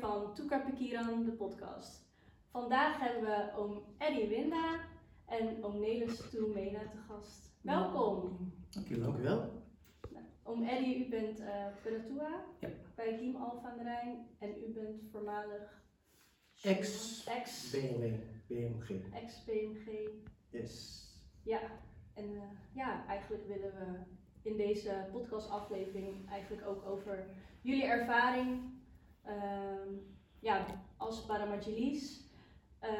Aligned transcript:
4 0.00 0.08
van 0.24 0.34
Tuka 0.34 0.58
Pekiran, 0.58 1.24
de 1.24 1.32
podcast. 1.32 2.08
Vandaag 2.50 2.98
hebben 3.00 3.22
we 3.22 3.52
oom 3.56 3.82
Eddie 3.98 4.28
Winda 4.28 4.80
en 5.26 5.64
oom 5.64 5.80
Nelis 5.80 6.30
Toemena 6.30 6.80
te 6.80 6.96
gast. 7.08 7.52
Welkom. 7.62 8.52
Dankjewel. 8.70 9.06
Dank 9.12 9.18
u 9.18 9.22
wel. 9.22 9.62
Oom 10.42 10.62
Eddie, 10.62 11.06
u 11.06 11.08
bent 11.10 11.40
eh 11.40 11.66
Penatua 11.82 12.44
Ja. 12.60 12.68
bij 12.94 13.16
Kiem 13.16 13.36
Alpha 13.36 13.70
aan 13.70 13.76
de 13.78 13.82
Rijn 13.82 14.26
en 14.38 14.48
u 14.68 14.72
bent 14.72 15.02
voormalig 15.12 15.82
Ex- 16.62 17.26
ex 17.26 17.70
BMW, 17.70 18.14
BMG. 18.48 19.12
ex 19.12 19.44
BMG. 19.44 20.08
Yes. 20.50 21.04
Ja, 21.44 21.60
en 22.14 22.24
eh, 22.36 22.42
ja, 22.74 23.06
eigenlijk 23.06 23.46
willen 23.46 23.72
we 23.74 23.98
in 24.42 24.56
deze 24.56 25.08
podcastaflevering 25.12 26.28
eigenlijk 26.30 26.66
ook 26.68 26.86
over 26.86 27.24
jullie 27.62 27.84
ervaring 27.84 28.78
ja, 30.38 30.66
als 30.96 31.24
Paramagelis, 31.26 32.24
eh 32.78 32.90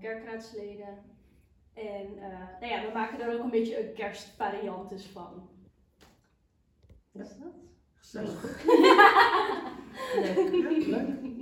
kerkraadsleden. 0.00 0.98
En 1.72 2.18
eh, 2.18 2.60
nou 2.60 2.72
ja, 2.72 2.86
we 2.86 2.90
maken 2.92 3.20
er 3.20 3.34
ook 3.34 3.42
een 3.44 3.50
beetje 3.50 3.88
een 3.88 3.94
kerstvariant 3.94 4.88
dus 4.88 5.06
van. 5.06 5.48
Ja. 7.10 7.22
Is 7.22 7.28
dat? 7.28 7.54
Gezellig. 7.94 8.42
Leuk. 10.14 10.86
Leuk. 10.96 11.38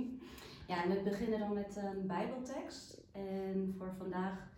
Ja, 0.67 0.83
en 0.83 0.89
we 0.89 1.01
beginnen 1.03 1.39
dan 1.39 1.53
met 1.53 1.75
een 1.75 2.07
Bijbeltekst. 2.07 3.01
En 3.11 3.75
voor 3.77 3.93
vandaag 3.97 4.49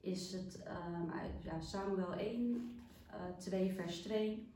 is 0.00 0.32
het 0.32 0.62
ehm, 0.62 1.10
uit 1.10 1.42
ja, 1.42 1.60
Samuel 1.60 2.12
1, 2.12 2.78
eh 3.06 3.36
2, 3.38 3.72
vers 3.72 4.00
2. 4.00 4.52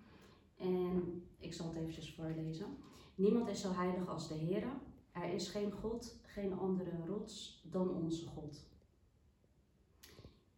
En 0.57 1.23
ik 1.39 1.53
zal 1.53 1.67
het 1.67 1.77
eventjes 1.77 2.15
voorlezen. 2.15 2.77
Niemand 3.15 3.49
is 3.49 3.61
zo 3.61 3.73
heilig 3.73 4.09
als 4.09 4.29
de 4.29 4.35
Heer. 4.35 4.65
Er 5.13 5.33
is 5.35 5.49
geen 5.49 5.73
God, 5.73 6.21
geen 6.23 6.53
andere 6.53 7.07
rots 7.07 7.63
dan 7.71 7.91
onze 7.91 8.27
God. 8.27 8.71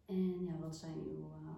En 0.05 0.43
ja, 0.43 0.57
wat 0.57 0.75
zijn 0.75 0.97
uw. 0.97 1.23
eh, 1.23 1.57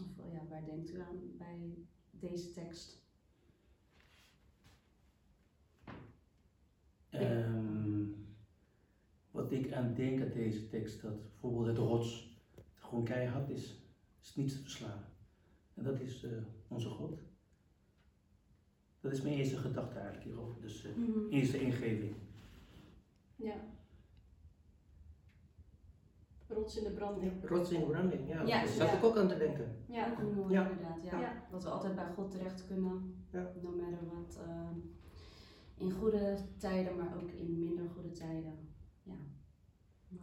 of 0.00 0.32
ja, 0.32 0.46
waar 0.48 0.64
denkt 0.64 0.90
u 0.90 1.00
aan 1.00 1.36
bij 1.36 1.74
deze 2.10 2.52
tekst? 2.52 3.02
Ehm, 7.10 8.04
wat 9.30 9.52
ik 9.52 9.72
aan 9.72 9.94
denk 9.94 10.20
aan 10.22 10.32
deze 10.32 10.68
tekst, 10.68 11.02
dat 11.02 11.22
bijvoorbeeld 11.22 11.66
het 11.66 11.76
rots 11.78 12.36
gewoon 12.74 13.04
keihard 13.04 13.48
is, 13.48 13.82
is 14.22 14.34
niet 14.34 14.50
te 14.50 14.58
verslaan. 14.58 15.04
En 15.74 15.82
dat 15.82 16.00
is 16.00 16.22
eh, 16.24 16.30
onze 16.68 16.88
God. 16.88 17.27
Dat 19.08 19.16
is 19.16 19.22
mijn 19.22 19.36
eerste 19.36 19.56
gedachte 19.56 19.94
eigenlijk 19.98 20.24
hierover, 20.24 20.60
dus 20.60 20.84
eh, 20.84 20.90
eerste 21.30 21.60
ingeving. 21.60 22.14
Ja. 23.36 23.54
Rots 26.48 26.76
in 26.76 26.84
de 26.84 26.90
branding. 26.90 27.32
Rots 27.48 27.70
in 27.70 27.86
branding, 27.86 28.28
ja. 28.28 28.42
Ja, 28.42 28.58
Daar 28.58 28.68
zat 28.68 28.88
ja. 28.88 28.96
ik 28.96 29.04
ook 29.04 29.16
aan 29.16 29.28
te 29.28 29.36
denken. 29.36 29.76
Ja. 29.86 30.18
Inderdaad. 30.20 31.02
Ja. 31.02 31.20
Ja. 31.20 31.46
Dat 31.50 31.62
we 31.62 31.68
altijd 31.70 31.94
bij 31.94 32.12
God 32.14 32.30
terecht 32.30 32.66
kunnen. 32.66 33.24
Ja. 33.30 33.52
No 33.62 33.70
matter 33.70 34.06
what. 34.06 34.38
eh, 34.46 34.70
in 35.74 35.90
goede 35.90 36.38
tijden, 36.56 36.96
maar 36.96 37.16
ook 37.16 37.30
in 37.30 37.58
minder 37.58 37.88
goede 37.94 38.10
tijden. 38.10 38.68
Ja. 39.02 39.16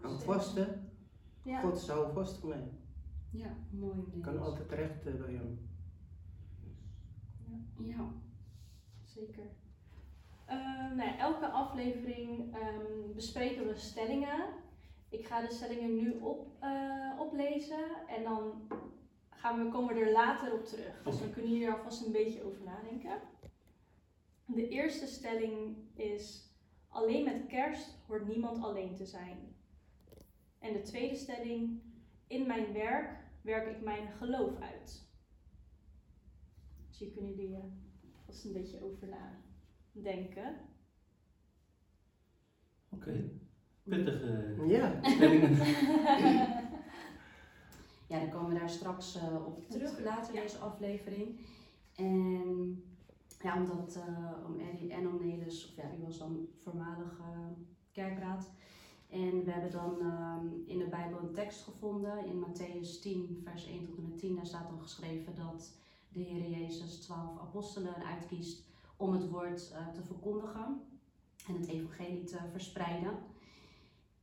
Hou 0.02 0.22
vast, 0.22 0.56
hè. 0.56 0.66
Ja. 1.44 1.62
God 1.62 1.88
hou 1.88 2.14
vast 2.14 2.38
voor 2.38 2.50
mij. 2.50 2.72
Ja, 3.30 3.58
mooi. 3.70 4.00
Ik 4.12 4.22
kan 4.22 4.40
altijd 4.40 4.70
terecht 4.70 5.06
eh, 5.06 5.14
bij 5.14 5.34
hem. 5.34 5.60
Ja. 7.78 8.24
Zeker. 9.16 9.50
Ehm, 10.46 10.96
nou 10.96 11.10
ja, 11.10 11.18
elke 11.18 11.48
aflevering 11.48 12.56
ehm, 12.56 13.14
bespreken 13.14 13.68
we 13.68 13.76
stellingen. 13.76 14.46
Ik 15.10 15.26
ga 15.26 15.42
de 15.42 15.54
stellingen 15.54 15.96
nu 15.96 16.20
op, 16.20 16.48
eh, 16.60 17.20
oplezen 17.20 18.08
en 18.08 18.24
dan 18.24 18.68
gaan 19.30 19.64
we, 19.64 19.72
komen 19.72 19.96
we 19.96 20.02
er 20.02 20.12
later 20.12 20.54
op 20.54 20.66
terug. 20.66 21.04
Dus 21.04 21.20
dan 21.20 21.32
kunnen 21.32 21.52
jullie 21.52 21.68
er 21.68 21.78
alvast 21.78 22.06
een 22.06 22.12
beetje 22.12 22.44
over 22.44 22.64
nadenken. 22.64 23.22
De 24.46 24.68
eerste 24.68 25.08
stelling 25.08 25.78
is: 25.94 26.54
alleen 26.90 27.24
met 27.24 27.46
kerst 27.48 27.98
hoort 28.08 28.28
niemand 28.28 28.64
alleen 28.64 28.96
te 28.96 29.06
zijn. 29.06 29.56
En 30.60 30.74
de 30.74 30.82
tweede 30.82 31.16
stelling: 31.16 31.82
in 32.28 32.48
mijn 32.48 32.74
werk 32.74 33.24
werk 33.42 33.76
ik 33.76 33.82
mijn 33.82 34.08
geloof 34.12 34.60
uit. 34.60 35.10
Dus 36.88 37.00
hier 37.00 37.12
kunnen 37.12 37.36
jullie 37.36 37.58
een 38.44 38.54
beetje 38.54 38.84
over 38.84 39.08
nadenken. 39.94 40.56
Oké, 42.90 43.30
pittige 43.84 44.64
Ja. 44.68 45.00
stellingen. 45.04 45.58
ja, 48.08 48.20
dan 48.20 48.30
komen 48.30 48.54
we 48.54 48.60
daar 48.60 48.70
straks 48.70 49.16
eh, 49.16 49.46
op 49.46 49.70
terug 49.70 50.00
later 50.04 50.30
in 50.30 50.36
Ja. 50.36 50.42
deze 50.42 50.58
aflevering. 50.58 51.40
En 51.96 52.84
ja, 53.42 53.58
omdat 53.62 53.96
eh 54.08 54.32
om 54.46 54.60
Eddie 54.60 54.92
en 54.94 55.08
om 55.08 55.26
Nelis, 55.26 55.70
of 55.70 55.76
ja, 55.76 55.92
u 56.00 56.04
was 56.04 56.18
dan 56.18 56.48
voormalig 56.64 57.20
eh, 57.20 57.40
kerkraad. 57.92 58.50
En 59.10 59.44
we 59.44 59.52
hebben 59.52 59.72
dan 59.72 60.00
ehm, 60.02 60.46
in 60.66 60.78
de 60.78 60.88
Bijbel 60.90 61.20
een 61.20 61.34
tekst 61.34 61.64
gevonden 61.64 62.26
in 62.26 62.44
Matthäus 62.46 63.02
10, 63.02 63.40
vers 63.44 63.68
1 63.68 63.86
tot 63.86 63.98
en 63.98 64.04
met 64.10 64.18
10. 64.20 64.36
Daar 64.36 64.46
staat 64.46 64.68
dan 64.70 64.82
geschreven 64.82 65.36
dat 65.36 65.74
de 66.16 66.22
Heer 66.22 66.50
Jezus 66.50 67.00
twaalf 67.00 67.40
apostelen 67.40 67.96
uitkiest 67.96 68.66
om 68.98 69.14
het 69.14 69.30
woord 69.30 69.72
eh, 69.72 69.88
te 69.88 70.04
verkondigen 70.04 70.82
en 71.48 71.56
het 71.56 71.68
evangelie 71.68 72.24
te 72.24 72.40
verspreiden. 72.52 73.18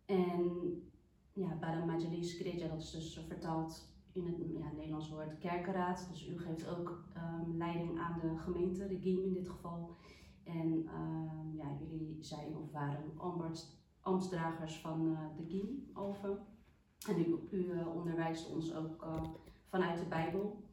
En 0.04 0.50
ja, 1.32 1.56
Paramagelis 1.60 2.34
Greja, 2.34 2.68
dat 2.68 2.82
is 2.82 2.90
dus 2.90 3.24
vertaald 3.26 3.90
in 4.12 4.26
het 4.26 4.36
ja, 4.58 4.72
Nederlands 4.72 5.08
woord 5.08 5.38
kerkenraad. 5.38 6.08
Dus 6.10 6.28
u 6.28 6.38
geeft 6.38 6.68
ook 6.68 7.04
ehm, 7.14 7.56
leiding 7.56 7.98
aan 7.98 8.18
de 8.20 8.38
gemeente, 8.38 8.86
de 8.86 8.98
GIEM 8.98 9.24
in 9.24 9.32
dit 9.32 9.48
geval. 9.48 9.96
En 10.44 10.86
ehm, 10.86 11.56
ja, 11.56 11.76
jullie 11.80 12.16
zijn 12.20 12.56
of 12.56 12.70
waren 12.70 13.18
ambtsdragers 14.00 14.78
van 14.78 15.16
eh, 15.16 15.36
de 15.36 15.44
GIEM 15.44 15.90
over. 15.94 16.38
En 17.08 17.18
u, 17.18 17.48
u 17.50 17.70
eh, 17.70 17.94
onderwijst 17.96 18.50
ons 18.50 18.74
ook 18.74 19.06
vanuit 19.68 19.98
de 19.98 20.04
Bijbel. 20.04 20.70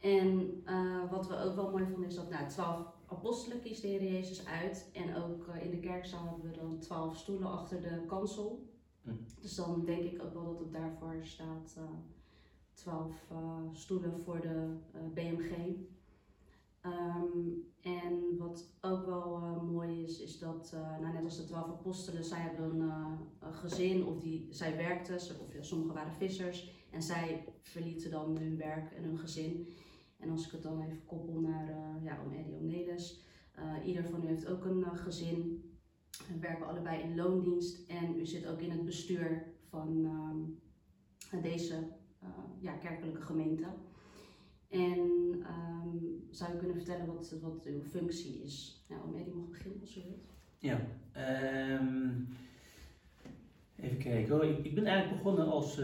En 0.00 0.62
eh, 0.64 1.10
wat 1.10 1.28
we 1.28 1.42
ook 1.42 1.54
wel 1.54 1.70
mooi 1.70 1.84
vonden 1.84 2.08
is 2.08 2.14
dat 2.14 2.30
nou, 2.30 2.48
twaalf 2.48 2.86
apostelen 3.06 3.60
kiest 3.60 3.82
de 3.82 3.88
Heer 3.88 4.12
Jezus 4.12 4.46
uit. 4.46 4.90
En 4.92 5.16
ook 5.16 5.46
eh, 5.46 5.64
in 5.64 5.70
de 5.70 5.78
kerkzaal 5.78 6.24
hebben 6.24 6.50
we 6.50 6.56
dan 6.56 6.78
twaalf 6.78 7.16
stoelen 7.16 7.50
achter 7.50 7.80
de 7.80 8.04
kansel. 8.06 8.68
Hm. 9.02 9.10
Dus 9.40 9.54
dan 9.54 9.84
denk 9.84 10.02
ik 10.02 10.22
ook 10.22 10.32
wel 10.32 10.44
dat 10.44 10.58
het 10.58 10.72
daarvoor 10.72 11.16
staat 11.22 11.74
eh, 11.76 11.84
twaalf 12.72 13.14
stoelen 13.72 14.20
voor 14.20 14.40
de 14.40 14.76
BMG. 15.14 15.50
Ehm, 16.80 17.38
en 17.80 18.36
wat 18.38 18.70
ook 18.80 19.06
wel 19.06 19.40
mooi 19.70 20.02
is, 20.02 20.20
is 20.20 20.38
dat, 20.38 20.76
nou, 21.00 21.12
net 21.12 21.24
als 21.24 21.36
de 21.36 21.44
twaalf 21.44 21.68
apostelen, 21.68 22.24
zij 22.24 22.40
hebben 22.40 22.80
een, 22.80 22.90
een 23.40 23.54
gezin 23.54 24.06
of 24.06 24.20
die, 24.20 24.46
zij 24.50 24.76
werkten, 24.76 25.14
of 25.14 25.54
ja, 25.54 25.62
sommigen 25.62 25.94
waren 25.94 26.12
vissers 26.12 26.72
en 26.90 27.02
zij 27.02 27.44
verlieten 27.62 28.10
dan 28.10 28.38
hun 28.38 28.56
werk 28.56 28.92
en 28.92 29.02
hun 29.02 29.18
gezin. 29.18 29.68
En 30.20 30.30
als 30.30 30.46
ik 30.46 30.52
het 30.52 30.62
dan 30.62 30.82
even 30.82 31.04
koppel 31.04 31.40
naar 31.40 31.68
eh 31.68 32.04
ja, 32.04 32.18
om 32.24 32.32
Eddie 32.32 32.54
Onelis, 32.54 33.24
eh 33.54 33.86
ieder 33.86 34.04
van 34.04 34.24
u 34.24 34.26
heeft 34.26 34.46
ook 34.46 34.64
een 34.64 34.84
eh, 34.84 34.96
gezin. 34.96 35.64
We 36.28 36.38
werken 36.38 36.66
allebei 36.66 37.02
in 37.02 37.16
loondienst 37.16 37.88
en 37.88 38.18
u 38.18 38.26
zit 38.26 38.46
ook 38.46 38.60
in 38.60 38.70
het 38.70 38.84
bestuur 38.84 39.44
van 39.68 40.04
ehm, 40.04 41.42
deze 41.42 41.88
ja, 42.58 42.72
kerkelijke 42.72 43.20
gemeente. 43.20 43.64
En 44.68 45.08
ehm, 45.42 45.96
zou 46.30 46.54
u 46.54 46.58
kunnen 46.58 46.76
vertellen 46.76 47.06
wat, 47.06 47.34
wat 47.42 47.64
uw 47.64 47.82
functie 47.82 48.42
is? 48.42 48.84
Nou, 48.88 49.02
om 49.04 49.14
Eddie 49.14 49.34
mag 49.34 49.48
beginnen 49.48 49.80
als 49.80 49.96
u 49.96 50.00
wilt. 50.00 50.32
Ja, 50.58 50.80
ehm, 51.12 52.10
even 53.76 53.98
kijken 53.98 54.34
hoor. 54.34 54.44
Ik, 54.44 54.64
ik 54.64 54.74
ben 54.74 54.84
eigenlijk 54.84 55.22
begonnen 55.22 55.46
als 55.46 55.80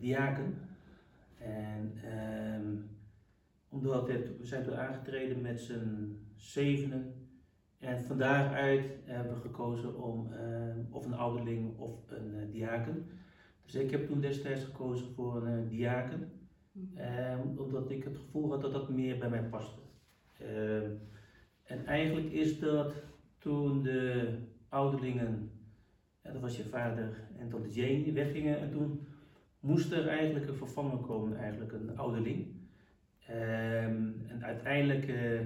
diaken. 0.00 0.54
En 1.38 1.92
omdat 3.70 4.08
het, 4.08 4.38
we 4.38 4.44
zijn 4.44 4.64
toen 4.64 4.76
aangetreden 4.76 5.40
met 5.40 5.60
z'n 5.60 6.16
zevenen. 6.36 7.14
En 7.78 8.04
van 8.04 8.18
daaruit 8.18 8.84
hebben 9.04 9.34
we 9.34 9.40
gekozen 9.40 10.02
om 10.02 10.32
ehm, 10.32 10.78
of 10.90 11.06
een 11.06 11.14
ouderling 11.14 11.78
of 11.78 12.10
een 12.10 12.34
eh, 12.34 12.50
diaken. 12.50 13.06
Dus 13.64 13.74
ik 13.74 13.90
heb 13.90 14.06
toen 14.06 14.20
destijds 14.20 14.64
gekozen 14.64 15.12
voor 15.14 15.46
een 15.46 15.64
eh, 15.64 15.70
diaken. 15.70 16.32
Ehm, 16.94 17.40
omdat 17.56 17.90
ik 17.90 18.04
het 18.04 18.16
gevoel 18.16 18.50
had 18.50 18.60
dat 18.60 18.72
dat 18.72 18.88
meer 18.88 19.18
bij 19.18 19.28
mij 19.28 19.42
paste. 19.42 19.80
Ehm, 20.38 20.90
en 21.62 21.86
eigenlijk 21.86 22.32
is 22.32 22.58
dat 22.58 22.92
toen 23.38 23.82
de 23.82 24.28
ouderlingen, 24.68 25.50
ja, 26.22 26.32
dat 26.32 26.40
was 26.40 26.56
je 26.56 26.64
vader 26.64 27.28
en 27.38 27.48
tante 27.48 27.70
Jane, 27.70 28.12
weggingen. 28.12 28.58
En 28.58 28.70
toen 28.70 29.06
moest 29.60 29.92
er 29.92 30.08
eigenlijk 30.08 30.48
een 30.48 30.54
vervanger 30.54 30.98
komen, 30.98 31.36
eigenlijk 31.36 31.72
een 31.72 31.98
ouderling. 31.98 32.49
Ehm, 33.30 34.08
en 34.28 34.44
uiteindelijk 34.44 35.08
eh, 35.08 35.40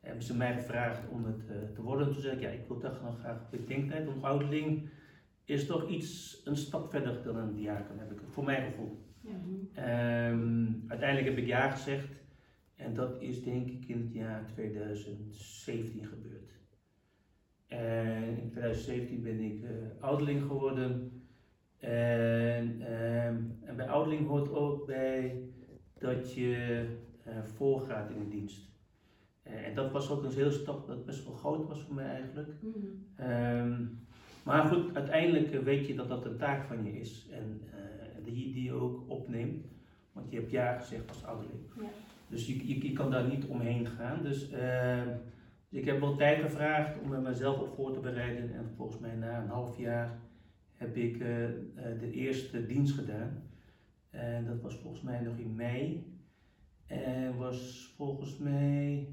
hebben 0.00 0.22
ze 0.22 0.36
mij 0.36 0.54
gevraagd 0.54 1.08
om 1.08 1.24
het 1.24 1.48
eh, 1.48 1.56
te 1.74 1.82
worden. 1.82 2.12
Toen 2.12 2.22
zei 2.22 2.34
ik, 2.34 2.40
ja, 2.40 2.48
ik 2.48 2.66
wil 2.68 2.78
toch 2.78 3.02
nog 3.02 3.18
graag 3.18 3.40
op 3.40 3.50
de 3.50 3.64
denktijd. 3.64 4.06
Want 4.06 4.22
ouderling 4.22 4.88
is 5.44 5.66
toch 5.66 5.88
iets, 5.88 6.40
een 6.44 6.56
stap 6.56 6.90
verder 6.90 7.22
dan 7.22 7.36
een 7.36 7.54
diaken, 7.54 7.98
heb 7.98 8.12
ik 8.12 8.20
voor 8.28 8.44
mijn 8.44 8.70
gevoel. 8.70 8.98
Ja. 9.20 9.30
Ehm, 9.74 10.66
uiteindelijk 10.86 11.28
heb 11.28 11.38
ik 11.38 11.46
ja 11.46 11.70
gezegd. 11.70 12.08
En 12.76 12.94
dat 12.94 13.20
is 13.20 13.42
denk 13.42 13.70
ik 13.70 13.88
in 13.88 14.00
het 14.00 14.12
jaar 14.12 14.46
2017 14.54 16.06
gebeurd. 16.06 16.50
En 17.66 18.38
in 18.38 18.50
2017 18.50 19.22
ben 19.22 19.40
ik 19.40 19.62
eh 19.62 19.70
ouderling 20.00 20.42
geworden. 20.42 21.12
En, 21.78 22.80
ehm, 22.80 23.36
en 23.64 23.76
bij 23.76 23.88
ouderling 23.88 24.26
hoort 24.26 24.52
ook 24.52 24.86
bij 24.86 25.42
dat 26.00 26.34
je 26.34 26.84
eh, 27.24 27.42
voorgaat 27.42 28.10
in 28.10 28.18
de 28.18 28.28
dienst. 28.28 28.68
Eh, 29.42 29.66
en 29.66 29.74
dat 29.74 29.90
was 29.92 30.10
ook 30.10 30.22
een 30.22 30.32
hele 30.32 30.50
stap 30.50 30.86
dat 30.86 31.06
best 31.06 31.24
wel 31.24 31.34
groot 31.34 31.68
was 31.68 31.80
voor 31.82 31.94
mij 31.94 32.10
eigenlijk. 32.10 32.48
Mhm. 32.60 32.76
Ehm, 33.16 33.84
maar 34.42 34.64
goed, 34.64 34.94
uiteindelijk 34.96 35.52
eh, 35.52 35.60
weet 35.60 35.86
je 35.86 35.94
dat 35.94 36.08
dat 36.08 36.24
een 36.24 36.36
taak 36.36 36.64
van 36.64 36.84
je 36.84 37.00
is 37.00 37.28
en 37.30 37.60
die, 38.24 38.52
die 38.52 38.62
je 38.62 38.72
ook 38.72 39.10
opneemt. 39.10 39.64
Want 40.12 40.30
je 40.30 40.36
hebt 40.36 40.50
ja 40.50 40.78
gezegd 40.78 41.08
als 41.08 41.24
ouderling. 41.24 41.60
Ja. 41.76 41.88
Dus 42.28 42.46
je, 42.46 42.68
je, 42.68 42.88
je 42.88 42.92
kan 42.92 43.10
daar 43.10 43.28
niet 43.28 43.46
omheen 43.46 43.86
gaan. 43.86 44.22
Dus, 44.22 44.50
ehm, 44.50 45.08
dus 45.68 45.80
ik 45.80 45.86
heb 45.86 46.00
wel 46.00 46.16
tijd 46.16 46.40
gevraagd 46.40 47.00
om 47.00 47.12
er 47.12 47.20
mezelf 47.20 47.60
op 47.60 47.74
voor 47.74 47.92
te 47.92 48.00
bereiden. 48.00 48.54
En 48.54 48.70
volgens 48.76 48.98
mij 48.98 49.14
na 49.14 49.42
een 49.42 49.48
half 49.48 49.78
jaar 49.78 50.18
heb 50.74 50.96
ik 50.96 51.18
de 51.98 52.10
eerste 52.12 52.66
dienst 52.66 52.94
gedaan. 52.94 53.42
En 54.10 54.44
dat 54.44 54.60
was 54.60 54.76
volgens 54.76 55.02
mij 55.02 55.20
nog 55.20 55.36
in 55.36 55.54
mei. 55.54 56.14
En 56.86 57.36
was 57.36 57.92
volgens 57.96 58.36
mij 58.36 59.06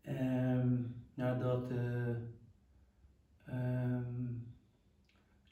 ehm, 0.00 0.76
nadat 1.14 1.70
eh, 1.70 2.10
ehm, 3.44 4.30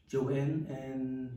Joanne 0.07 0.67
en 0.67 1.31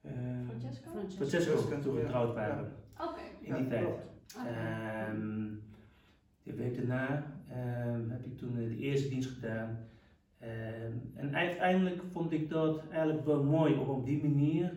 eh, 0.00 0.12
Francesco? 0.46 0.90
Francesco. 0.90 1.56
Francesco 1.56 1.96
ja. 1.96 2.02
getrouwd 2.02 2.34
waren. 2.34 2.72
Oké. 3.00 3.20
In 3.40 3.54
die 3.54 3.66
tijd. 3.66 3.88
Ehm, 4.36 5.48
de 6.42 6.54
week 6.54 6.76
daarna 6.76 7.32
ehm, 7.48 8.10
heb 8.10 8.24
ik 8.24 8.38
toen 8.38 8.56
eh, 8.58 8.68
de 8.68 8.78
eerste 8.78 9.08
dienst 9.08 9.30
gedaan. 9.30 9.78
Ehm, 10.38 10.92
en 11.14 11.34
uiteindelijk 11.34 12.02
vond 12.10 12.32
ik 12.32 12.48
dat 12.48 12.88
eigenlijk 12.88 13.24
wel 13.24 13.44
mooi 13.44 13.74
om 13.74 13.88
op 13.88 14.06
die 14.06 14.22
manier 14.22 14.72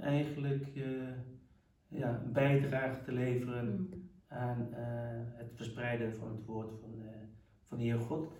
eigenlijk 0.00 0.66
eh, 0.74 0.82
ja, 1.88 2.20
een 2.24 2.32
bijdrage 2.32 3.02
te 3.04 3.12
leveren 3.12 3.74
Mhm. 3.74 3.98
aan 4.26 4.72
eh, 4.72 5.38
het 5.38 5.52
verspreiden 5.54 6.14
van 6.14 6.28
het 6.28 6.44
woord 6.44 6.70
van, 6.80 6.90
eh, 7.02 7.14
van 7.68 7.78
de 7.78 7.84
Heer 7.84 7.98
God. 7.98 8.32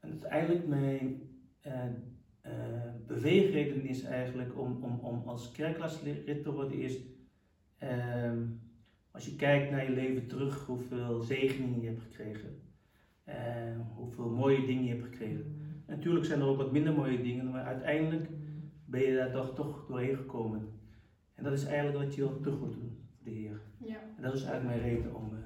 En 0.00 0.10
uiteindelijk 0.10 0.66
mijn 0.66 1.22
beweegreden 3.06 3.86
is 3.86 4.02
eigenlijk 4.02 4.58
om, 4.58 4.78
om, 4.82 4.98
om 4.98 5.22
als 5.26 5.52
kerklaslid 5.52 6.42
te 6.42 6.52
worden 6.52 6.78
is, 6.78 6.98
ehm, 7.78 8.42
als 9.10 9.24
je 9.26 9.36
kijkt 9.36 9.70
naar 9.70 9.84
je 9.84 9.90
leven 9.90 10.26
terug, 10.26 10.66
hoeveel 10.66 11.20
zegeningen 11.20 11.80
je 11.80 11.86
hebt 11.86 12.02
gekregen, 12.02 12.60
eh, 13.24 13.34
hoeveel 13.94 14.30
mooie 14.30 14.66
dingen 14.66 14.84
je 14.84 14.90
hebt 14.90 15.02
gekregen. 15.02 15.56
Natuurlijk 15.86 16.24
zijn 16.24 16.40
er 16.40 16.46
ook 16.46 16.56
wat 16.56 16.72
minder 16.72 16.92
mooie 16.92 17.22
dingen, 17.22 17.50
maar 17.50 17.64
uiteindelijk 17.64 18.28
ben 18.84 19.00
je 19.00 19.14
daar 19.14 19.32
toch, 19.32 19.54
toch 19.54 19.86
doorheen 19.86 20.16
gekomen. 20.16 20.68
En 21.38 21.44
dat 21.44 21.52
is 21.52 21.64
eigenlijk 21.64 22.04
wat 22.04 22.14
je 22.14 22.24
ook 22.24 22.42
terug 22.42 22.58
moet 22.58 22.72
doen 22.74 22.98
voor 23.16 23.24
de 23.24 23.30
Heer. 23.30 23.60
Ja. 23.78 24.00
En 24.16 24.22
dat 24.22 24.34
is 24.34 24.42
eigenlijk 24.42 24.80
mijn 24.80 24.94
reden 24.94 25.14
om 25.14 25.32
uh, 25.32 25.38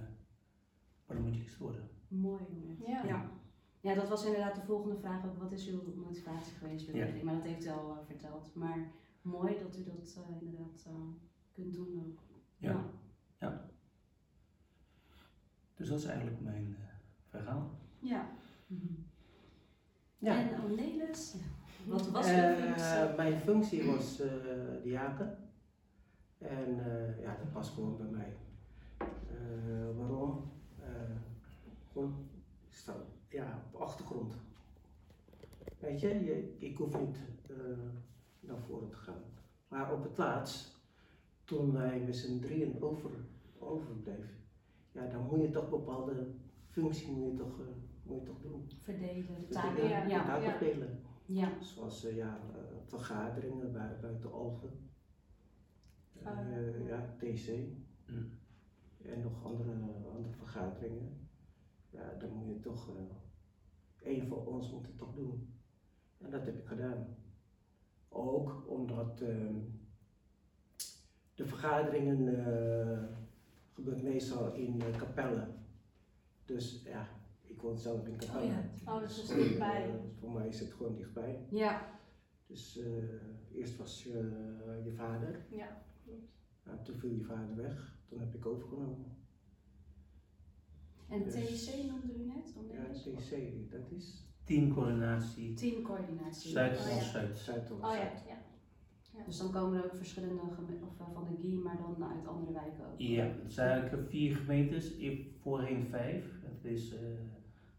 parlementarist 1.06 1.56
te 1.56 1.62
worden. 1.62 1.88
Mooi 2.08 2.42
moment. 2.52 2.86
Ja. 2.86 3.04
ja. 3.04 3.30
Ja, 3.80 3.94
dat 3.94 4.08
was 4.08 4.24
inderdaad 4.24 4.54
de 4.54 4.60
volgende 4.62 4.96
vraag 4.96 5.24
ook. 5.26 5.38
Wat 5.38 5.52
is 5.52 5.68
uw 5.68 5.94
motivatie 5.96 6.52
geweest 6.54 6.92
bij 6.92 7.00
Ja. 7.16 7.24
Maar 7.24 7.34
dat 7.34 7.42
heeft 7.44 7.64
u 7.66 7.68
al 7.68 7.90
eh, 7.90 8.06
verteld. 8.06 8.54
Maar 8.54 8.90
mooi 9.22 9.58
dat 9.58 9.76
u 9.78 9.84
dat 9.84 10.16
eh, 10.28 10.42
inderdaad 10.42 10.84
eh, 10.86 10.92
kunt 11.52 11.74
doen 11.74 12.02
ook. 12.06 12.20
Ja. 12.58 12.90
Dus 15.74 15.88
dat 15.88 15.98
is 15.98 16.04
eigenlijk 16.04 16.40
mijn 16.40 16.76
eh, 16.78 16.84
verhaal. 17.28 17.70
Ja. 17.98 18.30
Mhm. 18.66 18.92
Ja. 20.18 20.36
En 20.50 20.60
Cornelis, 20.60 21.34
wat 21.86 22.10
was 22.10 22.26
uw 22.28 22.32
Eh, 22.32 22.54
functie? 22.54 23.16
mijn 23.16 23.38
functie 23.40 23.84
was 23.86 24.20
eh 24.20 24.28
diaken. 24.82 25.36
En 26.42 26.84
eh, 26.84 27.22
ja, 27.22 27.36
dat 27.36 27.52
past 27.52 27.74
gewoon 27.74 27.96
bij 27.96 28.06
mij. 28.06 28.36
Eh, 28.98 29.96
waarom? 29.96 30.50
Eh, 30.78 31.16
gewoon 31.92 32.14
staan, 32.68 33.02
ja, 33.28 33.62
op 33.72 33.80
achtergrond. 33.80 34.34
Weet 35.78 36.00
je, 36.00 36.24
je 36.24 36.56
ik 36.58 36.76
hoef 36.76 37.00
niet 37.00 37.18
naar 38.40 38.58
voren 38.58 38.88
te 38.88 38.96
gaan. 38.96 39.22
Maar 39.68 39.92
op 39.92 40.02
het 40.02 40.18
laatst, 40.18 40.80
toen 41.44 41.72
wij 41.72 42.00
met 42.00 42.16
z'n 42.16 42.40
drieën 42.40 42.82
over, 42.82 43.10
overbleven, 43.58 44.34
ja, 44.92 45.06
dan 45.06 45.26
moet 45.26 45.40
je 45.40 45.50
toch 45.50 45.70
bepaalde 45.70 46.26
functie 46.68 47.12
moet 47.12 47.30
je 47.30 47.36
toch, 47.36 47.58
moet 48.02 48.20
je 48.20 48.26
toch 48.26 48.40
doen. 48.42 48.70
Verdelen, 48.82 49.40
de 49.40 49.46
taken. 49.48 49.88
ja, 49.88 50.04
de 50.04 50.10
Ja, 50.10 50.24
taken 50.24 50.42
ja. 50.42 50.56
verdelen. 50.56 51.00
ja. 51.26 51.48
Zoals 51.60 52.02
ja, 52.02 52.40
vergaderingen 52.84 53.72
buiten 53.72 54.32
Alphen. 54.32 54.81
Eh, 56.24 56.86
ja, 56.86 57.14
TC. 57.18 57.48
Mm. 58.06 58.30
En 59.04 59.20
nog 59.20 59.44
andere, 59.44 59.70
andere 60.14 60.34
vergaderingen. 60.36 61.28
Ja, 61.90 62.14
dan 62.18 62.32
moet 62.32 62.48
je 62.48 62.60
toch, 62.60 62.96
eh 62.96 63.02
een 64.02 64.26
van 64.26 64.38
ons 64.46 64.70
moet 64.72 64.86
het 64.86 64.98
toch 64.98 65.14
doen. 65.14 65.54
En 66.18 66.30
dat 66.30 66.44
heb 66.44 66.58
ik 66.58 66.66
gedaan. 66.66 67.06
Ook 68.08 68.64
omdat 68.68 69.20
ehm, 69.20 69.54
de 71.34 71.46
vergaderingen 71.46 72.46
eh 72.46 73.04
gebeurt 73.72 74.02
meestal 74.02 74.52
in 74.52 74.80
eh, 74.80 74.96
kapellen. 74.98 75.64
Dus 76.44 76.82
ja, 76.84 77.08
ik 77.42 77.60
woon 77.60 77.78
zelf 77.78 78.06
in 78.06 78.16
kapellen. 78.16 78.70
ja. 78.84 78.92
Oh, 78.92 79.00
dus 79.00 79.16
het 79.16 79.30
is 79.30 79.36
dichtbij. 79.44 80.00
voor 80.20 80.32
mij 80.32 80.48
is 80.48 80.60
het 80.60 80.72
gewoon 80.72 80.94
dichtbij. 80.94 81.46
Ja. 81.50 81.98
Dus 82.46 82.78
eh, 82.78 83.56
eerst 83.58 83.76
was 83.76 84.02
je, 84.02 84.10
je 84.84 84.92
vader, 84.92 85.46
Ja. 85.50 85.82
Nou, 86.64 86.78
toen 86.84 86.96
viel 86.98 87.10
je 87.10 87.24
vader 87.24 87.56
weg, 87.56 87.96
toen 88.08 88.20
heb 88.20 88.34
ik 88.34 88.46
overgenomen. 88.46 89.16
En 91.08 91.22
Dus- 91.22 91.34
TC 91.34 91.84
noemde 91.90 92.14
u 92.14 92.24
net? 92.26 92.54
Ja? 92.70 92.92
TC, 92.92 93.70
dat 93.70 93.90
is 93.90 94.26
Teamcoördinatie, 94.44 95.54
Teamcoördinatie. 95.54 96.50
Zuid 96.50 96.78
Oh, 96.78 96.86
en 96.88 96.94
ja. 96.94 97.02
Zuid. 97.02 97.38
Zuid-Holland. 97.38 97.84
Oh 97.92 97.98
ja, 97.98 98.12
ja. 98.26 98.40
Dus 99.26 99.38
dan 99.38 99.52
komen 99.52 99.78
er 99.78 99.84
ook 99.84 99.96
verschillende 99.96 100.40
of, 100.42 101.00
eh, 101.00 101.06
van 101.12 101.24
de 101.24 101.36
GI, 101.40 101.58
maar 101.58 101.76
dan 101.76 102.04
uit 102.04 102.26
andere 102.26 102.52
wijken 102.52 102.86
ook. 102.86 102.98
Ja, 103.00 103.24
het 103.24 103.52
zijn 103.52 103.70
eigenlijk 103.80 104.10
vier 104.10 104.36
gemeentes, 104.36 104.94
voorheen 105.40 105.86
vijf. 105.86 106.24
Het 106.42 106.64
is 106.64 106.92
eh 106.94 106.98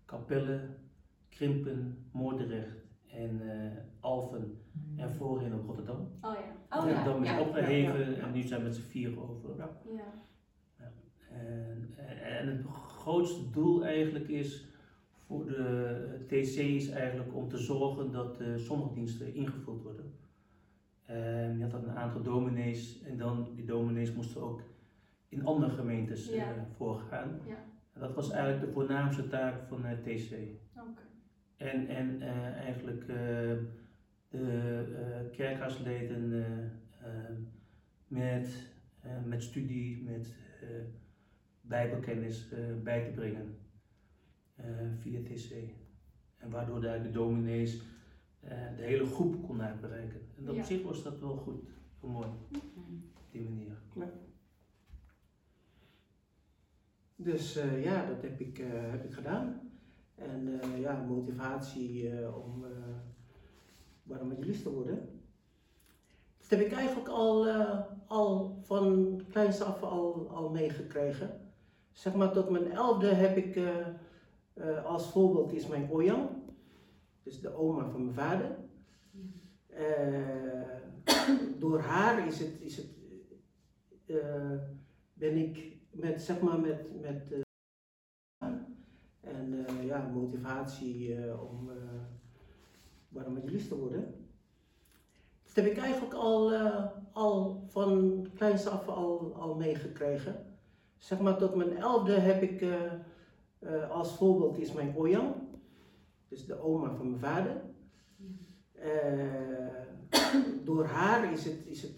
Capelle, 0.06 0.70
Krimpen, 1.30 2.06
Moordrecht 2.12 2.86
en 3.08 3.52
eh, 3.52 3.78
Alphen 4.00 4.58
en 4.98 5.12
voorheen 5.12 5.54
ook 5.54 5.66
Rotterdam. 5.66 6.08
Oh 6.22 6.34
ja. 6.34 6.78
Oh 6.80 6.90
ja, 6.90 6.96
Rotterdam 6.96 7.24
is 7.24 7.30
ja, 7.30 7.42
opgeheven 7.42 8.22
en 8.22 8.32
nu 8.32 8.42
zijn 8.42 8.60
we 8.60 8.66
met 8.66 8.76
z'n 8.76 8.82
vier 8.82 9.22
over. 9.22 9.56
Ja. 9.58 9.70
Ja. 9.96 10.92
En, 11.30 11.94
en 12.24 12.48
het 12.48 12.66
grootste 12.88 13.50
doel 13.50 13.86
eigenlijk 13.86 14.28
is 14.28 14.68
voor 15.26 15.46
de 15.46 16.26
TC 16.28 16.58
is 16.58 16.90
eigenlijk 16.90 17.36
om 17.36 17.50
te 17.50 17.58
zorgen 17.58 18.12
dat 18.12 18.38
de 18.38 18.58
zondagdiensten 18.58 19.34
ingevuld 19.34 19.82
worden. 19.82 20.14
En 21.06 21.58
je 21.58 21.62
had 21.64 21.72
dan 21.72 21.84
een 21.84 21.98
aantal 21.98 22.22
dominees 22.22 23.02
en 23.02 23.18
dan 23.18 23.48
die 23.56 23.66
dominees 23.66 24.14
moesten 24.14 24.42
ook 24.42 24.62
in 25.30 25.46
andere 25.46 25.72
gemeentes 25.72 26.30
eh, 26.30 26.36
Ja. 26.36 26.66
voorgaan. 26.76 27.40
Ja. 27.48 27.56
En 27.94 28.02
dat 28.02 28.14
was 28.14 28.32
eigenlijk 28.32 28.66
de 28.66 28.72
voornaamste 28.72 29.28
taak 29.28 29.68
van 29.68 29.86
het 29.86 30.04
TC. 30.04 30.32
Oké. 30.78 31.02
En, 31.58 31.88
en 31.88 32.22
eh, 32.22 32.46
eigenlijk 32.46 33.08
eh, 33.08 33.52
de 34.40 34.84
eh 34.98 35.32
kerkhuisleden 35.38 36.34
eh, 36.34 36.64
eh, 37.08 37.36
met, 38.08 38.68
eh, 39.02 39.24
met 39.26 39.44
studie, 39.44 40.04
met 40.04 40.34
eh, 40.62 40.68
bijbelkennis 41.62 42.52
eh, 42.52 42.60
bij 42.84 43.04
te 43.04 43.10
brengen 43.12 43.58
eh, 44.56 44.66
via 45.00 45.20
TC. 45.24 45.52
En 46.38 46.50
waardoor 46.50 46.82
daar 46.82 47.04
de 47.04 47.12
dominees 47.12 47.82
eh, 48.40 48.50
de 48.76 48.84
hele 48.84 49.06
groep 49.06 49.44
kon 49.44 49.62
uitbereiken. 49.62 50.22
En 50.38 50.50
op 50.50 50.56
Ja. 50.56 50.64
zich 50.64 50.84
was 50.84 51.04
dat 51.04 51.20
wel 51.20 51.36
goed, 51.38 51.64
heel 52.00 52.10
mooi, 52.10 52.28
op 53.16 53.32
die 53.32 53.42
manier. 53.42 53.78
Dus 57.16 57.56
eh, 57.56 57.84
ja, 57.84 58.06
dat 58.06 58.22
heb 58.22 58.40
ik, 58.40 58.60
eh, 58.60 58.68
heb 58.92 59.04
ik 59.06 59.14
gedaan. 59.14 59.72
En 60.16 60.62
eh, 60.62 60.80
ja, 60.80 61.02
motivatie 61.02 62.10
eh, 62.10 62.38
om 62.46 62.66
uh, 64.04 64.18
barmagelist 64.18 64.64
te 64.64 64.70
worden. 64.70 65.22
Dat 66.44 66.60
heb 66.60 66.68
ik 66.68 66.72
eigenlijk 66.72 67.10
al, 67.10 67.48
eh, 67.48 67.80
al 68.08 68.58
van 68.62 69.22
kleins 69.30 69.62
af 69.62 69.84
al, 69.84 70.30
al 70.30 70.50
meegekregen. 70.50 71.42
zeg 71.92 72.16
maar 72.16 72.32
tot 72.32 72.50
mijn 72.50 72.72
elfde 72.72 73.08
heb 73.08 73.38
ik 73.38 73.56
eh, 73.56 73.88
eh, 74.54 74.86
als 74.86 75.12
voorbeeld 75.12 75.54
is 75.54 75.68
mijn 75.68 75.92
Oyang, 75.92 76.30
dus 77.24 77.42
de 77.42 77.56
oma 77.56 77.90
van 77.90 78.04
mijn 78.04 78.16
vader. 78.16 78.56
Door 81.60 81.80
haar 81.80 82.28
is 82.28 82.40
het, 82.40 82.62
is 82.62 82.78
het, 82.78 82.88
ben 85.14 85.38
ik 85.38 85.78
met, 85.92 86.22
zeg 86.22 86.42
maar, 86.42 86.60
met, 86.60 87.02
met 87.02 87.46
en 89.22 89.66
ja, 89.86 90.10
motivatie 90.14 91.18
om 91.50 91.70
uh, 93.16 93.24
barmagilis 93.24 93.68
te 93.68 93.78
worden. 93.78 94.24
Dat 95.54 95.64
heb 95.64 95.74
ik 95.74 95.78
eigenlijk 95.78 96.14
al, 96.14 96.54
eh, 96.54 96.86
al 97.12 97.64
van 97.68 98.26
kleins 98.36 98.68
af 98.68 98.88
al, 98.88 99.34
al 99.36 99.56
meegekregen. 99.56 100.46
Zeg 100.98 101.20
maar 101.20 101.38
tot 101.38 101.56
mijn 101.56 101.78
elfde 101.78 102.12
heb 102.12 102.42
ik 102.42 102.62
eh, 102.62 102.94
eh, 103.60 103.92
als 103.92 104.16
voorbeeld 104.16 104.58
is 104.58 104.72
mijn 104.72 104.96
Oyang, 104.96 105.36
dus 106.28 106.46
de 106.46 106.60
oma 106.60 106.96
van 106.96 107.10
mijn 107.10 107.22
vader. 107.22 107.62
Door 110.66 110.86
haar 110.86 111.32
is 111.32 111.46
het, 111.46 111.66
is 111.66 111.82
het, 111.82 111.92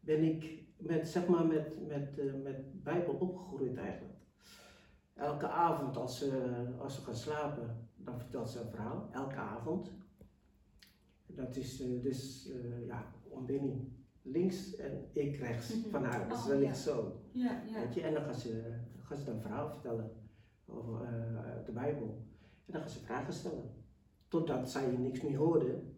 ben 0.00 0.22
ik 0.22 0.62
met, 0.76 1.08
zeg 1.08 1.26
maar 1.26 1.46
met, 1.46 1.86
met, 1.88 2.42
met 2.42 2.82
Bijbel 2.82 3.14
opgegroeid 3.14 3.76
eigenlijk. 3.76 4.13
Elke 5.14 5.48
avond 5.48 5.96
als 5.96 6.18
ze, 6.18 6.52
als 6.78 6.94
ze 6.94 7.00
gaan 7.00 7.14
slapen, 7.16 7.88
dan 7.96 8.18
vertelt 8.18 8.48
ze 8.50 8.60
een 8.60 8.70
verhaal. 8.70 9.08
Elke 9.12 9.34
avond. 9.36 9.92
Dat 11.26 11.56
is 11.56 11.80
eh, 11.80 12.02
dus 12.02 12.50
eh, 12.50 12.86
ja, 12.86 13.12
ontbinding. 13.28 13.92
Links 14.22 14.76
en 14.76 15.08
ik 15.12 15.36
rechts 15.36 15.74
Mhm. 15.76 15.88
van 15.90 16.04
haar. 16.04 16.28
Dus 16.28 16.38
Oh, 16.38 16.46
dat 16.46 16.54
ja. 16.54 16.60
ligt 16.60 16.78
zo. 16.78 17.20
Ja, 17.32 17.62
ja. 17.66 17.80
Weet 17.80 17.94
je? 17.94 18.00
En 18.02 18.14
dan 18.14 18.22
gaan 18.22 18.34
ze, 18.34 18.74
gaan 19.02 19.18
ze 19.18 19.24
dan 19.24 19.34
een 19.34 19.40
verhaal 19.40 19.68
vertellen 19.70 20.10
over 20.66 21.02
eh, 21.02 21.44
uit 21.44 21.66
de 21.66 21.72
Bijbel. 21.72 22.26
En 22.66 22.72
dan 22.72 22.80
gaan 22.80 22.90
ze 22.90 23.00
vragen 23.04 23.32
stellen. 23.32 23.70
Totdat 24.28 24.70
zij 24.70 24.86
niks 24.96 25.20
meer 25.22 25.36
hoorden. 25.36 25.96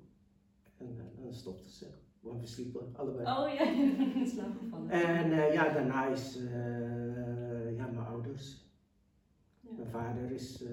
En 0.77 0.97
dan 0.97 1.33
stopten 1.35 1.71
ze. 1.71 1.87
Want 2.21 2.41
we 2.41 2.47
sliepen 2.47 2.91
allebei. 2.97 3.27
Oh 3.27 3.55
ja. 3.55 3.63
In 4.21 4.27
slaap 4.27 4.59
gevallen. 4.59 4.91
En 4.91 5.33
eh, 5.33 5.53
ja, 5.53 5.73
daarna 5.73 6.07
is 6.07 6.37
eh, 6.37 7.77
ja, 7.77 7.87
mijn 7.87 8.07
ouders. 8.07 8.65
Ja. 9.61 9.76
Mijn 9.93 10.05
vader 10.05 10.31
is 10.31 10.63
eh 10.63 10.71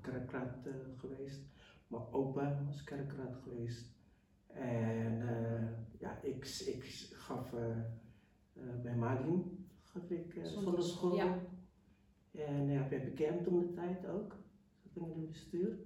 kerkraad 0.00 0.66
eh, 0.66 0.72
geweest. 0.96 1.40
Mijn 1.86 2.02
opa 2.10 2.62
was 2.66 2.84
kerkraad 2.84 3.36
geweest. 3.42 3.86
En 4.46 5.28
eh, 5.28 5.68
ja, 5.98 6.18
ik, 6.22 6.62
ik 6.66 6.84
gaf 7.12 7.54
bij 8.82 8.96
Magin 8.96 9.66
gaf 9.82 10.10
ik 10.10 10.34
uh, 10.34 10.44
zondagschool. 10.44 11.16
Ja. 11.16 11.38
En 12.30 12.70
ja, 12.70 12.88
bij 12.88 13.04
bekend 13.04 13.44
toen 13.44 13.58
de 13.58 13.72
tijd 13.72 14.06
ook. 14.06 14.36
Zat 14.76 14.96
ik 14.96 15.14
in 15.14 15.20
het 15.20 15.30
bestuur. 15.30 15.78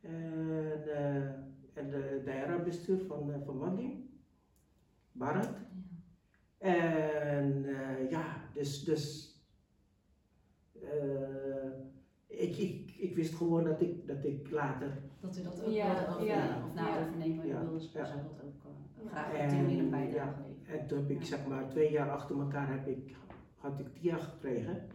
En, 0.00 0.94
eh, 0.94 1.24
en 1.72 1.90
de 1.90 2.22
daerah-bestuur 2.24 3.00
van, 3.06 3.30
uh, 3.30 3.36
van. 3.44 4.08
Barat. 5.12 5.56
En 6.58 7.64
uh, 7.64 8.10
ja, 8.10 8.48
dus, 8.52 8.84
dus 8.84 9.33
uh, 9.33 9.33
ik, 12.26 12.56
ik, 12.56 12.90
ik 12.96 13.14
wist 13.14 13.34
gewoon 13.34 13.64
dat 13.64 13.80
ik, 13.80 14.06
dat 14.06 14.24
ik 14.24 14.50
later. 14.50 15.02
Dat 15.20 15.38
u 15.38 15.42
dat 15.42 15.64
ook 15.64 15.72
Ja, 15.72 15.94
wilde 15.94 16.06
overnemen, 16.08 16.36
ja, 16.36 16.64
of 16.66 16.74
na 16.74 16.88
ja. 16.88 17.00
overnemen 17.06 17.46
Ja, 17.46 17.60
wilde, 17.60 17.88
ja. 17.92 18.02
dat 18.02 18.14
ook 18.14 18.42
uh, 18.42 19.04
Ja. 19.04 19.08
graag 19.10 19.28
op 19.32 19.34
En, 19.38 19.48
die 19.48 19.58
manier 19.62 19.78
een 19.78 19.90
bijdrage 19.90 20.42
ja. 20.66 20.72
En 20.72 20.86
toen 20.86 20.98
heb 20.98 21.10
ik 21.10 21.18
Ja. 21.18 21.24
zeg 21.24 21.46
maar 21.46 21.68
twee 21.68 21.90
jaar 21.92 22.10
achter 22.10 22.40
elkaar 22.40 22.68
heb 22.72 22.86
ik, 22.86 23.14
had 23.56 23.78
ik 23.78 23.92
TIA 23.94 24.16
gekregen. 24.18 24.88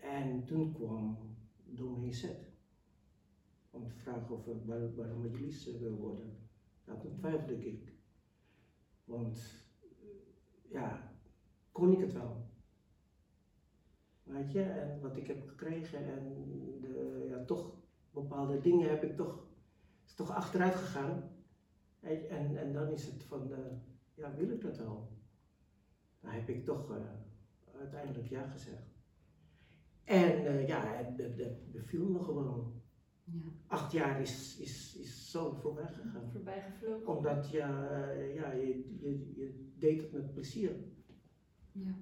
En 0.00 0.44
toen 0.44 0.72
kwam 0.72 1.16
dominee 1.64 2.12
Zet. 2.12 2.50
Om 3.70 3.86
te 3.88 3.94
vragen 3.94 4.34
of 4.34 4.46
ik 4.46 4.64
bij 4.66 4.78
de 4.78 5.14
majlis 5.22 5.76
wil 5.80 5.94
worden. 5.96 6.36
Nou, 6.84 7.00
toen 7.00 7.14
twijfelde 7.14 7.66
ik. 7.66 7.92
Want 9.04 9.64
ja, 10.68 11.12
kon 11.72 11.92
ik 11.92 11.98
het 12.00 12.12
wel. 12.12 12.50
Weet 14.32 14.52
je, 14.52 14.62
en 14.62 15.00
wat 15.00 15.16
ik 15.16 15.26
heb 15.26 15.48
gekregen 15.48 15.98
en 15.98 16.34
de, 16.80 17.26
ja, 17.28 17.44
toch 17.44 17.74
bepaalde 18.10 18.60
dingen 18.60 18.88
heb 18.88 19.02
ik 19.02 19.16
toch, 19.16 19.46
is 20.06 20.14
toch 20.14 20.30
achteruit 20.30 20.74
gegaan. 20.74 21.30
En, 22.00 22.28
en, 22.30 22.56
en 22.56 22.72
dan 22.72 22.88
is 22.88 23.06
het 23.06 23.24
van, 23.24 23.50
uh, 23.50 23.58
ja, 24.14 24.34
wil 24.34 24.50
ik 24.50 24.60
dat 24.60 24.76
wel? 24.76 25.08
Dan 26.20 26.30
heb 26.30 26.48
ik 26.48 26.64
toch 26.64 26.90
uh, 26.90 26.96
uiteindelijk 27.78 28.28
ja 28.28 28.46
gezegd. 28.48 28.90
En 30.04 30.44
uh, 30.44 30.68
ja, 30.68 31.02
dat, 31.16 31.72
beviel 31.72 32.08
me 32.08 32.20
gewoon. 32.20 32.80
Ja. 33.24 33.40
Acht 33.66 33.92
jaar 33.92 34.20
is, 34.20 34.58
is, 34.58 34.96
is 34.96 35.30
zo 35.30 35.52
voorbij 35.52 35.92
gegaan. 35.92 36.30
Voorbij 36.32 36.62
gevlogen. 36.62 37.16
Omdat 37.16 37.50
ja, 37.50 38.10
ja, 38.12 38.52
je, 38.52 38.98
je, 39.00 39.32
je 39.34 39.72
deed 39.78 40.00
het 40.00 40.12
met 40.12 40.32
plezier. 40.32 40.76
Ja. 41.72 41.94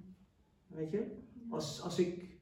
Weet 0.67 0.91
je? 0.91 1.19
Als, 1.51 1.81
als, 1.81 1.99
ik, 1.99 2.39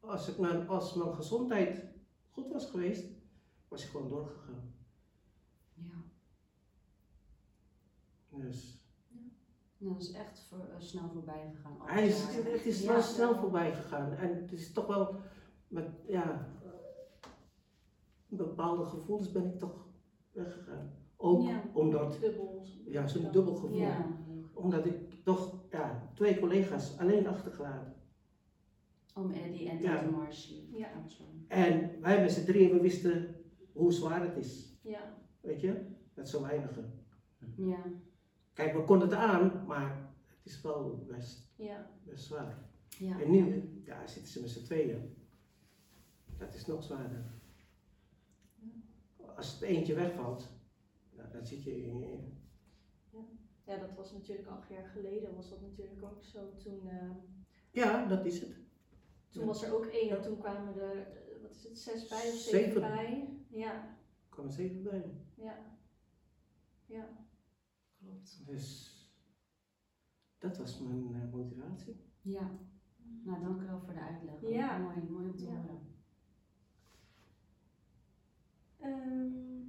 als, 0.00 0.28
ik 0.28 0.38
mijn, 0.38 0.68
als 0.68 0.94
mijn 0.94 1.14
gezondheid 1.14 1.84
goed 2.30 2.48
was 2.52 2.66
geweest, 2.70 3.04
was 3.68 3.84
ik 3.84 3.90
gewoon 3.90 4.08
doorgegaan. 4.08 4.74
Ja. 5.74 6.02
Dus. 8.28 8.78
Nou, 9.78 9.94
dat 9.94 10.02
is 10.02 10.12
echt 10.12 10.40
voor, 10.48 10.58
uh, 10.58 10.74
snel 10.78 11.08
voorbij 11.12 11.52
gegaan. 11.54 11.76
Hij 11.80 12.06
is, 12.06 12.22
het 12.36 12.64
is 12.66 12.82
Ja. 12.82 12.92
wel 12.92 13.02
snel 13.02 13.34
voorbij 13.36 13.74
gegaan. 13.74 14.12
En 14.12 14.34
het 14.42 14.52
is 14.52 14.72
toch 14.72 14.86
wel 14.86 15.14
met 15.68 15.88
ja, 16.06 16.48
bepaalde 18.28 18.84
gevoelens 18.84 19.32
ben 19.32 19.44
ik 19.52 19.58
toch 19.58 19.86
weggegaan. 20.32 20.90
Ook 21.16 21.42
Ja. 21.42 21.62
omdat, 21.72 22.20
Dubbel. 22.20 22.62
ja, 22.86 23.06
zo'n 23.06 23.30
dubbel 23.32 23.54
gevoel. 23.54 23.78
Ja. 23.78 24.06
Omdat 24.52 24.86
ik 24.86 25.24
toch 25.24 25.59
ja, 25.70 26.10
twee 26.14 26.38
collega's 26.38 26.98
alleen 26.98 27.26
achtergelaten. 27.26 27.94
Om 29.14 29.30
Eddie 29.32 29.68
en 29.68 29.82
Ja. 29.82 29.94
Tante 29.96 30.10
Marcy. 30.16 30.62
Ja. 30.72 30.88
En 31.48 32.00
wij 32.00 32.20
met 32.20 32.32
z'n 32.32 32.44
drieën, 32.44 32.72
we 32.72 32.80
wisten 32.80 33.34
hoe 33.72 33.92
zwaar 33.92 34.22
het 34.22 34.36
is. 34.36 34.78
Ja. 34.82 35.14
Weet 35.40 35.60
je? 35.60 35.86
Met 36.14 36.28
zo 36.28 36.42
weinigen. 36.42 37.04
Ja. 37.56 37.84
Kijk, 38.52 38.72
we 38.72 38.84
konden 38.84 39.08
het 39.08 39.16
aan, 39.18 39.64
maar 39.66 40.12
het 40.26 40.46
is 40.46 40.60
wel 40.62 41.04
best, 41.08 41.52
Ja. 41.56 41.90
best 42.04 42.24
zwaar. 42.24 42.58
Ja. 42.98 43.20
En 43.20 43.30
nu, 43.30 43.70
ja, 43.84 44.06
zitten 44.06 44.32
ze 44.32 44.40
met 44.40 44.50
z'n 44.50 44.64
tweeën. 44.64 45.14
Dat 46.38 46.54
is 46.54 46.66
nog 46.66 46.82
zwaarder. 46.84 47.24
Als 49.36 49.52
het 49.52 49.62
eentje 49.62 49.94
wegvalt, 49.94 50.48
nou, 51.16 51.28
dan 51.32 51.46
zit 51.46 51.62
je 51.62 51.82
in. 51.86 52.04
Ja, 53.70 53.76
dat 53.76 53.94
was 53.94 54.12
natuurlijk 54.12 54.48
acht 54.48 54.68
jaar 54.68 54.84
geleden, 54.88 55.34
was 55.34 55.50
dat 55.50 55.60
natuurlijk 55.60 56.02
ook 56.02 56.22
zo. 56.22 56.56
Toen, 56.56 56.88
eh, 56.88 57.10
Ja, 57.70 58.06
dat 58.06 58.24
is 58.24 58.40
het. 58.40 58.54
toen 59.28 59.40
Ja. 59.40 59.46
was 59.46 59.62
er 59.62 59.74
ook 59.74 59.84
één 59.86 60.16
en 60.16 60.22
toen 60.22 60.38
kwamen 60.38 60.76
er, 60.80 60.96
eh, 61.06 61.42
wat 61.42 61.54
is 61.54 61.62
het, 61.64 61.78
zes 61.78 62.08
bij 62.08 62.18
of 62.28 62.34
zeven, 62.34 62.60
Zeven. 62.60 62.80
bij. 62.80 63.36
Ja, 63.48 63.72
Er 63.84 64.28
kwam 64.28 64.46
er 64.46 64.52
zeven 64.52 64.82
bij. 64.82 65.14
ja. 65.34 65.58
Ja. 66.86 67.08
Klopt. 67.98 68.46
Dus 68.46 68.94
dat 70.38 70.56
was 70.58 70.78
mijn 70.80 71.14
eh, 71.14 71.32
motivatie. 71.32 72.00
Ja. 72.22 72.50
Nou, 73.22 73.40
dank 73.42 73.60
u 73.62 73.64
wel 73.66 73.80
voor 73.80 73.94
de 73.94 74.00
uitleg. 74.00 74.40
Ja. 74.40 74.78
Mooi, 74.78 74.96
mooi 75.10 75.26
om 75.28 75.36
te 75.36 75.44
Ja. 75.44 75.50
horen. 75.60 75.88
Ehm, 78.78 79.62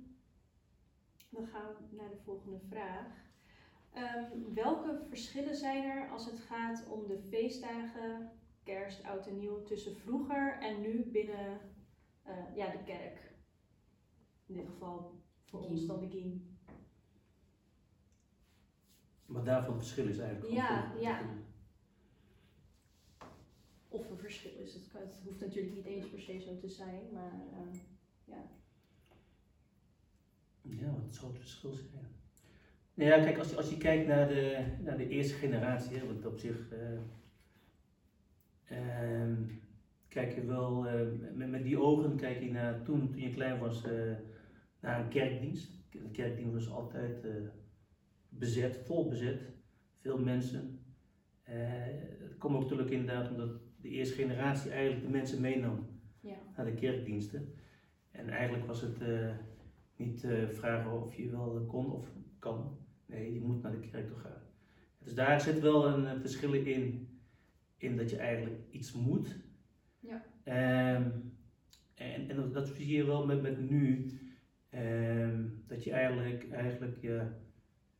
dan 1.29 1.47
gaan 1.47 1.65
we 1.89 1.95
naar 1.95 2.09
de 2.09 2.17
volgende 2.23 2.59
vraag. 2.59 3.20
Ehm, 3.93 4.53
welke 4.53 4.99
verschillen 5.07 5.55
zijn 5.55 5.83
er 5.83 6.09
als 6.09 6.25
het 6.25 6.39
gaat 6.39 6.87
om 6.87 7.07
de 7.07 7.19
feestdagen, 7.29 8.31
kerst, 8.63 9.03
oud 9.03 9.27
en 9.27 9.37
nieuw, 9.37 9.63
tussen 9.63 9.95
vroeger 9.95 10.57
en 10.59 10.81
nu 10.81 11.11
binnen 11.11 11.59
eh, 12.23 12.55
ja, 12.55 12.71
de 12.71 12.83
kerk? 12.83 13.31
In 14.45 14.55
dit 14.55 14.67
geval 14.67 15.21
voor 15.45 15.59
ons 15.59 15.85
dan 15.85 15.99
de 15.99 16.09
Giem. 16.09 16.57
Wat 19.25 19.45
daarvan 19.45 19.73
het 19.73 19.83
verschil 19.83 20.07
is 20.07 20.17
eigenlijk. 20.17 20.53
Ja, 20.53 20.93
ja. 20.99 21.21
Of 23.87 24.09
een 24.09 24.17
verschil 24.17 24.57
is. 24.57 24.73
Het, 24.73 25.19
hoeft 25.23 25.39
natuurlijk 25.39 25.75
niet 25.75 25.85
eens 25.85 26.09
per 26.09 26.19
se 26.19 26.39
zo 26.39 26.57
te 26.57 26.69
zijn, 26.69 27.11
maar 27.13 27.41
eh, 27.53 27.79
Ja, 30.61 30.91
wat 30.91 31.15
zou 31.15 31.31
het 31.31 31.39
verschil 31.39 31.73
zijn? 31.73 32.20
Nou 32.93 33.09
ja, 33.09 33.19
kijk, 33.19 33.37
als 33.37 33.49
je, 33.49 33.55
als 33.55 33.69
je 33.69 33.77
kijkt 33.77 34.05
naar 34.05 34.27
de, 34.27 34.63
naar 34.79 34.97
de 34.97 35.07
eerste 35.07 35.33
generatie, 35.33 35.97
hè, 35.97 36.05
want 36.05 36.25
op 36.25 36.37
zich 36.39 36.71
eh, 36.71 36.97
ehm, 38.63 39.43
kijk 40.07 40.33
je 40.33 40.45
wel, 40.45 40.87
eh, 40.87 41.05
met, 41.33 41.49
met 41.49 41.63
die 41.63 41.79
ogen 41.79 42.15
kijk 42.15 42.39
je 42.39 42.49
naar 42.49 42.81
toen, 42.81 43.11
toen 43.11 43.21
je 43.21 43.29
klein 43.29 43.57
was, 43.59 43.83
eh, 43.83 44.11
naar 44.79 44.99
een 44.99 45.07
kerkdienst. 45.09 45.79
De 45.89 46.09
kerkdienst 46.11 46.53
was 46.53 46.69
altijd 46.69 47.27
bezet, 48.29 48.77
vol 48.77 49.07
bezet, 49.07 49.49
veel 49.99 50.17
mensen. 50.17 50.79
Het 51.43 52.37
komt 52.37 52.55
ook 52.55 52.61
natuurlijk 52.61 52.89
inderdaad 52.89 53.29
omdat 53.29 53.49
de 53.75 53.89
eerste 53.89 54.15
generatie 54.15 54.71
eigenlijk 54.71 55.01
de 55.01 55.09
mensen 55.09 55.41
meenam 55.41 55.85
Ja. 56.19 56.35
naar 56.55 56.65
de 56.65 56.73
kerkdiensten. 56.73 57.53
En 58.11 58.29
eigenlijk 58.29 58.65
was 58.65 58.81
het 58.81 58.97
niet 59.95 60.27
vragen 60.47 60.91
of 61.01 61.13
je 61.15 61.29
wel 61.29 61.65
kon 61.67 61.91
of 61.91 62.11
kan. 62.39 62.80
Nee, 63.11 63.33
je 63.33 63.41
moet 63.41 63.61
naar 63.61 63.71
de 63.71 63.79
kerk 63.79 64.07
toe 64.07 64.17
gaan. 64.17 64.41
Dus 64.97 65.13
daar 65.13 65.41
zit 65.41 65.59
wel 65.59 65.87
een 65.87 66.05
eh, 66.05 66.19
verschil 66.19 66.53
in, 66.53 67.07
in 67.77 67.95
dat 67.97 68.09
je 68.09 68.17
eigenlijk 68.17 68.59
iets 68.69 68.91
moet. 68.93 69.35
Ja. 69.99 70.23
Ehm, 70.43 71.09
en, 71.93 72.29
en 72.29 72.51
dat- 72.51 72.67
zie 72.67 72.95
je 72.95 73.05
wel 73.05 73.25
met, 73.25 73.41
met 73.41 73.69
nu. 73.69 74.11
ehm, 74.69 75.45
dat 75.67 75.83
je 75.83 75.91
eigenlijk, 75.91 76.51
eigenlijk 76.51 77.01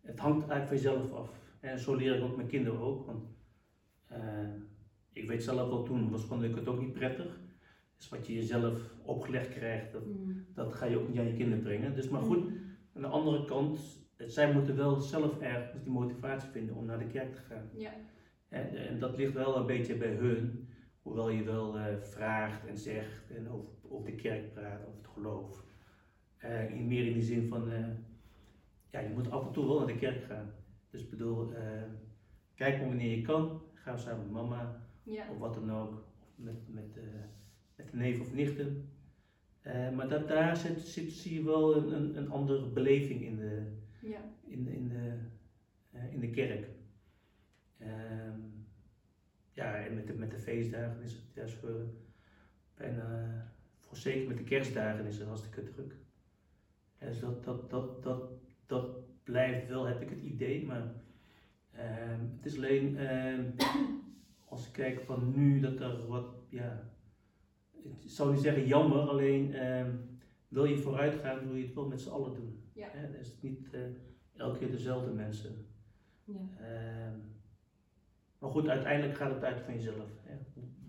het 0.02 0.20
hangt 0.20 0.50
eigenlijk 0.50 0.68
van 0.68 0.76
jezelf 0.92 1.12
af. 1.12 1.30
En 1.60 1.80
zo 1.80 1.96
leer 1.96 2.16
ik 2.16 2.24
ook 2.24 2.36
mijn 2.36 2.48
kinderen 2.48 2.80
ook. 2.80 3.06
Want 3.06 3.24
eh, 4.08 4.50
ik 5.12 5.28
weet 5.28 5.44
zelf 5.44 5.70
wel 5.70 5.84
toen, 5.84 6.10
was 6.10 6.24
vond 6.26 6.44
ik 6.44 6.56
het 6.56 6.68
ook 6.68 6.80
niet 6.80 6.94
prettig. 6.94 7.40
Dus 7.98 8.10
wat 8.10 8.28
je 8.28 8.34
jezelf 8.34 8.94
opgelegd 9.04 9.50
krijgt, 9.50 9.92
dat, 9.92 10.06
Mm. 10.06 10.46
dat 10.54 10.74
ga 10.74 10.86
je 10.86 11.00
ook 11.00 11.08
niet 11.10 11.18
aan 11.20 11.28
je 11.28 11.34
kinderen 11.34 11.64
brengen. 11.64 11.96
Dus 11.96 12.10
maar 12.10 12.22
goed, 12.22 12.44
aan 12.94 13.02
de 13.02 13.08
andere 13.08 13.46
kant, 13.46 14.01
zij 14.32 14.52
moeten 14.54 14.76
wel 14.76 14.96
zelf 14.96 15.38
ergens 15.40 15.84
die 15.84 15.92
motivatie 15.92 16.50
vinden 16.50 16.76
om 16.76 16.86
naar 16.86 16.98
de 17.00 17.08
kerk 17.08 17.32
te 17.34 17.42
gaan. 17.42 17.70
Ja. 17.74 17.92
En, 18.50 18.76
en 18.88 19.00
dat 19.00 19.16
ligt 19.18 19.34
wel 19.34 19.58
een 19.58 19.66
beetje 19.66 19.96
bij 19.96 20.14
hun, 20.14 20.68
hoewel 21.02 21.30
je 21.30 21.44
wel 21.44 21.78
eh, 21.78 21.98
vraagt 22.00 22.66
en 22.66 22.78
zegt 22.78 23.32
en 23.32 23.50
over, 23.50 23.70
over 23.90 24.06
de 24.06 24.16
kerk 24.16 24.54
praat, 24.54 24.82
over 24.86 24.98
het 24.98 25.08
geloof. 25.08 25.64
Eh, 26.38 26.70
in 26.76 26.88
meer 26.88 27.06
in 27.06 27.14
de 27.14 27.22
zin 27.22 27.48
van, 27.48 27.72
eh, 27.72 27.88
ja, 28.92 29.00
je 29.00 29.14
moet 29.14 29.32
af 29.32 29.46
en 29.46 29.52
toe 29.52 29.68
wel 29.68 29.78
naar 29.78 29.88
de 29.88 29.96
kerk 29.96 30.24
gaan. 30.24 30.54
Dus 30.90 31.02
ik 31.02 31.10
bedoel, 31.10 31.54
kijk 32.56 32.78
maar 32.78 32.88
wanneer 32.88 33.16
je 33.16 33.22
kan, 33.22 33.62
ga 33.74 33.98
samen 33.98 34.24
met 34.24 34.32
mama 34.32 34.82
Ja. 35.04 35.26
of 35.32 35.38
wat 35.38 35.54
dan 35.54 35.72
ook, 35.72 35.94
of 36.20 36.28
met, 36.36 36.68
met, 36.68 36.96
met 37.76 37.92
de 37.92 37.98
neef 37.98 38.20
of 38.20 38.34
nichten. 38.34 38.90
Maar 39.96 40.08
dat, 40.08 40.28
daar 40.28 40.58
zit, 40.58 40.80
zit, 40.80 41.12
zie 41.12 41.34
je 41.34 41.44
wel 41.44 41.76
een, 41.78 41.94
een, 41.94 42.18
een 42.18 42.30
andere 42.30 42.68
beleving 42.68 43.22
in 43.22 43.36
de, 43.36 43.81
Ja. 44.02 44.22
in, 44.48 44.68
in, 44.68 44.88
de, 44.88 45.18
eh, 45.92 46.14
in 46.14 46.20
de 46.20 46.30
kerk. 46.30 46.68
Ehm, 47.78 48.40
ja, 49.52 49.76
en 49.76 49.96
met 49.96 50.08
de, 50.08 50.14
met 50.14 50.32
de 50.32 50.38
feestdagen 50.38 51.04
is 51.04 51.14
het 51.14 51.34
juist 51.34 51.54
voor 51.54 51.86
bijna, 52.76 53.52
voor 53.80 53.98
zeker 53.98 54.28
met 54.28 54.38
de 54.38 54.44
kerstdagen 54.44 55.06
is 55.06 55.18
het 55.18 55.28
hartstikke 55.28 55.64
druk. 55.64 55.96
Dus 57.00 57.20
dat, 57.20 57.44
dat, 57.44 57.70
dat, 57.70 58.04
dat, 58.04 58.32
dat 58.66 59.24
blijft 59.24 59.68
wel, 59.68 59.86
heb 59.86 60.02
ik 60.02 60.10
het 60.10 60.22
idee, 60.22 60.66
maar 60.66 60.94
ehm, 61.72 62.20
het 62.36 62.46
is 62.46 62.56
alleen 62.56 62.98
ehm, 62.98 63.52
als 64.52 64.68
ik 64.68 64.74
kijk 64.74 65.02
van 65.02 65.34
nu 65.36 65.60
dat 65.60 65.80
er 65.80 66.08
wat, 66.08 66.36
ja, 66.50 66.90
ik 67.84 68.10
zou 68.10 68.34
niet 68.34 68.42
zeggen 68.42 68.68
jammer, 68.68 69.00
alleen 69.00 69.56
wil 70.48 70.66
je 70.66 70.78
vooruit 70.78 71.16
gaan, 71.16 71.48
wil 71.48 71.56
je 71.56 71.66
het 71.66 71.74
wel 71.74 71.88
met 71.88 72.02
z'n 72.02 72.10
allen 72.10 72.34
doen. 72.34 72.61
Ja. 72.82 72.90
Hè, 72.92 73.12
dus 73.12 73.42
niet 73.42 73.74
eh, 73.74 73.82
elke 74.36 74.60
keer 74.60 74.72
dezelfde 74.72 75.12
mensen. 75.12 75.66
Ja. 76.24 76.40
Ehm, 76.60 77.20
maar 78.40 78.50
goed, 78.50 78.68
uiteindelijk 78.68 79.18
gaat 79.18 79.34
het 79.34 79.44
uit 79.44 79.62
van 79.62 79.74
jezelf. 79.74 80.10
Hè. 80.24 80.38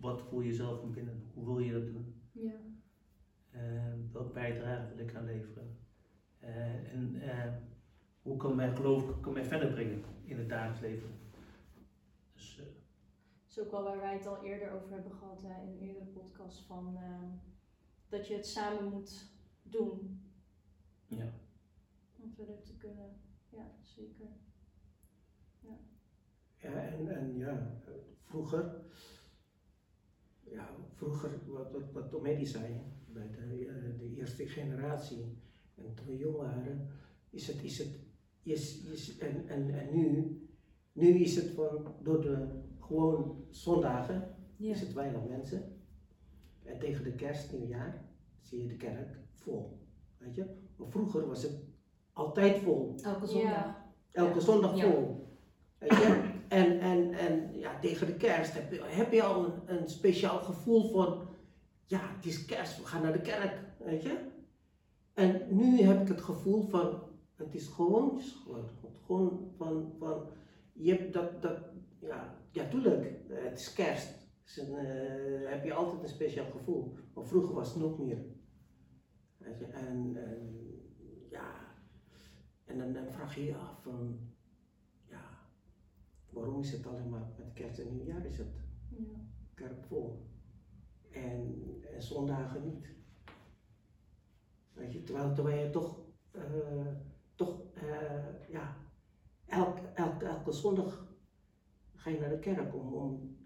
Wat 0.01 0.23
voel 0.23 0.41
je 0.41 0.55
zelf 0.55 0.81
van 0.81 0.93
binnen? 0.93 1.31
Hoe 1.35 1.45
wil 1.45 1.59
je 1.59 1.73
dat 1.73 1.87
doen? 1.87 2.15
Ja. 2.33 2.61
Ehm, 3.51 3.99
welke 4.13 4.33
bijdrage 4.33 4.95
wil 4.95 5.07
ik 5.07 5.15
aan 5.15 5.25
leveren? 5.25 5.77
Eh, 6.39 6.93
en 6.93 7.21
eh, 7.23 7.53
hoe 8.23 8.37
kan 8.37 8.57
mijn 8.57 8.77
geloof 8.77 9.21
kan 9.21 9.33
mij 9.33 9.45
verder 9.45 9.73
brengen 9.73 10.05
in 10.25 10.39
het 10.39 10.49
dagelijks 10.49 10.81
leven? 10.81 11.11
Dus, 12.33 12.59
eh, 12.59 12.65
Dat 12.65 13.51
is 13.51 13.61
ook 13.61 13.71
wel 13.71 13.83
waar 13.83 14.01
wij 14.01 14.15
het 14.15 14.27
al 14.27 14.45
eerder 14.45 14.71
over 14.71 14.91
hebben 14.91 15.13
gehad 15.13 15.43
hè, 15.43 15.63
in 15.63 15.69
een 15.69 15.79
eerdere 15.79 16.05
podcast. 16.05 16.67
Van, 16.67 16.97
ehm, 16.97 17.29
dat 18.09 18.27
je 18.27 18.35
het 18.35 18.47
samen 18.47 18.91
moet 18.91 19.31
doen 19.63 20.23
ja. 21.17 21.33
Te 22.47 22.77
kunnen. 22.77 23.11
Ja, 23.49 23.71
zeker. 23.81 24.27
Ja, 26.57 26.83
en, 26.83 27.17
en 27.17 27.37
ja, 27.37 27.81
vroeger, 28.25 28.85
ja, 30.45 30.77
vroeger, 30.95 31.41
wat, 31.47 31.71
wat, 31.73 31.93
wat 31.93 32.11
Tomedi 32.11 32.47
zei, 32.47 32.81
bij 33.07 33.31
de, 33.31 33.67
eh, 33.67 33.99
de 33.99 34.15
eerste 34.15 34.47
generatie, 34.47 35.39
en 35.75 35.95
toen 35.95 36.07
we 36.07 36.17
jong 36.17 36.37
waren, 36.37 36.89
is 37.31 37.47
het, 37.47 37.63
is 37.63 37.79
het, 37.79 37.99
is, 38.43 38.85
is, 38.85 39.19
en, 39.19 39.49
en, 39.49 39.71
en 39.79 39.95
nu, 39.97 40.41
nu 40.93 41.19
is 41.19 41.37
het 41.37 41.51
van, 41.51 41.95
door 42.03 42.21
de 42.21 42.63
gewoon 42.81 43.45
zondagen, 43.51 44.35
Ja. 44.57 44.71
is 44.71 44.81
het 44.81 44.93
weinig 44.93 45.29
mensen. 45.29 45.81
En 46.63 46.79
tegen 46.79 47.05
de 47.05 47.15
kerst, 47.15 47.53
nieuwjaar, 47.53 48.09
zie 48.41 48.63
je 48.63 48.69
de 48.69 48.77
kerk 48.77 49.19
vol, 49.35 49.79
weet 50.19 50.35
je. 50.35 50.47
Maar 50.77 50.89
vroeger 50.89 51.27
was 51.27 51.43
het 51.43 51.72
altijd 52.13 52.59
vol. 52.59 52.95
Elke 53.03 53.27
zondag. 53.27 53.53
Ja. 53.53 53.93
Elke 54.13 54.35
Ja. 54.35 54.41
zondag 54.41 54.77
Ja. 54.77 54.91
vol. 54.91 55.27
Weet 55.79 55.91
je? 55.91 56.31
En, 56.49 56.81
en, 56.81 57.13
en 57.13 57.59
ja, 57.59 57.79
tegen 57.79 58.07
de 58.07 58.17
kerst 58.17 58.55
heb 58.55 58.73
je, 58.73 58.81
heb 58.83 59.13
je 59.13 59.23
al 59.23 59.45
een, 59.45 59.53
een 59.67 59.89
speciaal 59.89 60.39
gevoel 60.39 60.91
van, 60.91 61.29
ja, 61.85 62.01
het 62.17 62.27
is 62.27 62.45
kerst, 62.45 62.79
we 62.79 62.87
gaan 62.87 63.03
naar 63.03 63.13
de 63.13 63.21
kerk, 63.21 63.61
weet 63.79 64.03
je? 64.03 64.19
En 65.15 65.43
nu 65.51 65.81
heb 65.81 66.01
ik 66.01 66.09
het 66.09 66.21
gevoel 66.21 66.69
van, 66.69 67.03
het 67.37 67.55
is 67.55 67.67
gewoon. 67.69 68.21
Gewoon 69.07 69.53
van, 69.57 69.93
van 69.99 70.27
je 70.73 70.95
hebt 70.95 71.13
dat, 71.13 71.43
dat 71.43 71.59
ja, 72.01 72.35
ja, 72.51 72.69
tuurlijk, 72.69 73.17
het 73.29 73.59
is 73.59 73.73
kerst. 73.73 74.15
Dus 74.45 74.57
een, 74.57 74.75
eh, 74.75 75.51
heb 75.51 75.65
je 75.65 75.73
altijd 75.75 76.03
een 76.03 76.09
speciaal 76.09 76.51
gevoel. 76.51 76.95
Maar 77.15 77.25
vroeger 77.25 77.55
was 77.55 77.73
het 77.73 77.83
nog 77.83 77.99
meer. 77.99 78.19
Weet 79.37 79.59
je? 79.59 79.65
En, 79.65 80.17
en 80.17 80.57
en 82.73 82.79
dan, 82.79 82.93
dan 82.93 83.13
vraag 83.13 83.35
je 83.35 83.45
je 83.45 83.57
af 83.57 83.83
van, 83.83 84.19
ja, 85.09 85.39
waarom 86.31 86.61
is 86.61 86.73
het 86.73 86.87
alleen 86.87 87.09
maar 87.09 87.29
met 87.39 87.53
kerst 87.53 87.79
en 87.79 87.91
nieuwjaar 87.97 88.25
is 88.27 88.39
het 88.39 88.61
Ja. 88.89 89.19
kerk 89.55 89.85
vol? 89.85 90.27
En, 91.11 91.63
en 91.95 92.03
zondagen 92.03 92.65
niet. 92.65 92.89
Weet 94.73 94.93
je, 94.93 95.03
terwijl, 95.03 95.35
terwijl 95.35 95.65
je 95.67 95.71
toch, 95.71 95.99
eh, 96.31 96.87
toch 97.35 97.63
eh, 97.75 98.49
ja, 98.49 98.77
elk, 99.47 99.79
elk, 99.95 100.23
elke 100.23 100.53
zondag 100.53 101.07
ga 101.95 102.11
je 102.11 102.19
naar 102.19 102.31
de 102.31 102.39
kerk 102.39 102.75
om, 102.75 102.93
om 102.95 103.37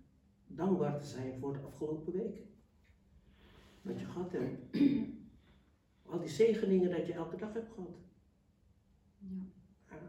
dankbaar 0.46 0.98
te 0.98 1.06
zijn 1.06 1.38
voor 1.38 1.52
de 1.52 1.60
afgelopen 1.60 2.12
week. 2.12 2.46
Wat 3.82 3.98
je 3.98 4.04
gehad 4.04 4.32
hebt. 4.32 4.78
Al 6.10 6.18
die 6.18 6.28
zegeningen 6.28 6.90
dat 6.90 7.06
je 7.06 7.12
elke 7.12 7.36
dag 7.36 7.52
hebt 7.52 7.72
gehad. 7.72 8.05
Ja. 9.30 9.44
Ja. 9.96 10.02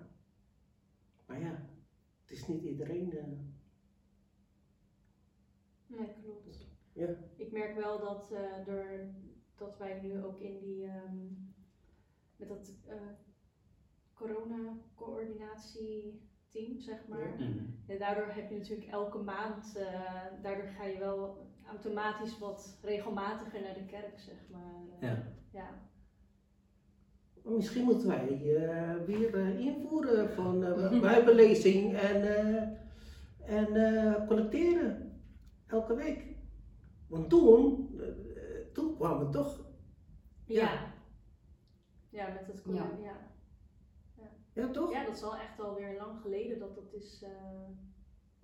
Maar 1.26 1.40
ja, 1.40 1.70
het 2.22 2.32
is 2.32 2.48
niet 2.48 2.64
iedereen. 2.64 3.18
eh, 3.18 3.24
Nee, 5.88 6.14
klopt. 6.24 6.68
Ja. 6.94 7.16
Ik 7.36 7.52
merk 7.52 7.76
wel 7.76 8.00
dat 8.00 8.32
eh 8.32 8.66
doordat 8.66 9.78
wij 9.78 10.00
nu 10.02 10.24
ook 10.24 10.40
in 10.40 10.60
die, 10.60 10.86
ehm, 10.86 11.18
met 12.36 12.48
dat 12.48 12.74
eh 12.88 12.96
corona-coördinatieteam, 14.14 16.80
zeg 16.80 17.08
maar. 17.08 17.36
Mhm. 17.38 17.66
Ja, 17.88 17.98
daardoor 17.98 18.26
heb 18.28 18.50
je 18.50 18.58
natuurlijk 18.58 18.90
elke 18.90 19.18
maand, 19.18 19.76
eh, 19.76 20.26
daardoor 20.42 20.68
ga 20.68 20.84
je 20.84 20.98
wel 21.00 21.46
automatisch 21.66 22.38
wat 22.40 22.80
regelmatiger 22.82 23.62
naar 23.62 23.74
de 23.74 23.86
kerk, 23.86 24.20
zeg 24.20 24.50
maar. 24.50 24.86
Ja. 25.02 25.24
ja. 25.52 25.87
Misschien 27.50 27.84
moeten 27.84 28.08
wij 28.08 28.56
eh, 28.56 29.06
weer 29.06 29.36
eh, 29.36 29.60
invoeren 29.60 30.30
van 30.30 30.64
eh, 30.64 31.02
bijbellezing 31.10 31.96
en, 31.96 32.22
eh, 32.38 32.64
en 33.58 33.76
eh, 33.76 34.28
collecteren 34.28 35.22
elke 35.68 35.96
week. 35.96 36.36
Want 37.08 37.30
toen, 37.30 37.90
toen 38.74 38.96
kwam 38.96 39.20
het 39.20 39.32
toch, 39.32 39.66
Ja. 40.46 40.94
Ja, 42.10 42.28
met 42.28 42.48
het 42.48 42.62
Ja. 42.66 42.74
ja. 43.02 43.32
Ja. 44.18 44.30
ja 44.54 44.70
toch? 44.72 44.92
ja, 44.92 45.06
dat 45.06 45.16
is 45.16 45.24
al 45.24 45.36
echt 45.36 45.60
alweer 45.60 45.98
lang 45.98 46.22
geleden 46.22 46.60
dat 46.60 46.76
dat 46.76 46.94
is. 46.94 47.22
eh, 47.24 47.70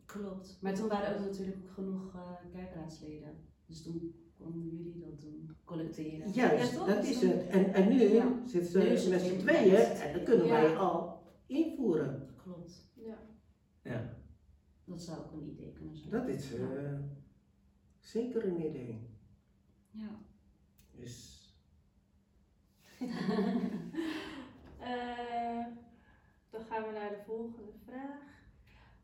Klopt. 0.05 0.57
Maar 0.61 0.73
toen 0.73 0.87
waren 0.87 1.07
er 1.07 1.19
ook 1.19 1.25
natuurlijk 1.25 1.57
ook 1.63 1.71
genoeg 1.73 2.13
eh, 2.15 2.51
kerkraadsleden. 2.51 3.47
Dus 3.65 3.83
toen 3.83 4.15
konden 4.43 4.69
jullie 4.69 4.99
dat 4.99 5.21
doen, 5.21 5.55
collecteren. 5.63 6.31
Juist, 6.31 6.71
Ja, 6.71 6.77
toch? 6.77 6.87
dat 6.87 7.01
Dus 7.01 7.09
is 7.09 7.21
het. 7.21 7.47
En, 7.47 7.73
en 7.73 7.89
nu 7.89 7.99
Ja. 8.13 8.27
zitten 8.45 8.71
ze 8.99 9.09
met 9.09 9.21
z'n 9.21 9.37
tweeën 9.37 9.75
en 9.75 9.85
dan 9.87 9.95
tweeën. 9.95 10.23
kunnen 10.23 10.47
wij 10.49 10.75
al 10.75 11.21
invoeren. 11.45 12.27
Klopt. 12.43 12.87
ja. 12.93 13.17
Ja. 13.83 14.13
Dat 14.85 15.01
zou 15.01 15.19
ook 15.19 15.31
een 15.31 15.49
idee 15.49 15.71
kunnen 15.71 15.95
zijn. 15.97 16.11
Dat 16.11 16.27
is 16.27 16.53
eh, 16.53 16.99
zeker 17.99 18.45
een 18.45 18.65
idee. 18.65 19.07
Ja. 19.91 20.09
Dus, 20.91 21.41
Eh, 24.79 25.65
dan 26.49 26.61
gaan 26.69 26.83
we 26.83 26.91
naar 26.93 27.09
de 27.09 27.21
volgende 27.25 27.71
vraag. 27.85 28.21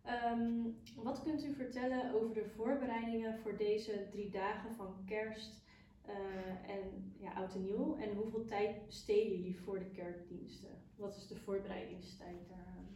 Ehm, 0.09 0.51
wat 0.95 1.23
kunt 1.23 1.43
u 1.45 1.53
vertellen 1.53 2.13
over 2.13 2.33
de 2.33 2.45
voorbereidingen 2.55 3.37
voor 3.37 3.57
deze 3.57 4.07
drie 4.11 4.29
dagen 4.29 4.75
van 4.75 4.95
kerst 5.05 5.63
eh, 6.05 6.69
en 6.75 7.11
ja, 7.17 7.31
oud 7.31 7.55
en 7.55 7.61
nieuw? 7.63 7.97
En 7.97 8.15
hoeveel 8.15 8.45
tijd 8.45 8.85
besteden 8.85 9.31
jullie 9.31 9.59
voor 9.59 9.79
de 9.79 9.89
kerkdiensten? 9.89 10.69
Wat 10.95 11.15
is 11.15 11.27
de 11.27 11.35
voorbereidingstijd 11.35 12.37
daaraan? 12.49 12.87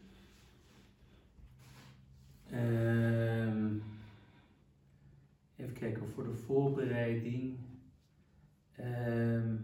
Ehm, 2.49 3.75
even 5.55 5.73
kijken, 5.73 6.07
voor 6.07 6.23
de 6.23 6.33
voorbereiding. 6.33 7.59
Ehm, 8.75 9.55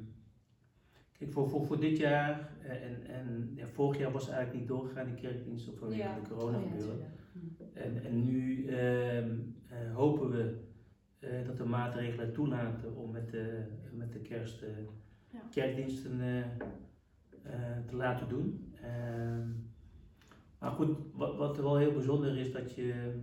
kijk, 1.17 1.31
voor, 1.31 1.49
voor, 1.49 1.65
voor 1.65 1.79
dit 1.79 1.97
jaar 1.97 2.51
eh, 2.61 2.83
en, 2.83 3.07
en 3.07 3.51
ja, 3.55 3.67
vorig 3.67 3.99
jaar 3.99 4.11
was 4.11 4.27
eigenlijk 4.27 4.59
niet 4.59 4.67
doorgegaan, 4.67 5.05
die 5.05 5.15
kerkdienst, 5.15 5.69
vanwege 5.77 6.01
Ja. 6.01 6.15
de 6.15 6.27
corona 6.27 6.57
Oh 6.57 6.63
ja, 6.63 6.69
gebeuren. 6.69 7.11
En, 7.79 8.03
en 8.05 8.23
nu 8.25 8.67
ehm, 8.67 9.37
eh, 9.67 9.93
hopen 9.95 10.29
we 10.29 10.55
eh, 11.19 11.45
dat 11.45 11.57
de 11.57 11.65
maatregelen 11.65 12.33
toelaten 12.33 12.95
om 12.95 13.11
met 13.11 13.29
de, 13.29 13.63
met 13.91 14.13
de 14.13 14.19
kerst 14.19 14.61
eh, 14.61 14.69
Ja. 15.31 15.39
kerkdiensten 15.51 16.19
te 17.85 17.95
laten 17.95 18.27
doen. 18.27 18.73
Ehm, 18.81 19.47
maar 20.59 20.71
goed, 20.71 20.97
wat, 21.13 21.37
wat 21.37 21.57
wel 21.57 21.77
heel 21.77 21.91
bijzonder 21.91 22.37
is, 22.37 22.51
dat 22.51 22.75
je, 22.75 23.21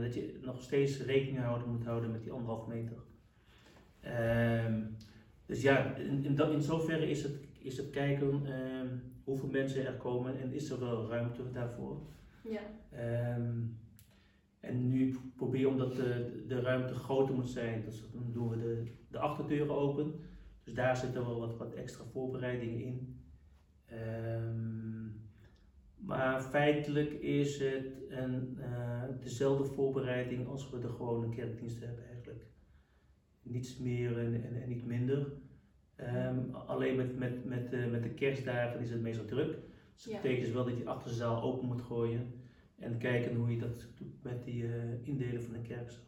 dat 0.00 0.14
je 0.14 0.38
nog 0.42 0.62
steeds 0.62 1.00
rekening 1.02 1.38
houden 1.38 1.68
moet 1.68 1.84
houden 1.84 2.10
met 2.10 2.22
die 2.22 2.32
anderhalf 2.32 2.66
meter. 2.66 2.96
Ehm, 4.00 4.82
dus 5.46 5.62
ja, 5.62 5.94
in, 5.94 6.24
in, 6.24 6.34
dat, 6.34 6.52
in 6.52 6.62
zoverre 6.62 7.10
is 7.10 7.22
het, 7.22 7.32
is 7.58 7.76
het 7.76 7.90
kijken 7.90 8.42
hoeveel 9.24 9.48
mensen 9.48 9.86
er 9.86 9.92
komen 9.96 10.40
en 10.40 10.52
is 10.52 10.70
er 10.70 10.80
wel 10.80 11.08
ruimte 11.08 11.50
daarvoor. 11.52 12.00
Ja, 12.42 12.60
Ehm, 12.90 13.60
en 14.60 14.88
nu 14.88 15.16
probeer 15.36 15.60
je, 15.60 15.68
omdat 15.68 15.96
de, 15.96 16.44
de 16.46 16.60
ruimte 16.60 16.94
groter 16.94 17.34
moet 17.34 17.50
zijn, 17.50 17.84
dus 17.84 18.10
dan 18.12 18.32
doen 18.32 18.48
we 18.48 18.56
de, 18.56 18.92
de 19.10 19.18
achterdeuren 19.18 19.74
open. 19.74 20.14
Dus 20.64 20.74
daar 20.74 20.96
zitten 20.96 21.26
wel 21.26 21.40
wat, 21.40 21.56
wat 21.56 21.72
extra 21.74 22.04
voorbereidingen 22.04 22.80
in. 22.80 23.20
Ehm, 23.86 25.06
maar 25.96 26.40
feitelijk 26.40 27.12
is 27.12 27.58
het 27.58 28.02
een, 28.08 28.58
eh, 28.60 29.02
dezelfde 29.20 29.64
voorbereiding 29.64 30.46
als 30.46 30.70
we 30.70 30.78
de 30.78 30.88
gewone 30.88 31.28
kerkdiensten 31.28 31.86
hebben 31.86 32.06
eigenlijk. 32.06 32.46
Niets 33.42 33.78
meer 33.78 34.18
en, 34.18 34.44
en, 34.44 34.62
en 34.62 34.68
niet 34.68 34.86
minder. 34.86 35.32
Ehm, 35.96 36.50
alleen 36.54 36.96
met, 36.96 37.18
met, 37.18 37.44
met, 37.44 37.90
met 37.90 38.02
de 38.02 38.14
kerstdagen 38.14 38.80
is 38.80 38.90
het 38.90 39.00
meestal 39.00 39.24
druk. 39.24 39.58
Dus 39.98 40.06
dat 40.06 40.16
Ja. 40.16 40.20
betekent 40.20 40.44
dus 40.46 40.54
wel 40.54 40.64
dat 40.64 40.76
je 40.76 40.84
de 40.84 40.90
achterzaal 40.90 41.42
open 41.42 41.66
moet 41.66 41.82
gooien. 41.82 42.32
En 42.78 42.98
kijken 42.98 43.34
hoe 43.36 43.50
je 43.50 43.58
dat 43.58 43.86
doet 43.96 44.22
met 44.22 44.44
die 44.44 44.64
eh, 44.66 45.06
indelen 45.06 45.42
van 45.42 45.52
de 45.52 45.60
kerkzaal. 45.60 46.04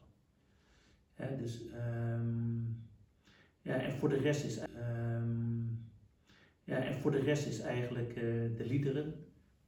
Hè, 1.15 1.37
dus, 1.37 1.69
ehm, 1.69 2.63
ja, 3.61 3.75
en 3.81 3.93
voor 3.93 4.09
de 4.09 4.19
rest 4.19 4.45
is, 4.45 4.59
ehm, 4.59 5.63
ja, 6.65 6.77
en 6.77 6.95
voor 6.95 7.11
de 7.11 7.21
rest 7.21 7.47
is 7.47 7.61
eigenlijk 7.61 8.09
eh, 8.09 8.23
de 8.57 8.65
liederen 8.67 9.15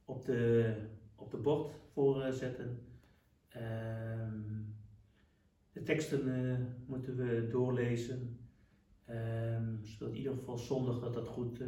op 0.05 0.25
de, 0.25 0.73
op 1.15 1.31
de 1.31 1.37
bord 1.37 1.73
voorzetten. 1.93 2.79
Ehm, 3.49 4.41
de 5.71 5.83
teksten 5.83 6.51
eh, 6.51 6.59
moeten 6.85 7.15
we 7.15 7.47
doorlezen. 7.47 8.37
Zodat 9.81 10.09
in 10.09 10.17
ieder 10.17 10.33
geval 10.33 10.57
zondag 10.57 10.99
dat 10.99 11.13
dat 11.13 11.27
goed 11.27 11.61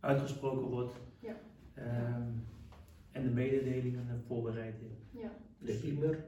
uitgesproken 0.00 0.68
wordt. 0.68 0.92
Ja. 1.20 1.36
Ehm, 1.84 2.22
en 3.12 3.22
de 3.22 3.30
mededelingen 3.30 4.08
en 4.08 4.22
voorbereiding. 4.26 4.90
ja. 5.10 5.30
De 5.58 5.78
beamer. 5.82 6.24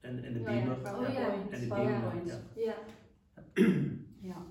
En, 0.00 0.24
en 0.24 0.32
de 0.32 0.38
ja, 0.38 0.44
beamer. 0.44 0.76
Oh 0.76 1.12
ja, 1.12 1.32
En 1.50 1.60
de 1.60 1.66
beamer, 1.66 2.26
ja. 2.26 2.38
Ja, 2.54 2.74
Ja. 4.20 4.42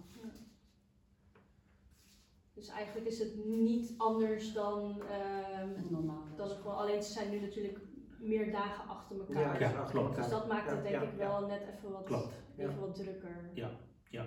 dus 2.53 2.67
eigenlijk 2.67 3.07
is 3.07 3.19
het 3.19 3.45
niet 3.45 3.93
anders 3.97 4.53
dan, 4.53 5.01
ehm, 5.09 5.69
normaal. 5.91 6.23
dan 6.35 6.49
het 6.49 6.57
gewoon, 6.57 6.75
alleen 6.77 7.03
ze 7.03 7.11
zijn 7.11 7.29
nu 7.29 7.39
natuurlijk 7.39 7.79
meer 8.19 8.51
dagen 8.51 8.87
achter 8.87 9.17
elkaar. 9.19 9.59
Ja, 9.61 9.81
dus 9.81 9.89
klopt. 9.91 10.15
Dus 10.15 10.29
dat 10.29 10.47
maakt 10.47 10.69
het 10.69 10.83
denk 10.83 10.95
ja, 10.95 11.01
ik 11.01 11.11
ja. 11.11 11.17
wel 11.17 11.47
net 11.47 11.61
even 11.75 11.91
wat, 11.91 12.03
Klopt. 12.05 12.33
even 12.57 12.79
wat 12.79 12.95
drukker. 12.95 13.49
Ja. 13.53 13.69
Je 14.09 14.17
Ja. 14.19 14.25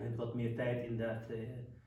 bent 0.00 0.16
wat 0.16 0.34
meer 0.34 0.54
tijd 0.54 0.86
inderdaad 0.86 1.30
eh, 1.30 1.38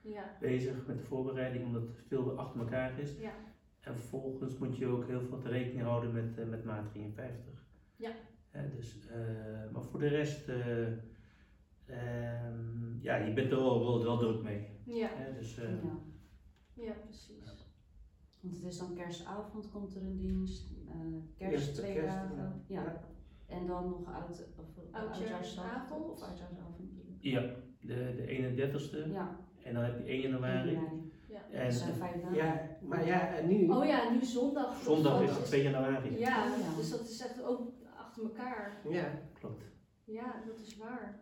Ja, 0.02 0.38
bezig 0.40 0.86
met 0.88 0.98
de 0.98 1.04
voorbereiding, 1.04 1.66
omdat 1.66 1.82
het 1.82 1.98
veel 2.08 2.38
achter 2.38 2.60
elkaar 2.60 3.00
is. 3.00 3.18
ja, 3.20 3.34
En 3.82 3.94
vervolgens 3.96 4.58
moet 4.58 4.78
je 4.78 4.86
ook 4.86 5.08
heel 5.08 5.22
veel 5.22 5.42
rekening 5.44 5.82
houden 5.82 6.14
met, 6.14 6.38
eh, 6.38 6.46
met 6.48 6.64
maat 6.64 6.90
53. 6.92 7.66
Ja. 7.96 8.12
Hè, 8.50 8.70
dus, 8.70 9.08
eh, 9.08 9.72
maar 9.74 9.84
voor 9.84 10.00
de 10.00 10.08
rest, 10.08 10.48
eh, 10.50 10.88
ehm, 11.86 13.00
ja, 13.02 13.16
je 13.16 13.34
bent 13.34 13.52
er 13.52 13.58
wel, 13.58 13.80
wel, 13.80 14.04
wel 14.04 14.18
druk 14.18 14.44
mee. 14.44 14.68
ja, 14.86 15.10
Hè, 15.14 15.34
dus, 15.34 15.58
eh, 15.58 15.84
Ja. 15.84 16.00
ja, 16.74 16.94
precies. 16.94 17.46
Want 18.42 18.56
het 18.56 18.64
is 18.64 18.78
dan 18.78 18.96
kerstavond 18.96 19.72
komt 19.72 19.96
er 19.96 20.02
een 20.02 20.18
dienst, 20.18 20.72
eh 20.88 20.96
kerst 21.38 21.54
Eerste 21.54 21.82
twee 21.82 21.94
kerst, 21.94 22.08
dagen. 22.16 22.64
Ja. 22.68 22.82
ja. 22.84 23.10
En 23.48 23.68
dan 23.68 23.90
nog 23.90 24.14
oud, 24.14 24.46
of, 24.58 24.66
Oudjaarsavond. 24.92 26.10
of 26.10 26.22
oudjaarsavond. 26.22 26.92
ja, 27.20 27.42
de, 27.80 28.14
de 28.16 28.26
31ste. 28.28 29.12
Ja, 29.12 29.40
En 29.64 29.74
dan 29.74 29.84
heb 29.84 29.98
je 29.98 30.04
1 30.12 30.22
januari. 30.22 30.80
Ja. 31.32 31.50
En 31.52 31.66
dat 31.66 31.74
zijn 31.74 31.94
vijf 31.94 32.22
dagen. 32.22 32.36
Ja, 32.36 32.78
maar 32.82 33.06
ja, 33.06 33.36
en 33.36 33.48
nu. 33.48 33.70
Oh 33.70 33.86
ja, 33.86 34.12
nu 34.12 34.26
zondag. 34.26 34.82
zondag 34.84 35.22
is 35.24 35.30
het 35.30 35.46
2 35.46 35.64
januari. 35.64 36.18
Ja, 36.20 36.46
ja. 36.46 36.76
dus 36.76 36.90
dat 36.90 37.10
is 37.10 37.20
echt 37.20 37.44
ook 37.44 37.72
achter 37.98 38.24
elkaar. 38.24 38.82
Ja, 38.90 39.22
Klopt. 39.40 39.64
Ja, 40.04 40.44
dat 40.46 40.60
is 40.60 40.78
waar. 40.78 41.20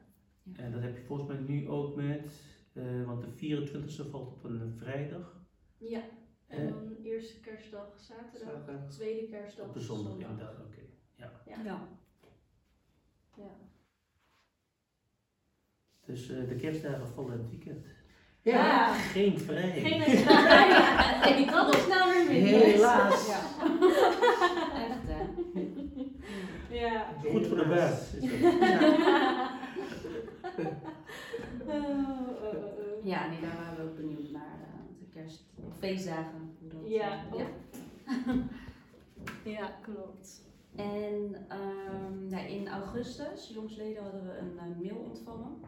En 0.53 0.71
dat 0.71 0.81
heb 0.81 0.97
je 0.97 1.03
volgens 1.03 1.27
mij 1.29 1.37
nu 1.39 1.67
ook 1.69 1.95
met, 1.95 2.31
eh, 2.73 3.05
want 3.05 3.21
de 3.21 3.29
24ste 3.31 4.09
valt 4.09 4.31
op 4.33 4.43
een 4.43 4.73
vrijdag. 4.77 5.41
Ja, 5.77 6.01
en 6.47 6.67
Eh. 6.67 6.73
dan 6.73 6.95
eerste 7.03 7.39
kerstdag 7.39 7.99
zaterdag, 7.99 8.53
zaterdag. 8.53 8.89
tweede 8.89 9.27
kerstdag 9.27 9.67
Op 9.67 9.73
de 9.73 9.79
zondag 9.79 10.13
inderdaad, 10.13 10.59
oké. 10.59 10.81
Ja. 11.15 11.31
Ja. 11.45 11.87
Ja. 13.37 13.51
Dus 16.05 16.29
eh, 16.29 16.47
de 16.47 16.55
kerstdagen 16.55 17.07
vallen 17.07 17.31
het 17.31 17.49
weekend. 17.49 17.85
Ja, 18.41 18.93
Geen 18.93 19.39
vrij. 19.39 19.71
Geen 19.71 19.99
Nee, 21.35 21.45
dat 21.45 21.75
is 21.75 21.87
nou 21.87 22.11
weer 22.13 22.25
minder. 22.41 22.59
helaas. 22.59 23.27
Ja. 23.27 23.39
Echt 24.75 25.07
hè. 25.07 25.23
Ja. 26.75 27.05
Goed 27.29 27.47
voor 27.47 27.57
de 27.57 27.65
baas. 27.67 28.11
dat. 28.11 29.47
Oh, 31.67 31.75
oh, 31.75 32.53
oh. 32.53 33.05
Ja, 33.05 33.27
nee, 33.29 33.39
daar 33.41 33.55
waren 33.63 33.75
we 33.77 33.83
ook 33.91 33.95
benieuwd 33.95 34.31
naar. 34.31 34.41
eh, 34.61 34.99
de 34.99 35.05
kerst, 35.19 35.43
feestdagen. 35.79 36.55
Hoe 36.59 36.69
dat, 36.69 36.79
Ja. 36.89 37.11
eh, 37.11 37.39
ja. 37.39 37.45
Ja, 39.43 39.71
klopt. 39.81 40.41
En 40.75 41.35
ehm, 41.47 42.29
ja, 42.29 42.39
in 42.39 42.67
augustus, 42.67 43.51
jongsleden, 43.53 44.03
hadden 44.03 44.23
we 44.25 44.37
een 44.37 44.57
eh, 44.59 44.79
mail 44.81 44.95
ontvangen 45.09 45.59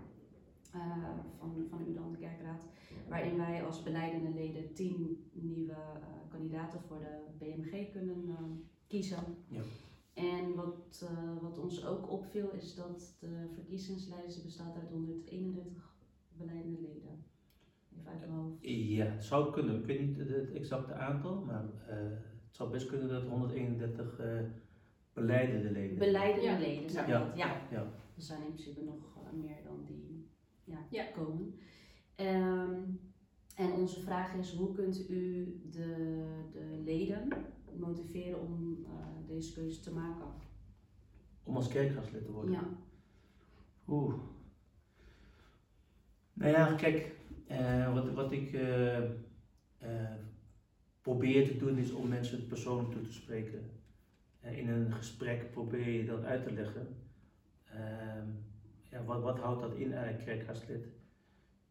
eh, 0.71 1.10
van, 1.38 1.65
van 1.69 1.86
u 1.88 1.93
dan, 1.93 2.12
de 2.12 2.17
kerkraad, 2.17 2.67
waarin 3.10 3.38
wij 3.38 3.63
als 3.63 3.84
beleidende 3.84 4.29
leden 4.34 4.73
tien 4.73 5.29
nieuwe 5.34 5.71
eh, 5.73 6.29
kandidaten 6.29 6.81
voor 6.81 6.99
de 6.99 7.17
BMG 7.39 7.91
kunnen 7.91 8.23
eh, 8.27 8.36
kiezen. 8.88 9.23
Ja. 9.47 9.62
En 10.13 10.55
wat, 10.55 11.07
eh, 11.12 11.41
wat 11.41 11.57
ons 11.60 11.86
ook 11.86 12.10
opviel 12.10 12.51
is 12.51 12.75
dat 12.75 13.17
de 13.19 13.47
verkiezingslijst 13.53 14.43
bestaat 14.43 14.75
uit 14.75 14.89
131 14.89 15.95
beleidende 16.38 16.81
leden. 16.81 17.23
Even 17.99 18.12
uit 18.12 18.19
mijn 18.19 18.31
hoofd. 18.31 18.57
Ja, 18.62 19.05
het 19.05 19.23
zou 19.23 19.51
kunnen. 19.51 19.79
Ik 19.79 19.86
weet 19.86 19.99
niet 19.99 20.17
het, 20.17 20.51
exacte 20.51 20.93
aantal, 20.93 21.41
maar 21.45 21.63
eh, 21.88 21.97
het 22.47 22.55
zou 22.55 22.71
best 22.71 22.88
kunnen 22.88 23.07
dat 23.10 23.23
131 23.23 24.19
eh 24.19 24.39
beleidende 25.13 25.71
leden. 25.71 25.97
Beleidende 25.97 26.47
Ja. 26.47 26.57
leden 26.60 26.89
zijn 26.89 27.10
Ja. 27.10 27.25
dat, 27.25 27.38
ja. 27.38 27.62
Ja. 27.71 27.81
Er 28.15 28.21
zijn 28.21 28.41
in 28.41 28.53
principe 28.53 28.84
nog 28.84 29.17
meer 29.34 29.63
dan 29.63 29.70
ja, 30.71 30.86
Ja. 30.89 31.03
komen. 31.12 31.53
Ehm, 32.15 32.79
en 33.55 33.71
onze 33.71 34.01
vraag 34.01 34.34
is, 34.34 34.53
hoe 34.53 34.73
kunt 34.73 35.10
u 35.10 35.45
de, 35.71 36.25
de 36.51 36.81
leden 36.84 37.27
motiveren 37.77 38.39
om 38.39 38.86
eh, 38.86 39.27
deze 39.27 39.53
keuze 39.53 39.79
te 39.79 39.93
maken? 39.93 40.25
Om 41.43 41.55
als 41.55 41.67
kerkraadslid 41.67 42.25
te 42.25 42.31
worden. 42.31 42.51
Ja, 42.51 42.63
Oeh. 43.88 44.13
Nou 46.34 46.51
ja, 46.51 46.73
kijk, 46.75 47.15
eh, 47.47 47.93
wat, 47.93 48.13
wat 48.13 48.31
ik 48.31 48.53
eh, 48.53 49.03
eh, 49.77 50.15
probeer 51.01 51.47
te 51.47 51.57
doen 51.57 51.77
is 51.77 51.91
om 51.91 52.07
mensen 52.07 52.47
persoonlijk 52.47 52.91
toe 52.91 53.01
te 53.01 53.12
spreken. 53.13 53.69
Eh, 54.39 54.57
in 54.57 54.69
een 54.69 54.91
gesprek 54.93 55.51
probeer 55.51 55.89
je 55.89 56.05
dat 56.05 56.23
uit 56.23 56.43
te 56.43 56.51
leggen. 56.53 56.88
Ehm, 57.65 58.27
ja, 58.91 59.04
wat, 59.04 59.21
wat 59.21 59.39
houdt 59.39 59.62
dat 59.62 59.73
in 59.75 59.93
eigenlijk, 59.93 60.25
kerkraadslid? 60.25 60.86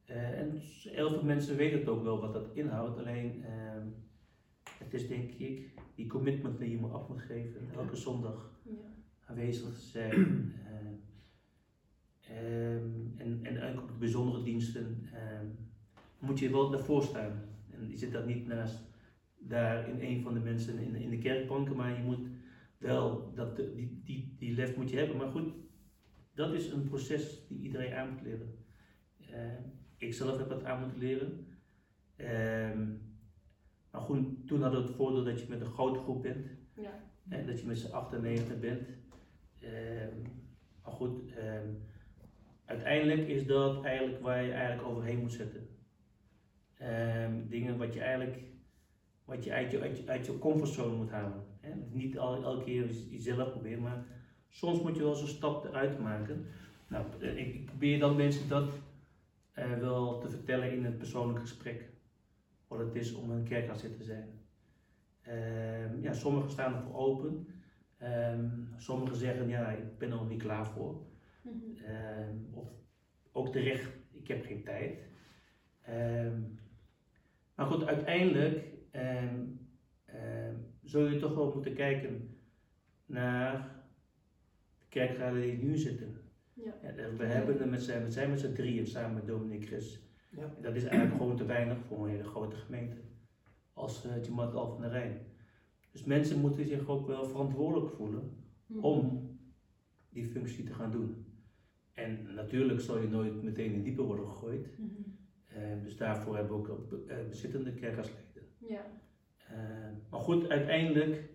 Eh, 0.04 0.38
en 0.38 0.52
heel 0.83 1.11
veel 1.11 1.22
mensen 1.22 1.56
weten 1.56 1.78
het 1.78 1.88
ook 1.88 2.02
wel 2.02 2.20
wat 2.20 2.33
dat 2.33 2.48
inhoudt, 2.54 2.98
alleen 2.98 3.44
ehm, 3.44 3.87
het 4.78 4.94
is 4.94 5.09
denk 5.09 5.30
ik 5.30 5.70
die 5.94 6.06
commitment 6.06 6.59
die 6.59 6.70
je 6.70 6.76
moet 6.78 6.92
af 6.92 7.09
moet 7.09 7.20
geven. 7.22 7.61
Elke 7.74 7.96
zondag 7.96 8.59
Ja. 8.62 8.72
aanwezig 9.26 9.74
te 9.74 9.80
zijn. 9.80 10.12
ehm, 12.20 12.90
en, 13.16 13.40
en 13.42 13.62
ook 13.62 13.80
op 13.80 13.98
bijzondere 13.98 14.42
diensten 14.42 15.09
ehm, 15.12 15.46
moet 16.18 16.38
je 16.38 16.50
wel 16.50 16.70
daarvoor 16.70 17.02
staan. 17.02 17.42
En 17.70 17.90
je 17.90 17.96
zit 17.96 18.12
daar 18.12 18.26
niet 18.26 18.46
naast 18.46 18.88
daar 19.38 19.88
in 19.88 20.00
een 20.00 20.22
van 20.22 20.35
de 20.35 20.40
mensen 20.40 20.78
in, 20.78 20.94
in 20.94 21.11
de 21.11 21.18
kerkbanken, 21.18 21.76
maar 21.76 21.96
je 21.96 22.02
moet 22.02 22.28
wel, 22.78 23.33
dat, 23.35 23.56
die, 23.56 24.00
die, 24.04 24.35
die 24.38 24.54
lef 24.54 24.76
moet 24.76 24.90
je 24.90 24.96
hebben. 24.96 25.16
Maar 25.16 25.30
goed, 25.30 25.52
dat 26.40 26.53
is 26.53 26.70
een 26.70 26.88
proces 26.88 27.46
die 27.48 27.61
iedereen 27.61 27.92
aan 27.92 28.11
moet 28.11 28.22
leren. 28.22 28.55
Eh, 29.31 29.64
ik 29.96 30.14
zelf 30.14 30.38
heb 30.38 30.48
dat 30.48 30.64
aan 30.64 30.81
moeten 30.81 30.98
leren. 30.98 31.46
Ehm, 32.16 32.88
maar 33.90 34.00
goed, 34.00 34.46
toen 34.46 34.62
hadden 34.62 34.81
we 34.81 34.87
het 34.87 34.96
voordeel 34.96 35.24
dat 35.24 35.40
je 35.40 35.46
met 35.48 35.61
een 35.61 35.66
grote 35.66 35.98
groep 35.98 36.22
bent. 36.22 36.46
Ja. 36.74 37.03
En 37.29 37.46
dat 37.46 37.61
je 37.61 37.66
met 37.66 37.79
z'n 37.79 37.92
98 37.92 38.61
bent. 38.61 38.88
Ehm, 39.61 40.14
maar 40.83 40.92
goed, 40.92 41.35
ehm, 41.35 41.68
uiteindelijk 42.64 43.29
is 43.29 43.46
dat 43.46 43.85
eigenlijk 43.85 44.22
waar 44.22 44.42
je 44.42 44.53
eigenlijk 44.53 44.88
overheen 44.88 45.18
moet 45.18 45.33
zetten. 45.33 45.68
Dingen 47.48 47.79
wat 47.79 47.94
je 47.94 48.00
eigenlijk 48.00 48.38
wat 49.24 49.44
je 49.44 49.53
uit 49.53 49.70
je, 49.70 49.81
uit 49.81 49.98
je, 49.98 50.07
uit 50.07 50.26
je 50.26 50.38
comfortzone 50.38 50.96
moet 50.96 51.11
halen. 51.11 51.44
Hè? 51.61 51.70
Niet 51.90 52.18
al, 52.18 52.42
elke 52.42 52.64
keer 52.64 52.90
jezelf 53.11 53.50
proberen, 53.50 53.83
maar 53.83 54.05
soms 54.50 54.80
moet 54.80 54.96
je 54.96 55.02
wel 55.02 55.14
zo'n 55.14 55.26
stap 55.26 55.64
eruit 55.64 55.98
maken. 55.98 56.44
Nou, 56.86 57.04
eh, 57.20 57.36
ik, 57.36 57.64
probeer 57.64 57.98
dan 57.98 58.16
mensen 58.16 58.48
dat 58.48 58.80
eh, 59.52 59.78
wel 59.78 60.18
te 60.18 60.28
vertellen 60.28 60.70
in 60.70 60.84
een 60.84 60.96
persoonlijk 60.96 61.40
gesprek. 61.40 61.88
Wat 62.68 62.78
het 62.78 62.94
is 62.94 63.12
om 63.12 63.30
een 63.30 63.42
kerkarts 63.42 63.80
te 63.80 64.02
zijn. 64.02 64.32
Ehm, 65.22 66.02
ja, 66.02 66.12
sommigen 66.12 66.50
staan 66.50 66.74
ervoor 66.74 66.94
open. 66.94 67.46
Ehm, 67.96 68.48
sommigen 68.76 69.16
zeggen, 69.16 69.48
ja, 69.48 69.70
ik 69.70 69.98
ben 69.98 70.10
er 70.10 70.16
nog 70.16 70.28
niet 70.28 70.42
klaar 70.42 70.66
voor. 70.66 70.94
Mhm. 71.42 71.84
Ehm, 71.84 72.34
of 72.50 72.66
ook 73.32 73.48
terecht, 73.48 73.90
ik 74.10 74.28
heb 74.28 74.44
geen 74.44 74.62
tijd. 74.62 75.08
Maar 77.54 77.66
goed, 77.66 77.84
uiteindelijk 77.84 78.64
zul 80.82 81.06
je 81.06 81.16
toch 81.16 81.34
wel 81.34 81.52
moeten 81.52 81.72
kijken 81.72 82.28
naar 83.06 83.80
kerkraden 84.90 85.40
die 85.42 85.59
nu 85.59 85.76
zitten. 85.76 86.14
Ja. 86.55 86.74
Ja, 86.83 86.94
we 87.16 87.24
hebben 87.24 87.61
er 87.61 87.68
met 87.68 87.83
z'n, 87.83 88.03
we 88.05 88.11
zijn 88.11 88.31
met 88.31 88.40
z'n 88.40 88.53
drieën 88.53 88.87
samen 88.87 89.14
met 89.14 89.26
Dominic 89.26 89.66
Chris. 89.66 90.00
Ja. 90.37 90.42
En 90.57 90.62
dat 90.62 90.74
is 90.76 90.85
eigenlijk 90.85 91.16
gewoon 91.16 91.37
te 91.37 91.44
weinig 91.46 91.79
voor 91.88 92.05
een 92.05 92.11
hele 92.11 92.24
grote 92.24 92.57
gemeente. 92.57 92.96
Als 93.72 94.07
uh, 94.07 94.24
Jamaat 94.24 94.55
Al 94.55 94.70
van 94.72 94.81
der 94.81 94.90
Rijn. 94.90 95.18
Dus 95.92 96.05
mensen 96.05 96.40
moeten 96.40 96.66
zich 96.66 96.88
ook 96.88 97.07
wel 97.07 97.24
verantwoordelijk 97.26 97.90
voelen 97.92 98.38
Mhm. 98.66 98.85
om 98.85 99.29
die 100.09 100.24
functie 100.26 100.64
te 100.64 100.72
gaan 100.74 100.90
doen. 100.90 101.24
En 101.92 102.35
natuurlijk 102.35 102.81
zal 102.81 102.98
je 103.00 103.09
nooit 103.09 103.42
meteen 103.42 103.72
in 103.72 103.83
diepe 103.83 104.03
worden 104.03 104.26
gegooid. 104.26 104.79
Mhm. 104.79 104.90
Eh, 105.46 105.83
dus 105.83 105.96
daarvoor 105.96 106.37
hebben 106.37 106.62
we 106.62 106.70
ook 106.72 106.92
eh, 107.09 107.16
bezittende 107.29 107.74
kerkraadsleden. 107.74 108.42
Ja. 108.59 108.87
Eh, 109.48 109.57
maar 110.11 110.20
goed, 110.20 110.48
uiteindelijk 110.48 111.29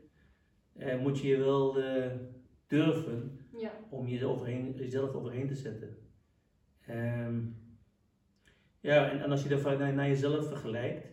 eh, 0.74 1.02
moet 1.02 1.20
je 1.20 1.28
je 1.28 1.38
wel 1.38 1.80
eh, 1.80 2.12
durven 2.68 3.39
Ja. 3.60 3.72
om 3.89 4.08
je 4.08 4.26
overheen, 4.26 4.74
jezelf 4.76 5.13
overheen 5.13 5.48
te 5.48 5.56
zetten. 5.56 5.98
Ehm, 6.86 7.39
ja, 8.80 9.10
en, 9.10 9.24
en 9.24 9.32
als 9.32 9.44
je 9.44 9.50
dat 9.50 9.63
naar, 9.63 9.94
naar 9.94 10.08
jezelf 10.08 10.48
vergelijkt, 10.48 11.08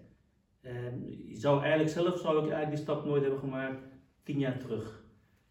ehm, 0.60 1.08
je 1.26 1.36
zou 1.36 1.60
eigenlijk 1.60 1.90
zelf 1.90 2.18
zou 2.18 2.34
ik 2.34 2.40
eigenlijk 2.40 2.70
die 2.70 2.84
stap 2.84 3.04
nooit 3.04 3.22
hebben 3.22 3.40
gemaakt 3.40 3.82
tien 4.22 4.38
jaar 4.38 4.58
terug, 4.58 5.04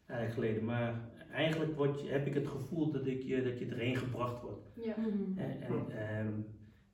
eigenlijk 0.06 0.40
geleden. 0.40 0.66
Maar 0.66 1.10
eigenlijk 1.32 1.76
word 1.76 2.02
je, 2.02 2.10
heb 2.10 2.28
ik 2.28 2.34
het 2.34 2.48
gevoel 2.48 2.92
dat, 2.92 3.08
ik 3.08 3.24
je, 3.24 3.44
dat 3.44 3.60
je 3.60 3.66
erheen 3.66 3.96
gebracht 3.96 4.42
wordt 4.42 4.72
Ja. 4.76 4.96
Mhm. 4.98 5.38
en, 5.40 5.62
en 5.62 5.92
ehm, 5.92 6.40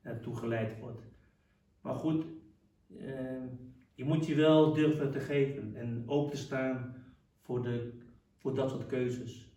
naartoe 0.02 0.36
geleid 0.36 0.78
wordt. 0.78 1.02
Maar 1.80 1.94
goed, 1.94 2.24
ehm, 2.98 3.46
je 3.94 4.04
moet 4.04 4.26
je 4.26 4.34
wel 4.34 4.72
durven 4.72 5.10
te 5.10 5.20
geven 5.20 5.76
en 5.76 6.02
open 6.06 6.30
te 6.30 6.36
staan 6.36 7.04
voor, 7.40 7.62
de, 7.62 7.98
voor 8.36 8.54
dat 8.54 8.70
soort 8.70 8.86
keuzes. 8.86 9.47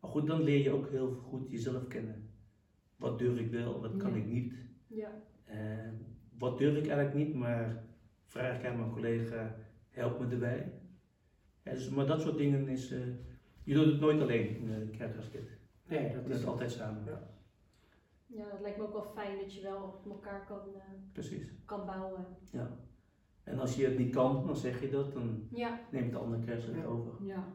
Maar 0.00 0.10
goed, 0.10 0.26
dan 0.26 0.42
leer 0.42 0.62
je 0.62 0.70
ook 0.72 0.88
heel 0.88 1.10
goed 1.14 1.50
jezelf 1.50 1.86
kennen. 1.88 2.30
Wat 2.96 3.18
durf 3.18 3.38
ik 3.38 3.50
wel, 3.50 3.80
wat 3.80 3.96
kan 3.96 4.10
Ja. 4.10 4.16
ik 4.16 4.26
niet. 4.26 4.54
Ja. 4.86 5.22
Ehm, 5.44 5.94
wat 6.38 6.58
durf 6.58 6.76
ik 6.76 6.86
eigenlijk 6.86 7.14
niet, 7.26 7.34
maar 7.34 7.84
vraag 8.24 8.58
ik 8.58 8.66
aan 8.66 8.78
mijn 8.78 8.90
collega, 8.92 9.54
help 9.90 10.20
me 10.20 10.26
erbij. 10.28 10.72
Ja, 11.62 11.72
dus, 11.72 11.88
maar 11.90 12.06
dat 12.06 12.20
soort 12.20 12.36
dingen 12.38 12.68
is, 12.68 12.90
eh, 12.90 13.00
je 13.62 13.74
doet 13.74 13.86
het 13.86 14.00
nooit 14.00 14.20
alleen 14.20 14.56
in 14.56 14.66
de 14.66 14.96
kerkraadslid. 14.96 15.58
Nee, 15.86 16.08
Je 16.08 16.14
dat 16.14 16.22
doet 16.24 16.32
is 16.32 16.38
het 16.38 16.48
altijd 16.48 16.70
samen. 16.70 17.04
Ja. 17.04 17.30
Ja, 18.26 18.50
dat 18.50 18.60
lijkt 18.60 18.76
me 18.78 18.82
ook 18.86 18.92
wel 18.92 19.12
fijn 19.14 19.38
dat 19.38 19.54
je 19.54 19.62
wel 19.62 19.82
op 19.82 20.10
elkaar 20.10 20.46
kan, 20.46 20.60
eh, 20.74 20.80
Precies. 21.12 21.52
kan 21.64 21.86
bouwen. 21.86 22.26
Ja. 22.50 22.76
En 23.42 23.58
als 23.58 23.76
je 23.76 23.84
het 23.86 23.98
niet 23.98 24.14
kan, 24.14 24.46
dan 24.46 24.56
zeg 24.56 24.80
je 24.80 24.88
dat, 24.90 25.12
dan 25.12 25.46
Ja, 25.50 25.80
neemt 25.90 26.12
de 26.12 26.18
andere 26.18 26.44
kerst 26.44 26.66
het 26.66 26.76
Ja. 26.76 26.84
over. 26.84 27.24
Ja. 27.26 27.52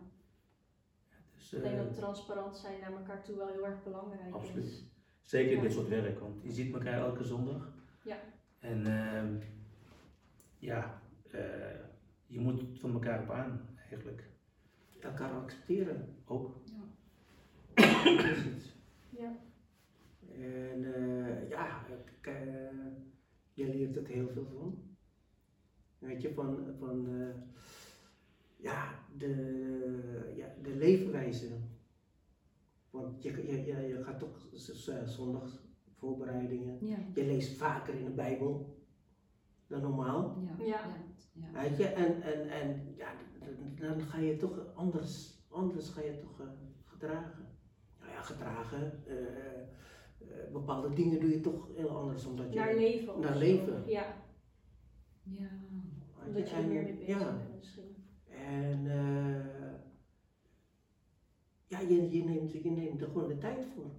Dus, 1.53 1.61
ik 1.61 1.67
eh, 1.67 1.75
denk 1.75 1.87
dat 1.87 1.97
transparant 1.97 2.57
zijn 2.57 2.79
naar 2.79 2.91
elkaar 2.93 3.23
toe 3.23 3.35
wel 3.37 3.47
heel 3.47 3.65
erg 3.65 3.83
belangrijk 3.83 4.33
Absoluut. 4.33 4.65
is. 4.65 4.83
zeker 5.21 5.51
in 5.51 5.57
Ja. 5.57 5.63
dit 5.63 5.71
soort 5.73 5.87
werk, 5.87 6.19
want 6.19 6.43
je 6.43 6.51
ziet 6.51 6.73
elkaar 6.73 6.99
elke 6.99 7.23
zondag. 7.23 7.73
Ja. 8.03 8.17
En 8.59 8.85
ehm, 8.85 9.35
ja, 10.57 11.01
eh, 11.31 11.79
je 12.25 12.39
moet 12.39 12.63
van 12.79 12.93
elkaar 12.93 13.21
op 13.21 13.29
aan, 13.29 13.69
eigenlijk. 13.89 14.23
elkaar 15.01 15.31
accepteren. 15.31 16.15
Ook. 16.25 16.55
Dat 17.73 17.85
is 18.25 18.43
het. 18.43 18.73
Ja. 19.09 19.35
En 20.35 20.93
eh, 20.93 21.49
ja, 21.49 21.85
ik, 21.87 22.27
eh, 22.27 22.33
je 23.53 23.65
leert 23.67 23.95
het 23.95 24.07
heel 24.07 24.29
veel 24.29 24.45
van. 24.57 24.77
Weet 25.99 26.21
je, 26.21 26.33
van, 26.33 26.75
van 26.79 27.07
eh, 27.07 27.41
ja, 28.63 29.05
de, 29.17 30.33
ja, 30.35 30.53
de 30.61 30.75
leefwijze. 30.75 31.47
Want 32.89 33.23
je, 33.23 33.31
je, 33.47 33.65
je, 33.65 33.87
je 33.87 34.03
gaat 34.03 34.19
toch 34.19 34.47
z- 34.51 34.69
z- 34.83 35.03
zondags 35.05 35.59
voorbereidingen. 35.93 36.85
Ja. 36.87 36.97
Je 37.13 37.25
leest 37.25 37.57
vaker 37.57 37.93
in 37.93 38.03
de 38.05 38.11
Bijbel 38.11 38.77
dan 39.67 39.81
normaal. 39.81 40.37
Ja. 40.59 40.65
Ja. 40.65 40.81
Ja. 41.33 41.61
Weet 41.61 41.77
je, 41.77 41.87
en, 41.87 42.21
en, 42.21 42.49
en 42.49 42.93
ja, 42.97 43.11
dan 43.79 44.01
ga 44.01 44.17
je 44.17 44.37
toch 44.37 44.75
anders, 44.75 45.41
anders 45.49 45.89
ga 45.89 46.01
je 46.01 46.19
toch 46.19 46.39
eh, 46.39 46.47
gedragen. 46.83 47.47
Nou 47.99 48.11
ja, 48.11 48.21
gedragen. 48.21 49.03
eh, 49.07 49.17
eh, 49.57 50.51
bepaalde 50.51 50.93
dingen 50.93 51.19
doe 51.19 51.29
je 51.29 51.39
toch 51.41 51.67
heel 51.75 51.89
anders 51.89 52.25
omdat 52.25 52.53
je. 52.53 52.59
Naar 52.59 52.75
leven. 52.75 53.19
Naar 53.19 53.37
leven. 53.37 53.83
Ja, 53.87 54.15
Ja. 55.23 55.49
omdat 56.27 56.49
je 56.49 56.55
er 56.55 56.67
meer 56.67 56.83
mee 56.83 56.93
bezig 56.93 57.07
ja, 57.19 57.35
bent 57.37 57.55
misschien. 57.59 57.92
En 58.61 58.87
eh, 58.87 59.73
ja, 61.65 61.79
je, 61.79 62.11
je, 62.11 62.23
neemt, 62.23 62.51
je 62.51 62.71
neemt 62.71 63.01
er 63.01 63.07
gewoon 63.07 63.27
de 63.27 63.37
tijd 63.37 63.65
voor. 63.75 63.91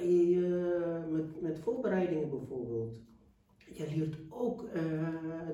Je, 0.00 1.04
met, 1.10 1.40
met 1.40 1.58
voorbereidingen 1.58 2.30
bijvoorbeeld. 2.30 3.00
Je 3.72 3.86
leert 3.96 4.16
ook 4.28 4.64
eh, 4.64 4.82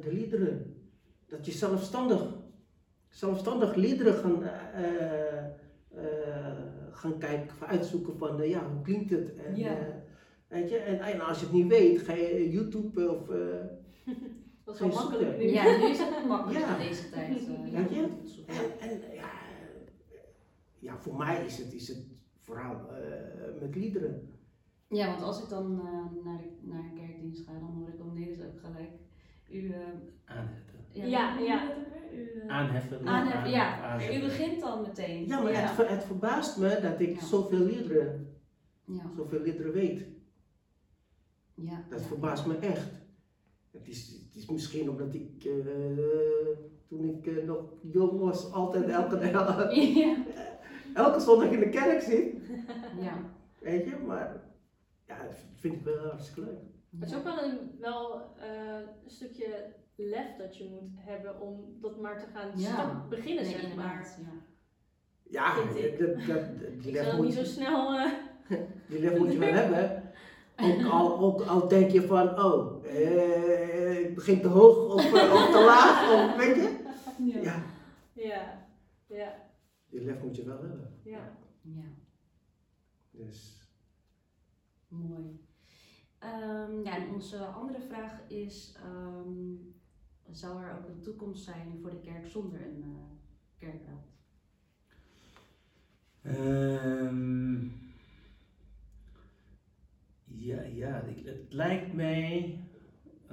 de 0.01 0.13
liederen. 0.13 0.77
Dat 1.27 1.47
je 1.47 1.53
zelfstandig, 1.53 2.35
zelfstandig 3.09 3.75
liederen 3.75 4.15
gaan, 4.15 4.43
eh, 4.43 5.51
gaan 6.91 7.19
kijken, 7.19 7.57
van 7.57 7.69
uitzoeken 7.69 8.17
van 8.19 8.49
ja, 8.49 8.71
hoe 8.71 8.83
klinkt 8.83 9.11
het. 9.11 9.37
En, 9.37 9.57
Ja. 9.57 10.03
weet 10.49 10.71
je, 10.71 10.77
en, 10.77 11.01
en 11.01 11.21
als 11.21 11.39
je 11.39 11.45
het 11.45 11.55
niet 11.55 11.67
weet, 11.67 12.01
ga 12.01 12.13
je 12.13 12.51
YouTube 12.51 13.11
of... 13.11 13.29
Dat 14.65 14.75
is 14.75 14.81
wel 14.81 14.89
makkelijk 14.89 15.39
nu. 15.39 15.45
Ja, 15.45 15.63
nu 15.77 15.85
is 15.85 15.99
het 15.99 16.27
makkelijk 16.27 16.65
Ja. 16.65 16.77
in 16.77 16.89
deze 16.89 17.11
tijd. 17.11 17.29
eh, 17.49 17.73
ja. 17.73 17.79
En, 17.79 18.81
en 18.81 19.15
ja, 19.15 19.31
ja, 20.79 20.97
voor 20.99 21.17
mij 21.17 21.45
is 21.45 21.59
het, 21.59 21.73
is 21.73 21.89
het 21.89 21.99
vooral 22.41 22.75
eh, 22.91 23.61
met 23.61 23.75
liederen. 23.75 24.31
Ja, 24.89 25.07
want 25.07 25.23
als 25.23 25.43
ik 25.43 25.49
dan 25.49 25.79
eh, 25.81 26.25
naar, 26.25 26.39
de, 26.39 26.59
naar 26.61 26.79
een 26.85 26.95
kerkdienst 26.95 27.47
ga, 27.47 27.53
dan 27.53 27.63
hoor 27.79 27.89
ik 27.89 28.01
om 28.01 28.15
Nederlands 28.15 28.55
ook 28.55 28.61
gelijk. 28.61 28.91
U, 29.51 29.75
Aanheffen. 30.25 30.81
Ja, 30.91 31.39
ja. 31.39 31.77
U, 32.13 32.49
Aanheffen. 32.49 33.07
aanheffen, 33.07 33.51
ja. 33.51 33.97
U 34.15 34.21
begint 34.21 34.61
dan 34.61 34.81
meteen. 34.83 35.27
Ja, 35.27 35.41
maar 35.41 35.53
ja. 35.53 35.59
Het, 35.59 35.71
ver- 35.71 35.91
het 35.91 36.05
verbaast 36.05 36.59
me 36.59 36.79
dat 36.83 37.01
ik 37.01 37.15
Ja. 37.21 37.25
zoveel 37.27 37.59
liederen, 37.65 38.37
Ja. 38.85 39.03
zoveel 39.17 39.41
liederen 39.41 39.73
weet. 39.73 40.07
Ja. 41.55 41.85
Dat 41.89 42.01
ja. 42.01 42.07
verbaast 42.07 42.47
me 42.47 42.57
echt. 42.57 42.91
Het 43.73 43.89
is, 43.89 44.09
het 44.27 44.35
is 44.43 44.47
misschien 44.51 44.91
omdat 44.91 45.15
ik, 45.15 45.45
eh, 45.45 46.57
toen 46.89 47.05
ik 47.05 47.27
eh, 47.27 47.45
nog 47.45 47.63
jong 47.93 48.19
was, 48.21 48.53
altijd 48.53 48.85
elke, 48.89 49.31
Ja. 49.31 49.69
elke 51.05 51.21
zondag 51.21 51.51
in 51.51 51.59
de 51.61 51.69
kerk 51.69 52.01
zit. 52.01 52.35
Ja. 53.01 53.19
Weet 53.61 53.85
je, 53.85 53.97
maar 54.07 54.41
ja, 55.07 55.23
dat 55.23 55.37
vind 55.55 55.75
ik 55.75 55.83
wel 55.85 55.99
hartstikke 55.99 56.41
leuk. 56.51 56.59
Het 57.01 57.09
is 57.11 57.17
ook 57.17 57.25
wel 57.25 57.43
een, 57.43 57.59
wel, 57.81 58.21
eh, 58.39 58.77
een 59.05 59.11
stukje 59.11 59.65
lef 59.97 60.37
dat 60.39 60.57
je 60.57 60.65
moet 60.71 60.91
hebben 60.97 61.41
om 61.41 61.77
dat 61.81 62.01
maar 62.01 62.19
te 62.21 62.27
gaan 62.35 62.51
Ja. 62.57 63.07
beginnen, 63.09 63.45
Nee, 63.45 63.53
zeg 63.53 63.75
maar. 63.75 64.17
ja. 64.21 64.33
Ja, 65.31 65.55
Vind 65.55 65.85
ik. 65.85 65.99
dat, 65.99 66.27
dat, 66.27 66.59
die 66.59 66.89
Ik 66.89 66.95
lef 66.95 67.05
zal 67.05 67.17
moet 67.17 67.25
niet 67.25 67.35
zo 67.35 67.45
snel... 67.45 67.99
die 68.89 69.01
lef 69.01 69.19
moet 69.19 69.33
je 69.33 69.39
wel 69.39 69.53
hebben. 69.53 70.03
Ook 70.65 70.91
al, 70.93 71.19
ook 71.19 71.41
al 71.43 71.69
denk 71.69 71.91
je 71.91 72.03
van, 72.03 72.45
oh, 72.45 72.72
eh, 72.85 73.99
ik 74.01 74.15
begin 74.15 74.41
te 74.41 74.49
hoog 74.49 74.95
of, 74.95 75.05
eh, 75.05 75.33
of 75.33 75.51
te 75.51 75.65
laag, 75.65 76.13
of 76.13 76.37
weet 76.37 76.57
je. 76.57 76.81
Ja, 77.43 77.65
ja, 78.13 78.67
ja, 79.07 79.35
die 79.89 80.01
lef 80.05 80.23
moet 80.23 80.37
je 80.37 80.45
wel 80.45 80.61
hebben. 80.61 81.01
ja. 81.03 81.41
Ja, 81.65 81.85
Dus, 83.11 83.69
mooi. 84.89 85.41
Ehm, 86.19 86.83
ja, 86.85 86.97
en 86.97 87.09
onze 87.15 87.45
andere 87.45 87.81
vraag 87.81 88.21
is, 88.29 88.77
ehm, 88.77 89.55
zou 90.31 90.63
er 90.65 90.79
ook 90.79 90.89
een 90.89 91.03
toekomst 91.03 91.45
zijn 91.45 91.79
voor 91.81 91.91
de 91.91 92.01
kerk 92.01 92.27
zonder 92.27 92.61
een 92.67 92.83
eh, 92.83 93.19
kerkraad? 93.59 94.11
Ehm, 96.23 97.65
ja, 100.25 100.63
ja 100.63 101.01
ik, 101.01 101.27
het 101.27 101.53
lijkt 101.53 101.93
mij 101.93 102.61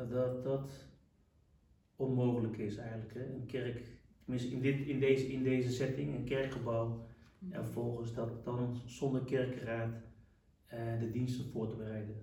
dat 0.07 0.43
dat 0.43 0.71
onmogelijk 1.95 2.57
is 2.57 2.75
eigenlijk. 2.77 3.13
Hè? 3.13 3.25
Een 3.33 3.45
kerk, 3.45 3.87
tenminste 4.23 4.51
in, 4.51 4.61
dit, 4.61 4.79
in, 4.87 4.99
deze, 4.99 5.31
in 5.31 5.43
deze 5.43 5.71
setting, 5.71 6.15
een 6.15 6.25
kerkgebouw. 6.25 7.07
En 7.49 7.63
vervolgens 7.63 8.13
dat 8.13 8.43
dan 8.43 8.81
zonder 8.85 9.21
kerkenraad 9.23 9.93
eh, 10.65 10.99
de 10.99 11.11
diensten 11.11 11.45
voor 11.45 11.69
te 11.69 11.75
bereiden. 11.75 12.15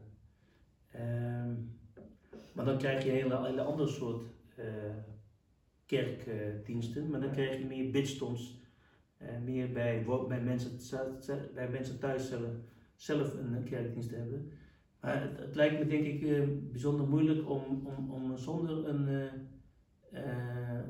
Ehm, 0.90 1.54
maar 2.52 2.64
dan 2.64 2.78
krijg 2.78 3.04
je 3.04 3.10
een 3.10 3.16
hele, 3.16 3.46
hele 3.46 3.62
andere 3.62 3.88
soort 3.88 4.24
eh, 4.56 4.64
kerkdiensten. 5.86 7.10
maar 7.10 7.20
dan 7.20 7.30
krijg 7.30 7.58
je 7.58 7.64
meer 7.64 7.90
bidstonds. 7.90 8.64
eh, 9.18 9.38
meer 9.44 9.72
bij, 9.72 10.04
bij, 10.28 10.40
mensen, 10.40 10.78
bij 11.54 11.68
mensen 11.68 11.98
thuis 11.98 12.28
zelf, 12.28 12.50
zelf 12.94 13.34
een 13.34 13.64
kerkdienst 13.64 14.08
te 14.08 14.14
hebben. 14.14 14.50
Maar 15.00 15.22
het, 15.22 15.38
het 15.38 15.54
lijkt 15.54 15.78
me 15.78 15.86
denk 15.86 16.06
ik 16.06 16.22
eh, 16.22 16.42
bijzonder 16.70 17.08
moeilijk 17.08 17.50
om, 17.50 17.86
om, 17.86 18.10
om 18.10 18.36
zonder 18.36 18.88
een, 18.88 19.08
een 19.08 19.36
eh, 20.12 20.80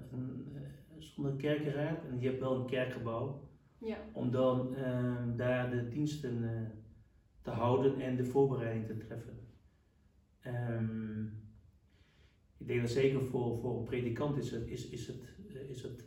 zonder 0.98 1.32
een 1.32 1.38
kerkenraad, 1.38 2.04
en 2.04 2.20
je 2.20 2.28
hebt 2.28 2.40
wel 2.40 2.54
een 2.60 2.66
kerkgebouw, 2.66 3.48
ja. 3.78 3.98
om 4.12 4.30
dan 4.30 4.74
daar 5.36 5.70
de 5.70 5.88
diensten 5.88 6.70
te 7.42 7.50
houden 7.50 8.00
en 8.00 8.16
de 8.16 8.24
voorbereiding 8.24 8.86
te 8.86 8.96
treffen. 8.96 9.38
Ehm, 10.40 11.24
ik 12.56 12.66
denk 12.66 12.80
dat 12.80 12.90
zeker 12.90 13.22
voor, 13.22 13.58
voor 13.58 13.78
een 13.78 13.84
predikant 13.84 14.36
is 14.36 14.50
het, 14.50 14.66
is, 14.66 14.88
is 14.88 15.06
het, 15.06 15.34
is 15.68 15.82
het 15.82 16.04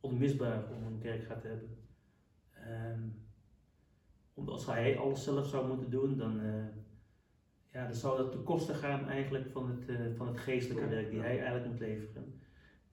onmisbaar 0.00 0.70
om 0.70 0.86
een 0.86 0.98
kerkgaat 0.98 1.40
te 1.40 1.46
hebben. 1.46 1.76
Ehm, 2.52 3.08
omdat 4.34 4.54
als 4.54 4.66
hij 4.66 4.98
alles 4.98 5.24
zelf 5.24 5.46
zou 5.46 5.68
moeten 5.68 5.90
doen, 5.90 6.16
dan, 6.16 6.40
ja, 7.72 7.84
dan 7.84 7.94
zou 7.94 8.16
dat 8.16 8.30
ten 8.32 8.42
koste 8.42 8.74
gaan 8.74 9.08
eigenlijk 9.08 9.50
van 9.50 9.68
het, 9.68 9.88
eh, 9.88 9.96
van 10.16 10.26
het 10.26 10.40
geestelijke 10.40 10.88
werk 10.88 11.10
die 11.10 11.20
hij 11.20 11.36
eigenlijk 11.36 11.66
moet 11.66 11.78
leveren. 11.80 12.40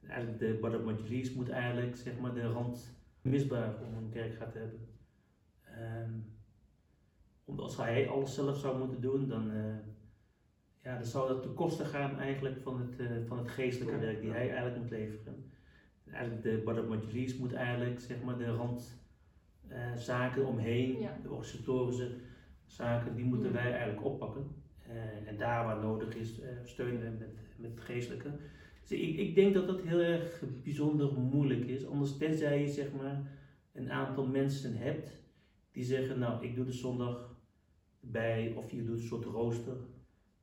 Eigenlijk 0.08 0.40
de 0.40 0.58
Badr 0.62 0.78
Majlis 0.84 1.34
moet 1.34 1.50
eigenlijk 1.50 1.96
zeg 1.98 2.20
maar, 2.20 2.34
de 2.34 2.48
rand 2.48 2.98
misbaar 3.22 3.74
om 3.82 3.94
een 4.04 4.10
kerkgaat 4.10 4.52
te 4.52 4.58
hebben. 4.58 4.88
Ehm, 5.64 6.12
omdat 7.46 7.66
als 7.66 7.78
hij 7.78 8.10
alles 8.10 8.34
zelf 8.34 8.58
zou 8.58 8.78
moeten 8.80 9.02
doen, 9.02 9.28
dan, 9.28 9.52
eh, 9.52 9.76
ja, 10.84 10.96
dan 10.96 11.06
zou 11.06 11.28
dat 11.28 11.42
ten 11.42 11.54
koste 11.54 11.86
gaan 11.86 12.18
eigenlijk 12.18 12.62
van 12.62 12.80
het, 12.80 13.00
eh, 13.00 13.08
van 13.26 13.38
het 13.38 13.48
geestelijke 13.48 14.00
werk 14.00 14.22
die 14.22 14.32
hij 14.32 14.48
eigenlijk 14.50 14.78
moet 14.78 14.90
leveren. 14.90 15.52
Eigenlijk 16.12 16.42
de 16.44 16.62
Badr 16.66 16.82
Majlis 16.88 17.38
moet 17.38 17.54
eigenlijk 17.54 18.00
zeg 18.00 18.22
maar, 18.22 18.38
de 18.38 18.46
randzaken 19.68 20.46
omheen, 20.46 21.00
Ja. 21.00 21.18
de 21.24 21.30
organisatorische 21.30 22.12
zaken, 22.66 23.16
die 23.16 23.26
moeten 23.26 23.48
Ja. 23.48 23.54
wij 23.54 23.72
eigenlijk 23.72 24.06
oppakken. 24.06 24.59
Eh, 24.90 25.28
en 25.28 25.38
daar 25.38 25.66
waar 25.66 25.80
nodig 25.80 26.16
is, 26.16 26.40
eh, 26.40 26.50
steunen 26.64 27.18
met, 27.18 27.30
met 27.58 27.72
het 27.72 27.82
geestelijke. 27.82 28.32
Dus 28.82 29.00
ik, 29.00 29.18
ik 29.18 29.36
denk 29.36 29.54
dat 29.54 29.68
dat 29.68 29.82
heel 29.82 30.00
erg 30.00 30.44
bijzonder 30.64 31.14
moeilijk 31.14 31.66
is. 31.66 31.88
Anders 31.88 32.18
tenzij 32.18 32.62
je 32.62 32.68
zeg 32.68 32.92
maar 32.92 33.22
een 33.74 33.92
aantal 33.92 34.26
mensen 34.26 34.78
hebt 34.78 35.12
die 35.72 35.84
zeggen, 35.84 36.20
nou 36.20 36.46
ik 36.46 36.56
doe 36.56 36.66
de 36.66 36.72
zondag 36.72 37.36
bij 38.00 38.54
of 38.58 38.72
je 38.72 38.86
doet 38.86 39.00
een 39.00 39.08
soort 39.08 39.26
rooster. 39.26 39.78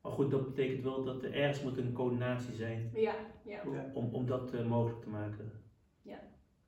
Maar 0.02 0.12
goed, 0.12 0.30
dat 0.30 0.44
betekent 0.54 0.84
wel 0.84 1.04
dat 1.04 1.22
er 1.22 1.34
ergens 1.34 1.62
moet 1.62 1.78
een 1.78 1.92
coördinatie 1.92 2.54
zijn 2.54 2.90
Ja, 2.94 3.14
ja. 3.44 3.62
ja. 3.72 3.90
om, 3.94 4.14
om 4.14 4.26
dat 4.26 4.54
eh, 4.54 4.66
mogelijk 4.66 5.02
te 5.02 5.08
maken. 5.08 5.52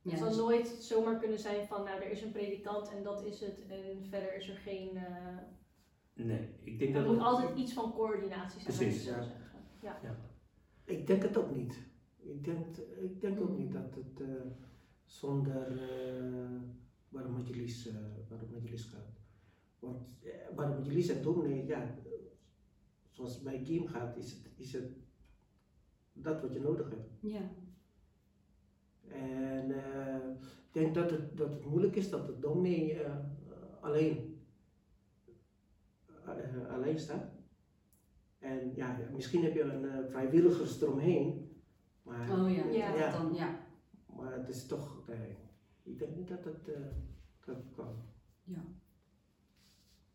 Het 0.03 0.19
zal 0.19 0.35
nooit 0.35 0.67
zomaar 0.67 1.19
kunnen 1.19 1.39
zijn 1.39 1.67
van, 1.67 1.83
nou, 1.83 2.01
er 2.01 2.11
is 2.11 2.21
een 2.21 2.31
predikant 2.31 2.91
en 2.91 3.03
dat 3.03 3.25
is 3.25 3.39
het 3.39 3.65
en 3.67 4.05
verder 4.09 4.35
is 4.35 4.49
er 4.49 4.55
geen... 4.55 4.97
eh 4.97 5.37
Nee, 6.25 6.49
ik 6.63 6.79
denk 6.79 6.95
er 6.95 6.99
dat 7.01 7.05
moet 7.07 7.15
het- 7.17 7.25
altijd 7.25 7.57
iets 7.57 7.73
van 7.73 7.93
coördinatie 7.93 8.61
zijn. 8.61 8.77
Precies, 8.77 9.05
ja. 9.05 9.23
Ja. 9.81 10.15
Ik 10.83 11.07
denk 11.07 11.23
het 11.23 11.37
ook 11.37 11.55
niet. 11.55 11.79
Ik 12.17 12.43
denk, 12.43 12.77
ik 12.77 13.21
denk 13.21 13.39
ook 13.41 13.49
Mm. 13.49 13.57
niet 13.57 13.71
dat 13.71 13.95
het 13.95 14.19
eh, 14.21 14.27
zonder 15.05 15.71
uh, 15.71 16.61
Baram 17.09 17.31
Majlis, 17.31 17.87
eh, 17.87 17.95
Baram 18.29 18.49
Majlis 18.51 18.83
gaat. 18.85 19.09
Want 19.79 20.07
uh, 20.23 20.31
Majlis 20.55 21.09
en 21.09 21.21
dominee, 21.21 21.65
ja, 21.65 21.95
zoals 23.09 23.33
het 23.33 23.43
bij 23.43 23.61
Kiem 23.61 23.87
gaat, 23.87 24.17
is 24.17 24.31
het, 24.31 24.49
is 24.55 24.73
het 24.73 24.91
dat 26.13 26.41
wat 26.41 26.53
je 26.53 26.59
nodig 26.59 26.89
hebt. 26.89 27.09
Ja, 27.19 27.49
En 29.07 29.71
eh, 29.71 30.15
ik 30.65 30.71
denk 30.73 30.95
dat 30.95 31.09
het, 31.11 31.37
dat 31.37 31.49
het 31.49 31.65
moeilijk 31.65 31.95
is 31.95 32.09
dat 32.09 32.27
de 32.27 32.39
dominee 32.39 32.93
eh, 33.03 33.15
alleen, 33.81 34.17
eh, 34.17 34.23
alleen 36.69 36.99
staat. 36.99 37.31
En 38.39 38.75
ja, 38.75 38.97
misschien 39.13 39.43
heb 39.43 39.53
je 39.53 39.61
een 39.61 39.89
eh, 39.89 40.09
vrijwilligers 40.09 40.81
eromheen, 40.81 41.51
maar, 42.03 42.29
oh 42.39 42.51
ja, 42.55 42.65
Ja. 42.65 42.97
dat 43.11 43.21
dan, 43.21 43.33
ja. 43.33 43.59
maar 44.15 44.33
het 44.33 44.49
is 44.49 44.65
toch, 44.65 45.07
nee, 45.07 45.37
ik 45.83 45.99
denk 45.99 46.15
niet 46.15 46.27
dat 46.27 46.43
het, 46.43 46.67
eh, 46.67 46.81
dat 47.45 47.55
het 47.55 47.71
kan. 47.75 47.95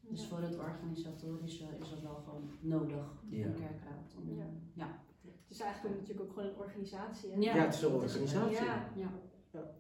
Dus 0.01 0.23
Ja. 0.23 0.29
voor 0.29 0.39
het 0.39 0.59
organisatorische 0.59 1.65
is 1.81 1.91
dat 1.91 2.01
wel 2.03 2.15
gewoon 2.15 2.51
nodig, 2.61 3.23
Ja. 3.29 3.47
een 3.47 3.55
kerkraad. 3.55 4.15
Om, 4.17 4.37
Ja. 4.37 4.47
ja. 4.73 5.03
Het 5.23 5.51
is 5.51 5.61
eigenlijk 5.61 5.95
natuurlijk 6.01 6.27
ook 6.29 6.33
gewoon 6.33 6.49
een 6.49 6.57
organisatie. 6.57 7.31
Hè? 7.31 7.37
Ja. 7.39 7.55
Ja, 7.57 7.65
het 7.65 7.75
is 7.75 7.83
een 7.83 7.93
organisatie. 7.93 8.65
Ja. 8.65 8.91
ja. 8.97 9.21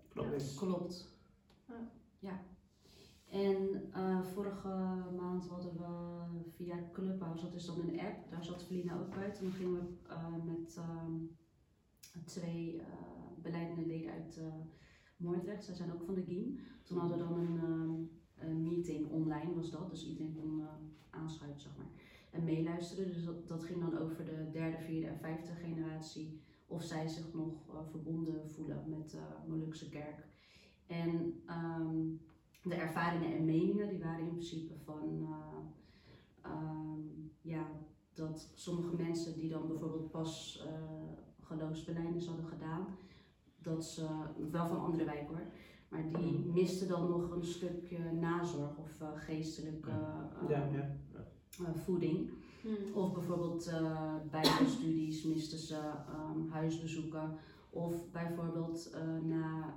Klopt. 0.08 0.30
Dus, 0.30 0.54
Klopt. 0.54 1.16
Ja. 1.68 1.90
Ja. 2.18 2.40
En 3.30 3.90
eh, 3.92 4.20
vorige 4.22 4.68
maand 5.16 5.48
hadden 5.48 5.76
we 5.76 6.13
via 6.56 6.90
Clubhouse, 6.92 7.44
dat 7.44 7.54
is 7.54 7.64
dan 7.64 7.80
een 7.80 8.00
app, 8.00 8.30
daar 8.30 8.44
zat 8.44 8.64
Felina 8.64 8.98
ook 8.98 9.14
bij. 9.14 9.30
Toen 9.30 9.52
gingen 9.52 9.72
we 9.72 10.08
eh, 10.08 10.44
met 10.44 10.76
ehm, 10.76 11.12
twee 12.24 12.74
uh, 12.74 12.82
beleidende 13.42 13.86
leden 13.86 14.12
uit 14.12 14.38
uh, 14.38 14.54
Moordrecht, 15.16 15.64
zij 15.64 15.74
zijn 15.74 15.92
ook 15.92 16.02
van 16.02 16.14
de 16.14 16.22
GIEM. 16.22 16.58
Toen 16.82 16.98
hadden 16.98 17.18
we 17.18 17.24
dan 17.24 17.38
een, 17.38 17.62
um, 17.62 18.10
een 18.38 18.62
meeting 18.62 19.10
online, 19.10 19.54
was 19.54 19.70
dat, 19.70 19.90
dus 19.90 20.06
iedereen 20.06 20.34
kon 20.34 20.62
aanschuiven, 21.10 21.60
zeg 21.60 21.76
maar. 21.76 21.86
En 22.30 22.44
meeluisteren, 22.44 23.06
dus 23.06 23.24
dat, 23.46 23.64
ging 23.64 23.80
dan 23.80 23.98
over 23.98 24.24
de 24.24 24.48
derde, 24.52 24.78
vierde 24.78 25.06
en 25.06 25.18
vijfde 25.18 25.52
generatie 25.52 26.40
of 26.66 26.82
zij 26.82 27.08
zich 27.08 27.34
nog 27.34 27.54
verbonden 27.90 28.50
voelen 28.50 28.84
met 28.88 29.10
de 29.10 29.22
Molukse 29.48 29.88
kerk. 29.88 30.26
En 30.86 31.42
um, 31.80 32.20
de 32.62 32.74
ervaringen 32.74 33.36
en 33.36 33.44
meningen 33.44 33.88
die 33.88 33.98
waren 33.98 34.24
in 34.24 34.30
principe 34.30 34.74
van 34.84 35.28
um, 36.46 37.30
ja, 37.40 37.66
dat 38.12 38.50
sommige 38.54 38.96
mensen 38.96 39.34
die 39.34 39.48
dan 39.50 39.68
bijvoorbeeld 39.68 40.10
pas 40.10 40.64
uh, 40.66 40.72
geloofsbelijdenis 41.40 42.26
hadden 42.26 42.46
gedaan, 42.46 42.86
dat 43.58 43.84
ze, 43.84 44.08
wel 44.50 44.66
van 44.66 44.80
andere 44.80 45.04
wijk 45.04 45.28
hoor, 45.28 45.46
maar 45.88 46.12
die 46.12 46.38
misten 46.38 46.88
dan 46.88 47.10
nog 47.10 47.30
een 47.30 47.44
stukje 47.44 48.12
nazorg 48.12 48.76
of 48.76 49.00
uh, 49.00 49.08
geestelijke 49.14 49.90
ja, 50.48 50.68
ja. 50.72 50.96
Uh, 51.60 51.68
voeding. 51.74 52.30
Hmm. 52.62 52.94
Of 52.94 53.12
bijvoorbeeld 53.12 53.68
uh, 53.68 54.14
bijbelstudies 54.30 55.24
misten 55.24 55.58
ze 55.58 55.92
um, 56.34 56.48
huisbezoeken. 56.50 57.36
Of 57.70 58.10
bijvoorbeeld 58.10 58.94
uh, 58.94 59.22
na, 59.22 59.74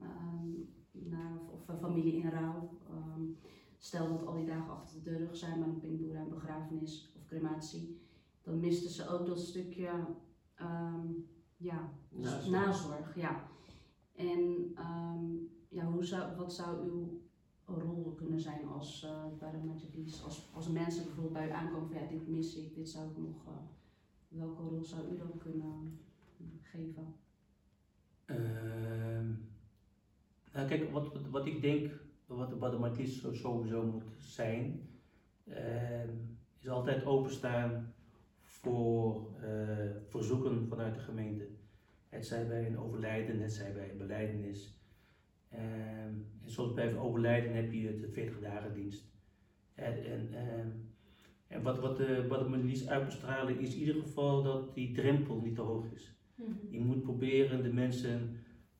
um, 0.00 0.68
na 0.92 1.38
of 1.46 1.78
familie 1.78 2.12
in 2.12 2.30
rouw. 2.30 2.70
Um, 2.90 3.36
stel 3.84 4.08
dat 4.08 4.26
al 4.26 4.34
die 4.34 4.46
dagen 4.46 4.72
achter 4.72 5.02
de 5.02 5.16
rug 5.16 5.36
zijn, 5.36 5.58
maar 5.58 5.68
een 5.68 5.80
ben 5.80 6.16
aan 6.16 6.28
begrafenis 6.28 7.12
of 7.16 7.26
crematie, 7.26 8.00
dan 8.42 8.60
misten 8.60 8.90
ze 8.90 9.08
ook 9.08 9.26
dat 9.26 9.40
stukje 9.40 9.90
ehm, 10.54 11.06
ja, 11.56 11.92
nazorg. 12.50 13.16
ja. 13.16 13.48
En 14.14 14.72
ehm, 14.74 15.24
ja, 15.68 15.84
hoe 15.84 16.04
zou, 16.04 16.36
wat 16.36 16.52
zou 16.52 16.84
uw 16.84 17.22
rol 17.64 18.14
kunnen 18.14 18.40
zijn 18.40 18.68
als 18.68 19.04
uh, 19.04 20.24
als, 20.24 20.50
als 20.54 20.68
mensen 20.68 21.04
bijvoorbeeld 21.04 21.32
bij 21.34 21.48
u 21.48 21.50
aankomen 21.50 21.88
van 21.88 22.00
ja, 22.00 22.06
dit 22.06 22.28
mis 22.28 22.56
ik, 22.56 22.74
dit 22.74 22.88
zou 22.88 23.10
ik 23.10 23.16
nog, 23.16 23.46
eh, 23.46 23.52
welke 24.28 24.62
rol 24.62 24.84
zou 24.84 25.12
u 25.12 25.16
dan 25.16 25.38
kunnen 25.38 26.00
geven? 26.62 27.14
Ehm, 28.24 29.32
nou, 30.52 30.68
kijk, 30.68 30.90
wat, 30.90 31.28
wat 31.30 31.46
ik 31.46 31.60
denk 31.60 32.03
wat, 32.26 32.58
wat 32.58 32.96
zo- 32.96 33.32
sowieso 33.32 33.84
moet 33.84 34.04
zijn, 34.16 34.88
ehm, 35.44 36.14
is 36.58 36.68
altijd 36.68 37.04
openstaan 37.04 37.94
voor 38.42 39.28
eh, 39.40 39.90
verzoeken 40.08 40.66
vanuit 40.68 40.94
de 40.94 41.00
gemeente. 41.00 41.46
Het 42.08 42.26
zij 42.26 42.46
bij 42.46 42.66
een 42.66 42.78
overlijden, 42.78 43.40
het 43.40 43.52
zij 43.52 43.72
bij 43.72 43.90
een 43.90 43.96
beleidenis. 43.96 44.78
Ehm, 45.48 46.12
en 46.42 46.50
zoals 46.50 46.72
bij 46.72 46.86
een 46.86 46.98
overlijden 46.98 47.54
heb 47.54 47.72
je 47.72 47.96
de 47.98 48.08
40 48.08 48.40
dagen 48.40 48.72
dienst. 48.72 49.12
En, 49.74 50.04
en, 50.04 50.32
ehm, 50.32 50.68
en 51.46 51.62
wat, 51.62 51.78
wat, 51.78 51.96
de, 51.96 52.26
wat 52.26 52.38
de 52.38 52.44
markies 52.48 52.86
uitbestralen 52.86 53.58
is 53.58 53.72
in 53.74 53.78
ieder 53.80 53.94
geval 53.94 54.42
dat 54.42 54.74
die 54.74 54.92
drempel 54.92 55.38
niet 55.38 55.54
te 55.54 55.60
hoog 55.60 55.86
is. 55.94 56.14
Mhm. 56.34 56.50
Je 56.68 56.80
moet 56.80 57.02
proberen 57.02 57.62
de 57.62 57.72
mensen 57.72 58.36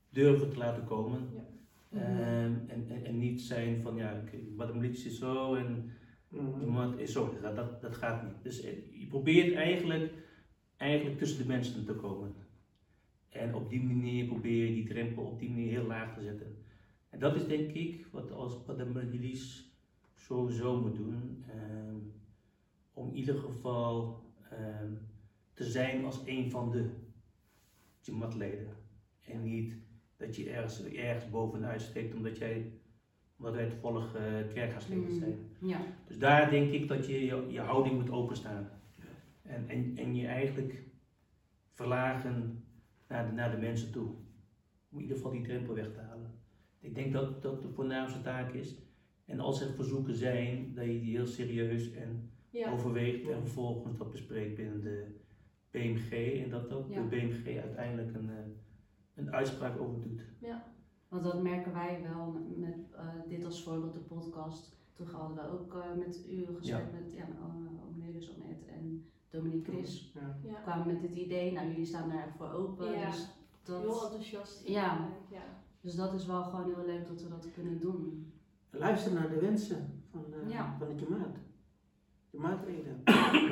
durven 0.08 0.50
te 0.50 0.58
laten 0.58 0.84
komen. 0.84 1.28
Ja. 1.34 1.53
Ehm, 1.94 2.56
en, 2.66 2.84
en, 2.88 3.02
en 3.02 3.18
niet 3.18 3.40
zijn 3.40 3.78
van 3.80 3.94
ja, 3.94 4.20
maar 4.56 4.66
de 4.66 4.72
militie 4.72 5.10
is 5.10 5.16
zo 5.16 5.54
en 5.54 5.84
Mhm. 6.28 6.60
iemand 6.60 6.96
is 6.96 7.12
zo. 7.12 7.28
Dat, 7.40 7.54
dat, 7.54 7.80
dat 7.80 7.94
gaat 7.94 8.22
niet. 8.22 8.42
Dus 8.42 8.60
eh, 8.60 8.74
je 8.90 9.06
probeert 9.06 9.50
eigenlijk, 9.52 10.10
eigenlijk 10.76 11.16
tussen 11.16 11.38
de 11.38 11.44
mensen 11.44 11.84
te 11.84 11.92
komen. 11.94 12.34
En 13.28 13.52
op 13.52 13.68
die 13.68 13.80
manier 13.80 14.24
probeer 14.24 14.64
je 14.64 14.72
die 14.72 14.82
drempel 14.84 15.22
op 15.24 15.38
die 15.38 15.48
manier 15.48 15.68
heel 15.68 15.82
laag 15.84 16.12
te 16.12 16.20
zetten. 16.20 16.54
En 17.08 17.18
dat 17.18 17.34
is 17.34 17.46
denk 17.46 17.72
ik 17.72 18.06
wat, 18.10 18.32
als, 18.32 18.58
wat 18.64 18.76
de 18.76 19.34
sowieso 20.14 20.76
moet 20.76 20.94
doen. 20.94 21.36
ehm, 21.46 21.96
om 22.92 23.08
in 23.08 23.14
ieder 23.14 23.36
geval 23.36 24.14
ehm, 24.50 24.90
te 25.52 25.64
zijn 25.64 26.02
als 26.04 26.20
een 26.24 26.50
van 26.50 26.70
de 26.70 26.86
Jamaat-leden. 28.00 28.72
En 29.20 29.42
niet 29.42 29.76
dat 30.16 30.36
je 30.36 30.50
ergens, 30.50 30.82
ergens 30.82 31.28
bovenuit 31.30 31.80
steekt 31.80 32.14
omdat, 32.14 32.36
jij, 32.36 32.64
omdat 33.38 33.54
wij 33.54 33.66
toevallig 33.66 34.14
uh, 34.14 34.22
kerkgasleden 34.48 35.04
Mm. 35.10 35.18
zijn. 35.18 35.36
Ja. 35.58 35.80
Dus 36.06 36.18
daar 36.18 36.50
denk 36.50 36.70
ik 36.70 36.88
dat 36.88 37.06
je 37.06 37.24
je, 37.24 37.44
je 37.48 37.60
houding 37.60 37.96
moet 37.96 38.10
openstaan. 38.10 38.68
En, 39.42 39.68
en, 39.68 39.92
en 39.94 40.14
je 40.14 40.26
eigenlijk 40.26 40.82
verlagen 41.72 42.58
naar 43.08 43.26
de, 43.26 43.32
naar 43.32 43.50
de 43.50 43.56
mensen 43.56 43.90
toe. 43.90 44.08
Om 44.90 44.96
in 44.96 45.00
ieder 45.00 45.16
geval 45.16 45.30
die 45.30 45.42
drempel 45.42 45.74
weg 45.74 45.90
te 45.92 46.00
halen. 46.00 46.30
Ik 46.80 46.94
denk 46.94 47.12
dat 47.12 47.42
dat 47.42 47.62
de 47.62 47.68
voornaamste 47.68 48.20
taak 48.20 48.52
is. 48.52 48.76
En 49.24 49.40
als 49.40 49.60
er 49.60 49.72
verzoeken 49.74 50.14
zijn, 50.14 50.74
dat 50.74 50.84
je 50.84 51.00
die 51.00 51.16
heel 51.16 51.26
serieus 51.26 51.90
en 51.92 52.28
Ja. 52.50 52.70
overweegt 52.70 53.28
en 53.28 53.38
vervolgens 53.40 53.96
dat 53.96 54.10
bespreekt 54.10 54.54
binnen 54.54 54.80
de 54.80 55.04
BMG. 55.70 56.40
En 56.42 56.48
dat 56.48 56.72
ook 56.72 56.88
Ja. 56.92 57.00
de 57.00 57.06
BMG 57.06 57.58
uiteindelijk 57.60 58.14
een, 58.14 58.28
eh, 58.30 58.36
een 59.14 59.32
uitspraak 59.32 59.80
over 59.80 60.00
doet. 60.00 60.24
Want 61.08 61.26
dat 61.26 61.42
merken 61.42 61.72
wij 61.72 62.02
wel 62.02 62.36
met 62.56 62.92
eh, 62.92 63.08
dit 63.28 63.44
als 63.44 63.62
voorbeeld, 63.62 63.92
de 63.92 63.98
podcast. 63.98 64.76
Toen 64.92 65.06
hadden 65.06 65.36
we 65.36 65.50
ook 65.50 65.74
eh, 65.74 65.94
met 65.98 66.26
u 66.30 66.46
gesprek 66.56 66.92
met 66.92 67.12
ja, 67.12 67.28
uh, 67.28 67.88
Omnelis, 67.88 68.30
Omet 68.36 68.66
en 68.66 69.06
Dominique 69.28 69.72
Chris. 69.72 70.12
Ja. 70.14 70.38
Ja. 70.42 70.60
kwamen 70.60 70.86
met 70.86 71.00
dit 71.00 71.14
idee. 71.14 71.52
Nou, 71.52 71.68
jullie 71.68 71.84
staan 71.84 72.08
daar 72.08 72.34
voor 72.36 72.50
open. 72.50 72.90
Ja. 72.92 73.06
Dus, 73.10 73.28
Heel 73.64 73.82
dat, 73.82 74.02
enthousiast. 74.02 74.68
Ja. 74.68 75.08
ja. 75.30 75.42
dus 75.80 75.94
dat 75.94 76.14
is 76.14 76.26
wel 76.26 76.42
gewoon 76.42 76.74
heel 76.74 76.86
leuk 76.86 77.06
dat 77.06 77.22
we 77.22 77.28
dat 77.28 77.52
kunnen 77.52 77.80
doen. 77.80 78.32
Luister 78.70 79.12
naar 79.12 79.28
de 79.28 79.40
wensen 79.40 80.02
van, 80.10 80.24
eh 80.32 80.50
Ja. 80.50 80.76
van 80.78 80.96
de. 80.96 81.06
Jamaatleden. 82.30 83.02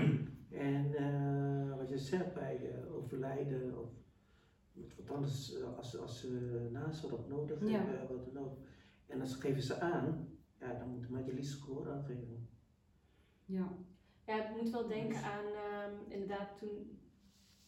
en 0.51 0.95
eh, 0.95 1.77
wat 1.77 1.89
je 1.89 1.99
zegt 1.99 2.35
bij 2.35 2.57
eh, 2.57 2.95
overlijden 2.95 3.79
of 3.79 3.91
wat 4.97 5.11
anders 5.11 5.55
eh, 5.55 5.77
als, 5.77 5.99
als 5.99 6.21
ze 6.21 6.69
nazorg 6.71 7.27
nodig 7.29 7.61
Ja. 7.61 7.85
hebben, 7.85 8.17
wat 8.17 8.25
dan 8.35 8.45
ook. 8.45 8.59
En 9.07 9.19
dan 9.19 9.27
geven 9.27 9.63
ze 9.63 9.81
aan, 9.81 10.29
ja, 10.61 10.75
dan 10.75 10.89
moet 10.89 11.09
majlis 11.09 11.55
gehoor 11.55 11.91
aan 11.91 12.05
geven. 12.05 12.49
Ja. 13.45 13.69
Ja, 14.27 14.49
ik 14.51 14.57
moet 14.63 14.71
wel 14.71 14.89
denken 14.89 15.23
aan 15.23 15.45
ehm, 15.45 16.11
inderdaad 16.11 16.59
toen, 16.59 16.99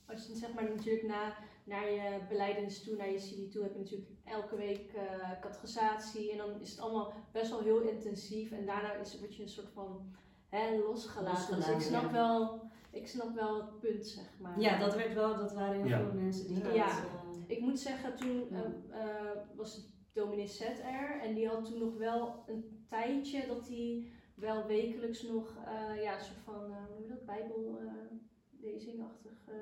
als 0.07 0.27
je 0.27 0.35
zeg 0.35 0.55
maar 0.55 0.65
natuurlijk 0.65 1.07
na, 1.07 1.37
naar 1.65 1.91
je 1.91 2.21
beleidenis 2.29 2.83
toe, 2.83 2.97
naar 2.97 3.11
je 3.11 3.19
CD 3.19 3.53
toe, 3.53 3.63
heb 3.63 3.73
je 3.73 3.79
natuurlijk 3.79 4.11
elke 4.25 4.57
week 4.57 4.93
eh 4.93 5.41
catechisatie 5.41 6.31
en 6.33 6.39
dan 6.39 6.61
is 6.61 6.71
het 6.71 6.81
allemaal 6.81 7.13
best 7.33 7.51
wel 7.51 7.61
heel 7.63 7.81
intensief 7.81 8.51
en 8.53 8.67
daarna 8.67 8.93
is, 8.93 9.19
word 9.19 9.35
je 9.37 9.43
een 9.43 9.49
soort 9.49 9.71
van 9.71 10.15
hè, 10.55 10.79
losgelaten. 10.79 11.57
Dus 11.57 11.69
ik 11.69 11.81
snap, 11.81 12.03
ja. 12.03 12.11
wel, 12.11 12.71
ik 12.91 13.07
snap 13.09 13.35
wel 13.35 13.57
het 13.57 13.79
punt, 13.81 14.07
zeg 14.07 14.39
maar. 14.41 14.61
ja, 14.61 14.79
dat 14.79 14.95
werd 14.95 15.15
wel, 15.15 15.37
dat 15.37 15.53
waren 15.53 15.77
heel 15.77 15.87
Ja. 15.87 15.99
veel 15.99 16.13
mensen 16.13 16.47
die 16.47 16.63
dat... 16.63 16.75
Ja. 16.75 16.87
eh, 16.89 17.03
Ik 17.47 17.61
moet 17.61 17.79
zeggen, 17.79 18.17
toen 18.17 18.47
Ja. 18.51 18.65
eh, 18.91 19.01
eh, 19.31 19.39
was 19.57 19.75
het 19.75 19.85
dominee 20.13 20.47
Zet 20.47 20.79
er 20.81 21.21
en 21.23 21.35
die 21.35 21.49
had 21.49 21.65
toen 21.65 21.79
nog 21.79 21.97
wel 21.97 22.43
een 22.47 22.87
tijdje 22.89 23.47
dat 23.47 23.69
hij 23.69 24.07
wel 24.35 24.67
wekelijks 24.67 25.23
nog, 25.23 25.57
eh, 25.67 26.03
ja, 26.03 26.15
een 26.15 26.25
soort 26.25 26.39
van, 26.45 26.55
eh, 26.71 26.77
hoe 26.87 26.95
noem 26.95 27.03
je 27.03 27.09
dat, 27.09 27.25
bijbel, 27.27 27.79
eh, 27.81 28.17
lezingachtig. 28.61 29.33
eh. 29.47 29.55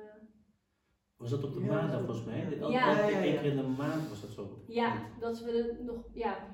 Was 1.17 1.29
dat 1.31 1.43
op 1.43 1.53
de 1.53 1.59
Ja, 1.59 1.65
maandag 1.67 1.99
volgens 2.05 2.25
mij? 2.25 2.39
Ja. 2.59 2.67
Ja. 2.69 2.69
Ja, 2.69 3.07
ja, 3.07 3.17
Eén 3.23 3.33
keer 3.33 3.43
in 3.45 3.55
de 3.55 3.63
maand 3.63 4.09
was 4.09 4.21
dat 4.21 4.29
zo. 4.29 4.63
Ja, 4.67 5.01
dat 5.19 5.39
we 5.39 5.51
er 5.51 5.83
nog 5.83 6.03
ja, 6.13 6.47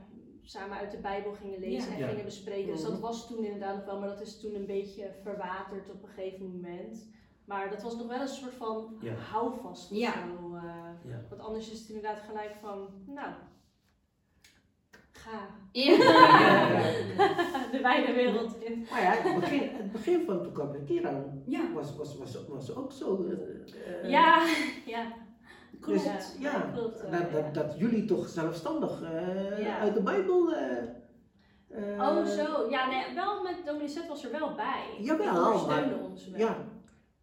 samen 0.50 0.78
uit 0.78 0.92
de 0.92 0.98
Bijbel 0.98 1.34
gingen 1.34 1.60
lezen 1.60 1.90
Ja. 1.90 1.94
en 1.96 2.00
Ja. 2.02 2.08
gingen 2.08 2.26
bespreken. 2.26 2.72
Dus 2.72 2.82
dat 2.82 2.92
Mhm. 2.92 3.02
was 3.02 3.28
toen 3.28 3.44
inderdaad 3.44 3.76
nog 3.76 3.86
wel, 3.86 4.00
maar 4.00 4.08
dat 4.10 4.22
is 4.22 4.40
toen 4.40 4.56
een 4.56 4.66
beetje 4.66 5.12
verwaterd 5.24 5.90
op 5.90 6.04
een 6.04 6.10
gegeven 6.10 6.46
moment. 6.52 7.10
Maar 7.46 7.70
dat 7.70 7.82
was 7.82 7.96
nog 7.98 8.08
wel 8.08 8.22
een 8.22 8.28
soort 8.28 8.54
van 8.54 8.98
Ja. 9.02 9.14
houvast 9.14 9.92
of 9.92 9.98
Ja. 9.98 10.12
zo. 10.14 10.56
eh. 10.56 11.12
Ja. 11.12 11.22
want 11.30 11.42
anders 11.42 11.72
is 11.72 11.80
het 11.80 11.88
inderdaad 11.88 12.20
gelijk 12.20 12.56
van, 12.62 12.90
nou, 13.08 13.34
ga 15.12 15.48
Ja. 15.72 15.98
de 17.72 17.80
wijde 17.82 18.14
wereld 18.14 18.62
in. 18.64 18.88
Maar 18.92 19.02
ja, 19.02 19.12
het 19.12 19.40
begin, 19.40 19.70
het 19.76 19.92
begin 19.92 20.26
van 20.26 20.44
toen 20.44 20.54
kwam 20.54 20.72
de 20.72 20.84
Kiran 20.84 21.42
Ja, 21.46 21.74
was, 21.74 21.96
was, 21.96 22.18
was, 22.18 22.48
was 22.48 22.76
ook 22.76 22.92
zo. 22.92 23.26
eh, 23.26 24.04
eh, 24.04 24.10
Ja, 24.10 24.46
ja. 25.80 25.94
Dus, 25.94 26.04
Ja, 26.40 26.52
ja, 26.52 26.60
klopt 26.74 27.02
dat, 27.02 27.12
ja. 27.12 27.30
dat, 27.32 27.54
dat 27.54 27.78
jullie 27.78 28.06
toch 28.06 28.28
zelfstandig 28.28 29.02
eh, 29.02 29.64
Ja. 29.64 29.80
uit 29.80 29.94
de 29.94 30.02
Bijbel. 30.02 30.54
eh, 30.54 30.78
eh, 31.68 32.00
Oh, 32.00 32.26
zo. 32.26 32.70
Ja, 32.70 32.88
nee, 32.90 33.16
wel 33.16 33.44
met 33.44 33.56
Dominicet 33.66 34.08
was 34.08 34.24
er 34.26 34.32
wel 34.32 34.56
bij. 34.56 34.84
Jawel, 35.02 35.58
Die 35.58 35.68
maar- 35.68 36.00
ons 36.04 36.30
wel. 36.30 36.40
Ja, 36.40 36.58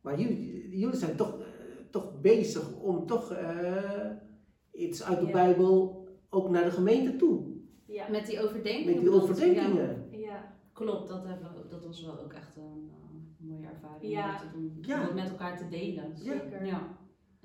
maar 0.00 0.20
jullie, 0.20 0.78
jullie 0.78 0.96
zijn 0.96 1.16
toch, 1.16 1.40
eh, 1.40 1.46
toch 1.90 2.20
bezig 2.20 2.72
om 2.80 3.06
toch 3.06 3.32
eh, 3.32 4.10
iets 4.72 5.04
uit 5.04 5.20
de 5.20 5.26
Ja. 5.26 5.32
Bijbel 5.32 6.04
ook 6.30 6.50
naar 6.50 6.64
de 6.64 6.70
gemeente 6.70 7.16
toe. 7.16 7.54
Ja. 7.86 8.08
met 8.10 8.26
die 8.26 8.40
overdenkingen. 8.42 8.94
Met 8.94 9.02
die 9.02 9.10
overdenkingen. 9.22 10.06
ja. 10.10 10.54
Klopt, 10.72 11.08
dat, 11.08 11.24
hebben 11.24 11.50
we, 11.54 11.68
dat 11.68 11.84
was 11.86 12.04
wel 12.04 12.20
ook 12.20 12.32
echt 12.32 12.56
een 12.56 12.90
eh, 12.92 13.46
mooie 13.48 13.66
ervaring 13.66 14.12
Ja. 14.12 14.24
om 14.24 14.30
dat 14.30 14.40
te 14.40 14.50
doen. 14.58 14.78
Ja. 14.80 15.00
Om 15.00 15.04
dat 15.06 15.14
met 15.14 15.28
elkaar 15.28 15.56
te 15.58 15.68
delen. 15.68 16.12
Ja. 16.14 16.32
Zeker. 16.32 16.64
Ja. 16.66 16.82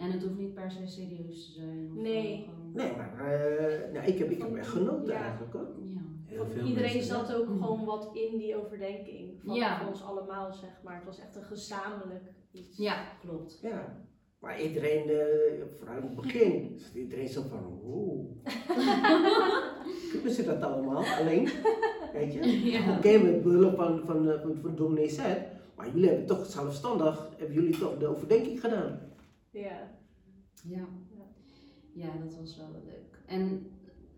En 0.01 0.11
het 0.11 0.23
hoeft 0.23 0.37
niet 0.37 0.53
per 0.53 0.71
se 0.71 0.87
serieus 0.87 1.45
te 1.45 1.51
zijn. 1.51 1.89
Of, 1.95 2.01
Nee. 2.01 2.33
eh, 2.33 2.43
gewoon- 2.43 2.71
Nee, 2.73 2.91
maar 2.95 3.31
eh, 3.33 3.93
nou, 3.93 4.05
ik, 4.05 4.17
heb, 4.17 4.29
ik 4.29 4.41
heb 4.41 4.55
echt 4.55 4.67
genoten 4.67 5.13
Ja. 5.13 5.21
eigenlijk 5.21 5.53
hoor. 5.53 5.67
Ja. 5.93 5.99
Heel 6.25 6.45
Iedereen 6.65 6.73
mensen. 6.93 7.03
zat 7.03 7.33
ook 7.35 7.45
gewoon 7.45 7.85
wat 7.85 8.09
in 8.13 8.37
die 8.37 8.55
overdenking. 8.65 9.41
Van, 9.45 9.55
Ja. 9.55 9.87
ons 9.89 10.03
allemaal, 10.03 10.53
zeg 10.53 10.69
maar. 10.83 10.95
Het 10.95 11.05
was 11.05 11.19
echt 11.19 11.35
een 11.35 11.43
gezamenlijk 11.43 12.23
iets. 12.51 12.77
ja, 12.77 13.03
klopt. 13.21 13.59
Ja. 13.61 13.99
Maar 14.39 14.61
iedereen, 14.61 15.09
eh, 15.09 15.65
vooral 15.77 15.95
in 15.97 16.01
het 16.03 16.15
begin, 16.15 16.79
iedereen 16.95 17.27
zo 17.29 17.41
van, 17.49 17.79
wow. 17.83 18.25
Kunnen 20.11 20.31
ze 20.33 20.43
dat 20.45 20.61
allemaal 20.61 21.03
alleen? 21.19 21.49
Weet 22.13 22.33
je? 22.33 22.39
Ja. 22.71 22.97
Oké, 22.97 23.17
met 23.17 23.43
behulp 23.43 23.75
van, 23.75 24.01
van, 24.05 24.25
van, 24.41 24.57
van 24.61 24.75
dominee 24.75 25.09
Zet, 25.09 25.39
maar 25.75 25.89
jullie 25.93 26.07
hebben 26.09 26.25
toch 26.25 26.45
zelfstandig, 26.45 27.29
hebben 27.37 27.55
jullie 27.55 27.77
toch 27.77 27.97
de 27.97 28.07
overdenking 28.07 28.59
gedaan? 28.59 28.99
Ja. 29.51 29.99
Ja. 30.63 30.87
ja, 31.93 32.17
dat 32.23 32.35
was 32.35 32.57
wel 32.57 32.71
leuk. 32.85 33.19
En 33.25 33.71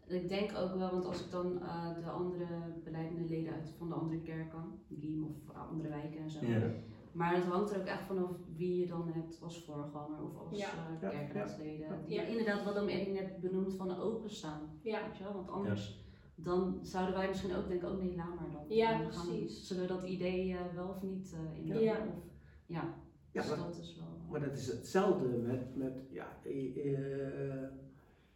ik 0.08 0.30
denk 0.30 0.58
ook 0.58 0.76
wel, 0.76 0.92
want 0.92 1.06
als 1.06 1.26
ik 1.26 1.32
dan 1.32 1.62
eh, 1.62 1.96
de 2.04 2.10
andere 2.10 2.46
beleidende 2.84 3.28
leden 3.30 3.54
uit 3.54 3.70
van 3.78 3.88
de 3.90 3.96
andere 3.96 4.22
kerken, 4.22 4.80
Giem 5.00 5.24
of 5.24 5.56
andere 5.56 5.90
wijken 5.90 6.20
en 6.20 6.30
zo. 6.30 6.46
Ja. 6.46 6.72
Maar 7.12 7.36
het 7.36 7.44
hangt 7.44 7.72
er 7.72 7.80
ook 7.80 7.86
echt 7.86 8.02
vanaf 8.06 8.32
wie 8.56 8.80
je 8.80 8.88
dan 8.88 9.08
hebt 9.14 9.42
als 9.42 9.66
voorganger 9.66 10.24
of 10.24 10.38
als 10.50 10.60
Ja. 10.60 10.68
eh, 10.68 11.02
Ja, 11.02 11.10
kerkraadsleden. 11.10 11.88
ja. 11.88 11.98
Die 12.06 12.16
Ja. 12.16 12.22
inderdaad, 12.24 12.64
wat 12.64 12.76
dan 12.76 12.88
Erik 12.88 13.14
net 13.14 13.40
benoemd, 13.42 13.74
van 13.74 13.98
openstaan. 13.98 14.80
Ja. 14.82 15.06
Weet 15.08 15.18
je 15.18 15.24
wel? 15.24 15.34
Want 15.34 15.50
anders 15.50 16.02
dan 16.36 16.80
zouden 16.82 17.16
wij 17.16 17.28
misschien 17.28 17.56
ook 17.56 17.68
denken, 17.68 17.92
oh 17.92 17.98
nee, 17.98 18.16
laat 18.16 18.36
maar 18.40 18.52
dan. 18.52 18.76
Ja, 18.78 19.02
Dan 19.02 19.12
gaan 19.14 19.28
precies. 19.28 19.68
zullen 19.68 19.82
we 19.82 19.88
dat 19.88 20.04
idee 20.04 20.58
eh, 20.58 20.74
wel 20.76 20.88
of 20.88 21.02
niet 21.02 21.34
uh, 21.34 21.58
in 21.58 21.80
Ja. 21.82 21.98
Of, 21.98 22.24
ja. 22.66 22.94
Ja, 23.34 23.42
dus 23.42 23.50
maar, 23.50 23.58
dat 23.58 23.78
is 23.78 23.96
wel... 23.96 24.06
maar 24.30 24.40
dat 24.40 24.58
is 24.58 24.68
hetzelfde 24.68 25.28
met, 25.28 25.76
met 25.76 25.94
ja, 26.10 26.38
je, 26.44 26.74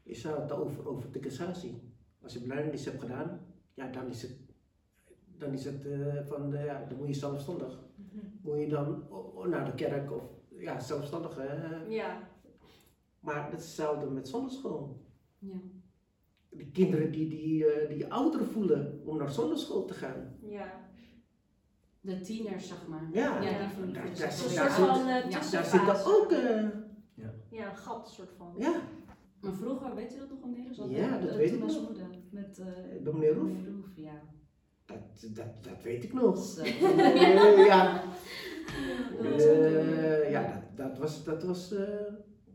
je, 0.03 0.15
zou 0.15 0.41
het 0.41 0.51
over, 0.51 0.87
over 0.87 1.11
de 1.11 1.19
cassatie. 1.19 1.81
Als 2.21 2.33
je 2.33 2.39
belijdenis 2.39 2.85
hebt 2.85 3.01
gedaan, 3.01 3.39
ja, 3.73 3.91
dan 3.91 4.07
is 4.07 4.21
het, 4.21 4.37
dan 5.37 5.53
is 5.53 5.65
het 5.65 5.85
eh, 5.85 6.25
van, 6.25 6.49
de, 6.49 6.57
ja, 6.57 6.85
dan 6.89 6.97
moet 6.97 7.07
je 7.07 7.13
zelfstandig, 7.13 7.79
moet 8.41 8.59
je 8.59 8.67
dan 8.67 9.03
naar 9.45 9.65
de 9.65 9.75
kerk 9.75 10.11
of, 10.11 10.23
ja, 10.49 10.79
zelfstandig. 10.79 11.37
Ja. 11.89 12.29
Maar 13.19 13.51
dat 13.51 13.59
is 13.59 13.65
hetzelfde 13.65 14.09
met 14.09 14.27
zonderschool. 14.27 15.05
Ja. 15.39 15.55
de 16.49 16.71
kinderen 16.71 17.11
die, 17.11 17.29
die, 17.29 17.65
eh, 17.65 17.89
die 17.89 18.11
ouderen 18.11 18.47
voelen 18.47 19.01
om 19.05 19.17
naar 19.17 19.31
zonneschool 19.31 19.85
te 19.85 19.93
gaan. 19.93 20.37
Ja. 20.41 20.86
De 22.07 22.21
tieners, 22.21 22.67
zeg 22.67 22.87
maar. 22.87 23.07
Ja, 23.11 23.41
Ja, 23.41 23.49
Ja. 23.49 23.59
die 23.59 23.69
voelen 23.75 23.93
Daar- 23.93 24.03
daar 24.05 24.15
zit- 24.31 24.55
daar 24.55 24.69
zit- 24.71 24.85
van 24.85 24.97
Ja. 25.07 25.21
Daar 25.21 25.29
tussenfase. 25.29 25.69
zitten 25.69 26.05
ook, 26.15 26.31
eh, 26.31 26.67
Ja, 27.49 27.69
een 27.69 27.75
gat 27.77 28.09
soort 28.09 28.31
van. 28.37 28.53
ja, 28.57 28.73
Maar 29.41 29.53
vroeger, 29.53 29.95
weet 29.95 30.13
je 30.13 30.19
dat 30.19 30.29
nog, 30.29 30.39
Cornelis? 30.39 30.77
Want, 30.77 30.91
Ja, 30.91 31.17
eh, 31.19 31.25
dat 31.25 31.35
weet 31.35 31.51
ik 31.53 31.59
nog. 31.59 31.89
Met 32.31 32.59
eh 32.59 33.03
Dominee 33.03 33.33
Roef. 33.33 33.49
Roef, 33.67 33.85
ja. 33.95 34.21
dat, 34.85 34.97
dat, 35.35 35.45
dat 35.63 35.83
weet 35.83 36.03
ik 36.03 36.13
nog. 36.13 36.35
Dus, 36.35 36.57
eh, 36.57 36.89
Eh, 36.91 37.65
ja, 37.65 38.01
dat 39.21 40.29
ja 40.29 40.41
dat, 40.75 40.77
dat 40.87 40.97
was, 40.97 41.23
dat 41.23 41.43
was, 41.43 41.71
eh, 41.73 41.83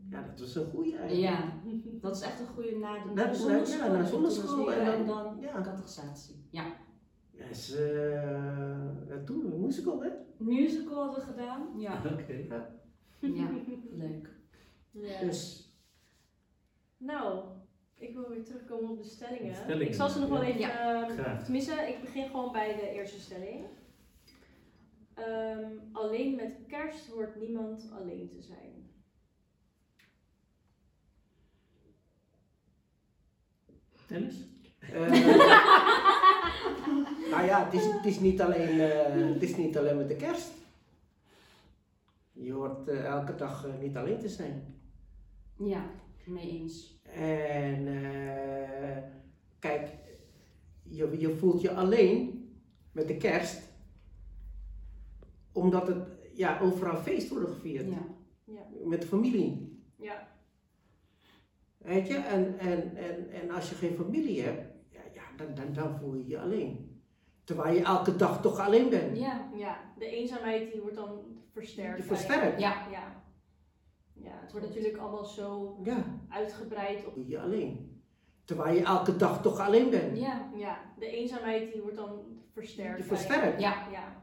ja, 0.09 0.21
dat 0.21 0.39
was 0.39 0.55
een 0.55 0.65
goeie 0.71 0.97
eigenlijk. 0.97 1.33
Ja, 1.33 1.53
dat 2.01 2.15
is 2.15 2.21
echt 2.21 2.39
een 2.39 2.47
goede 2.47 2.77
na 2.77 2.93
de, 2.93 2.99
Na- 3.05 3.13
naar 3.13 3.25
de 3.31 3.31
na- 3.31 3.33
zonneschool. 3.33 3.91
ja, 3.93 3.97
toen 3.97 4.07
zonneschool 4.07 4.73
en 4.73 4.85
dan- 4.85 4.93
en 4.95 5.05
dan 5.05 5.37
ja. 5.41 5.61
catechisatie. 5.61 6.47
Ja. 6.49 6.65
Ja, 7.35 7.45
is, 7.45 7.75
eh, 7.75 9.07
ja, 9.09 9.23
toen, 9.25 9.53
een 9.53 9.59
musical 9.61 10.01
hè? 10.03 10.09
Musical 10.37 11.03
hadden 11.03 11.19
we 11.25 11.31
gedaan. 11.31 11.67
Ja. 11.79 12.01
Oké. 12.13 12.33
ja, 13.19 13.49
leuk. 13.91 14.29
Ja. 14.91 15.19
Dus, 15.19 15.71
Nou, 16.97 17.43
ik 17.97 18.13
wil 18.13 18.29
weer 18.29 18.43
terugkomen 18.43 18.89
op 18.89 18.97
de 18.97 19.07
stellingen. 19.07 19.55
Stellingen, 19.55 19.87
Ik 19.87 19.93
zal 19.93 20.09
ze 20.09 20.19
nog 20.19 20.29
wel 20.29 20.43
ja. 20.43 20.47
even. 20.47 20.69
ehm, 20.79 21.11
Graag. 21.11 21.43
tenminste, 21.43 21.73
ik 21.73 22.01
begin 22.01 22.25
gewoon 22.25 22.51
bij 22.51 22.75
de 22.75 22.89
eerste 22.89 23.19
stelling. 23.19 23.65
Ehm, 25.13 25.71
alleen 25.91 26.35
met 26.35 26.57
kerst 26.67 27.07
hoort 27.07 27.35
niemand 27.35 27.91
alleen 27.99 28.29
te 28.29 28.41
zijn. 28.41 28.91
Dennis? 34.07 34.35
eh, 34.93 36.12
nou 37.33 37.45
ja, 37.45 37.65
het 37.65 37.73
is, 37.73 37.85
het, 37.85 38.05
is 38.05 38.19
niet 38.19 38.41
alleen, 38.41 38.79
eh, 38.79 39.33
het 39.33 39.41
is 39.41 39.55
niet 39.55 39.77
alleen 39.77 39.97
met 39.97 40.07
de 40.07 40.15
kerst. 40.15 40.51
Je 42.31 42.51
hoort 42.51 42.87
eh, 42.87 43.05
elke 43.05 43.35
dag 43.35 43.67
eh, 43.67 43.79
niet 43.79 43.97
alleen 43.97 44.19
te 44.19 44.29
zijn. 44.29 44.75
Ja, 45.57 45.85
mee 46.25 46.49
eens. 46.49 47.01
En 47.15 47.87
eh, 47.87 49.03
kijk, 49.59 49.89
je, 50.83 51.19
je 51.19 51.29
voelt 51.29 51.61
je 51.61 51.71
alleen 51.71 52.47
met 52.91 53.07
de 53.07 53.17
kerst, 53.17 53.61
omdat 55.51 55.87
het 55.87 56.07
ja, 56.33 56.59
overal 56.59 57.01
feest 57.01 57.29
wordt 57.29 57.49
gevierd. 57.49 57.89
Ja. 57.89 58.65
Met 58.85 59.01
de 59.01 59.07
familie. 59.07 59.81
Ja, 59.95 60.27
Weet 61.83 62.07
je, 62.07 62.15
en, 62.15 62.59
en, 62.59 62.95
en, 62.95 63.29
en 63.29 63.51
als 63.51 63.69
je 63.69 63.75
geen 63.75 63.95
familie 63.95 64.41
hebt, 64.41 64.73
ja, 64.89 65.01
ja, 65.13 65.23
dan, 65.37 65.55
dan, 65.55 65.73
dan 65.73 65.99
voel 65.99 66.15
je 66.15 66.27
je 66.27 66.39
alleen. 66.39 66.92
Terwijl 67.43 67.75
je 67.75 67.83
elke 67.83 68.15
dag 68.15 68.41
toch 68.41 68.59
alleen 68.59 68.89
bent. 68.89 69.17
Ja. 69.17 69.49
ja, 69.55 69.77
de 69.97 70.05
eenzaamheid 70.05 70.71
die 70.71 70.81
wordt 70.81 70.95
dan 70.95 71.19
versterkt. 71.51 72.05
Versterkt. 72.05 72.59
Ja. 72.59 72.87
Ja. 72.91 73.23
ja, 74.13 74.31
het 74.41 74.51
wordt 74.51 74.67
natuurlijk 74.67 74.97
allemaal 74.97 75.25
zo 75.25 75.79
Ja, 75.83 76.03
uitgebreid 76.29 77.05
op. 77.05 77.13
je 77.27 77.39
alleen. 77.41 78.01
Terwijl 78.45 78.75
je 78.75 78.83
elke 78.83 79.15
dag 79.15 79.41
toch 79.41 79.59
alleen 79.59 79.89
bent. 79.89 80.17
Ja. 80.19 80.49
Ja, 80.55 80.79
de 80.99 81.07
eenzaamheid 81.07 81.71
die 81.73 81.81
wordt 81.81 81.97
dan 81.97 82.19
versterkt. 82.53 83.05
Versterkt. 83.05 83.61
Ja. 83.61 83.87
Ja. 83.91 84.21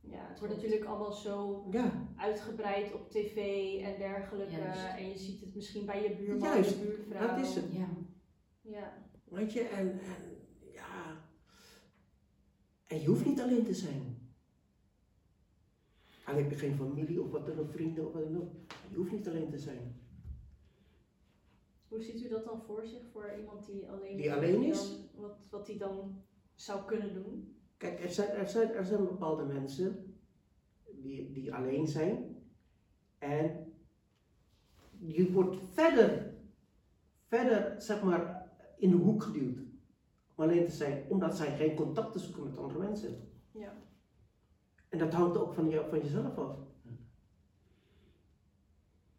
Ja, 0.00 0.26
het 0.28 0.38
wordt 0.38 0.54
natuurlijk 0.54 0.84
allemaal 0.84 1.12
zo 1.12 1.66
Ja, 1.70 1.92
uitgebreid 2.16 2.94
op 2.94 3.10
tv 3.10 3.36
en 3.82 3.98
dergelijke. 3.98 4.56
Juist. 4.56 4.80
En 4.98 5.08
je 5.08 5.18
ziet 5.18 5.40
het 5.40 5.54
misschien 5.54 5.86
bij 5.86 6.02
je 6.02 6.16
buurman, 6.16 6.48
Juist, 6.48 6.70
je 6.70 6.76
buurvrouw. 6.86 7.28
dat 7.28 7.38
is 7.46 7.54
het. 7.54 7.64
Ja. 7.72 7.86
Ja, 8.62 8.92
weet 9.24 9.52
je, 9.52 9.60
en, 9.62 9.88
en. 9.90 10.38
En 12.90 13.00
je 13.00 13.06
hoeft 13.06 13.24
niet 13.26 13.40
alleen 13.40 13.64
te 13.64 13.74
zijn. 13.74 14.18
Al 16.26 16.34
heb 16.34 16.50
je 16.50 16.56
geen 16.56 16.76
familie 16.76 17.22
of 17.22 17.30
wat 17.30 17.46
dan 17.46 17.58
ook, 17.58 17.70
vrienden 17.70 18.06
of 18.06 18.12
wat 18.12 18.22
dan 18.22 18.36
ook. 18.36 18.52
Je 18.90 18.96
hoeft 18.96 19.12
niet 19.12 19.28
alleen 19.28 19.50
te 19.50 19.58
zijn. 19.58 19.94
Hoe 21.88 22.02
ziet 22.02 22.22
u 22.24 22.28
dat 22.28 22.44
dan 22.44 22.62
voor 22.62 22.86
zich, 22.86 23.02
voor 23.12 23.34
iemand 23.38 23.66
die 23.66 23.88
alleen 23.88 24.16
Die 24.16 24.32
alleen 24.32 24.60
die 24.60 24.70
is? 24.70 24.88
dan- 24.88 24.98
wat, 25.22 25.36
wat 25.50 25.66
hij 25.66 25.76
dan 25.78 26.22
zou 26.54 26.84
kunnen 26.84 27.14
doen? 27.14 27.54
Kijk, 27.76 28.00
er 28.04 28.10
zijn, 28.10 28.28
er 28.30 28.48
zijn, 28.48 28.70
er 28.72 28.84
zijn 28.84 29.04
bepaalde 29.04 29.44
mensen 29.44 30.14
die, 30.90 31.32
die 31.32 31.54
alleen 31.54 31.88
zijn. 31.88 32.36
En 33.18 33.72
je 34.98 35.32
wordt 35.32 35.56
verder, 35.72 36.34
verder, 37.26 37.82
zeg 37.82 38.02
maar, 38.02 38.50
in 38.78 38.90
de 38.90 38.96
hoek 38.96 39.22
geduwd. 39.22 39.58
Alleen 40.40 40.64
te 40.64 40.72
zijn, 40.72 41.04
omdat 41.08 41.36
zij 41.36 41.56
geen 41.56 41.74
contact 41.74 42.12
te 42.12 42.18
zoeken 42.18 42.44
met 42.44 42.58
andere 42.58 42.78
mensen. 42.78 43.28
Ja. 43.50 43.72
En 44.88 44.98
dat 44.98 45.12
hangt 45.12 45.36
ook 45.36 45.54
van, 45.54 45.68
je, 45.68 45.86
van 45.88 45.98
jezelf 45.98 46.38
af. 46.38 46.56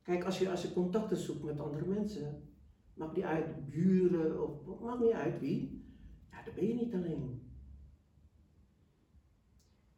Kijk, 0.01 0.23
als 0.23 0.39
je, 0.39 0.49
als 0.49 0.61
je 0.61 0.73
contacten 0.73 1.17
zoekt 1.17 1.43
met 1.43 1.59
andere 1.59 1.85
mensen, 1.85 2.53
maakt 2.93 3.15
niet 3.15 3.25
uit, 3.25 3.69
buren 3.69 4.43
of 4.43 4.79
maakt 4.79 4.99
niet 4.99 5.11
uit 5.11 5.39
wie, 5.39 5.85
ja, 6.31 6.43
dan 6.43 6.53
ben 6.53 6.67
je 6.67 6.73
niet 6.73 6.93
alleen. 6.93 7.51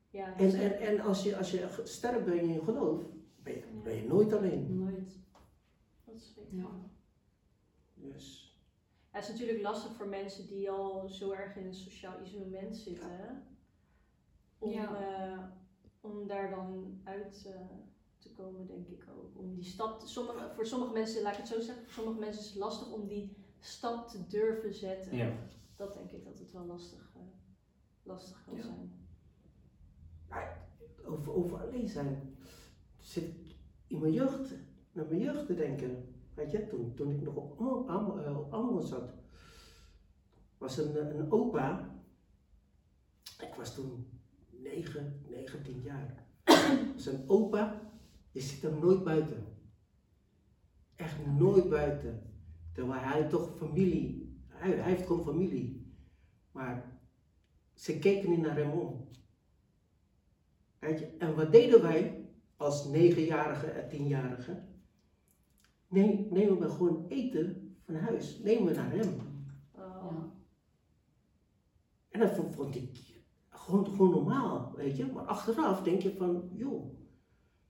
Ja, 0.10 0.38
En, 0.38 0.54
en, 0.54 0.80
en 0.80 1.00
als, 1.00 1.24
je, 1.24 1.38
als 1.38 1.52
je 1.52 1.82
sterk 1.84 2.26
bent 2.26 2.42
in 2.42 2.54
je 2.54 2.64
geloof, 2.64 3.02
ben 3.44 3.54
je, 3.54 3.64
ben 3.84 3.96
je 3.96 4.08
nooit 4.08 4.34
alleen. 4.34 4.80
Nooit. 4.80 5.20
dat 6.06 6.16
is 6.16 6.36
Ja. 6.50 6.70
Dus, 7.94 8.43
Ja, 8.43 8.43
het 9.14 9.24
is 9.24 9.30
natuurlijk 9.30 9.62
lastig 9.62 9.92
voor 9.94 10.08
mensen 10.08 10.48
die 10.48 10.70
al 10.72 11.08
zo 11.08 11.32
erg 11.32 11.56
in 11.56 11.66
een 11.66 11.74
sociaal 11.74 12.22
isolement 12.24 12.78
zitten. 12.78 13.44
Om, 14.58 14.72
Ja. 14.72 14.98
eh, 15.02 15.44
om 16.02 16.28
daar 16.28 16.50
dan 16.50 17.02
uit 17.04 17.46
eh, 17.56 17.60
te 18.18 18.32
komen, 18.32 18.68
denk 18.68 18.88
ik 18.88 19.04
ook. 19.16 19.38
Om 19.38 19.54
die 19.56 19.64
stap, 19.64 20.00
te- 20.00 20.08
sommige, 20.08 20.52
voor 20.56 20.66
sommige 20.66 20.94
mensen, 20.94 21.22
laat 21.22 21.32
ik 21.34 21.38
het 21.40 21.48
zo 21.48 21.60
zeggen, 21.62 21.84
voor 21.84 21.94
sommige 22.04 22.20
mensen 22.20 22.42
is 22.42 22.48
het 22.50 22.58
lastig 22.58 22.92
om 22.92 23.08
die 23.08 23.36
stap 23.60 24.08
te 24.08 24.28
durven 24.28 24.74
zetten. 24.74 25.16
Ja. 25.16 25.32
Dat 25.76 25.94
denk 25.94 26.12
ik 26.12 26.24
dat 26.26 26.40
het 26.40 26.52
wel 26.52 26.66
lastig, 26.66 27.12
eh, 27.16 27.22
lastig 28.04 28.44
kan 28.46 28.56
Ja. 28.56 28.62
zijn. 28.64 29.02
over, 31.06 31.34
over 31.34 31.62
alleen 31.68 31.88
zijn, 31.88 32.36
zit 33.00 33.24
ik 33.24 33.56
in 33.88 34.00
mijn 34.00 34.14
jeugd, 34.14 34.54
naar 34.92 35.06
mijn 35.06 35.20
jeugd 35.22 35.46
te 35.46 35.56
denken. 35.56 36.13
Weet 36.36 36.52
je, 36.52 36.94
toen, 36.96 37.12
ik 37.12 37.22
nog 37.22 37.36
op 37.36 37.60
eh, 37.60 38.74
op 38.74 38.82
zat, 38.82 39.14
was 40.58 40.78
een, 40.78 40.98
eh, 40.98 41.16
een 41.16 41.32
opa, 41.32 41.96
ik 43.40 43.54
was 43.58 43.76
toen 43.76 44.08
9, 44.50 45.22
19 45.30 45.82
jaar. 45.82 46.26
Zijn 46.96 47.24
opa, 47.28 47.92
je 48.32 48.42
zit 48.42 48.64
er 48.64 48.78
nooit 48.78 49.04
buiten. 49.04 49.46
Echt 50.96 51.26
nooit 51.26 51.70
buiten. 51.70 52.22
Terwijl 52.74 53.02
hij 53.02 53.28
toch 53.28 53.58
familie, 53.58 54.38
hij, 54.48 54.72
heeft 54.72 55.06
gewoon 55.06 55.24
familie. 55.24 55.96
Maar 56.52 57.00
ze 57.74 58.00
keken 58.00 58.30
niet 58.30 58.42
naar 58.42 58.56
hem 58.56 58.72
om. 58.72 59.08
Weet 60.80 61.00
je, 61.00 61.06
en 61.18 61.36
wat 61.36 61.52
deden 61.52 61.82
wij 61.82 62.30
als 62.58 62.86
negenjarige 62.86 63.68
en 63.68 63.90
tienjarige? 63.90 64.73
Nee, 65.94 66.28
nemen 66.32 66.60
we 66.60 66.70
gewoon 66.70 67.06
eten 67.08 67.76
van 67.86 67.96
huis, 67.96 68.40
nemen 68.40 68.66
we 68.66 68.74
naar 68.74 68.92
hem. 68.92 69.14
Oh, 69.76 70.12
Ja. 70.12 70.32
En 72.10 72.20
dat 72.20 72.32
vond, 72.36 72.56
vond 72.56 72.76
ik 72.76 73.22
gewoon, 73.50 73.86
gewoon 73.88 74.10
normaal, 74.12 74.74
weet 74.76 74.98
je. 74.98 75.06
Maar 75.06 75.24
achteraf 75.26 75.82
denk 75.84 76.02
je 76.02 76.16
van, 76.16 76.50
joh, 76.54 76.94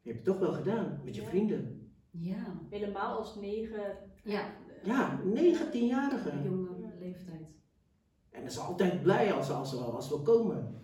je 0.02 0.12
hebt 0.12 0.26
het 0.26 0.36
toch 0.36 0.40
wel 0.40 0.54
gedaan 0.54 1.02
met 1.04 1.16
je 1.16 1.22
Ja. 1.22 1.28
vrienden. 1.28 1.92
Ja. 2.12 2.60
Helemaal 2.70 3.18
als 3.18 3.36
negen. 3.36 3.98
Ja. 4.24 4.56
Ja. 4.84 5.20
Jonge 6.44 6.96
leeftijd. 7.00 7.48
En 8.30 8.42
dat 8.42 8.52
is 8.52 8.60
altijd 8.60 9.02
blij 9.02 9.34
als, 9.34 9.50
als, 9.50 9.72
we, 9.72 9.78
als 9.78 10.10
we 10.10 10.22
komen. 10.22 10.82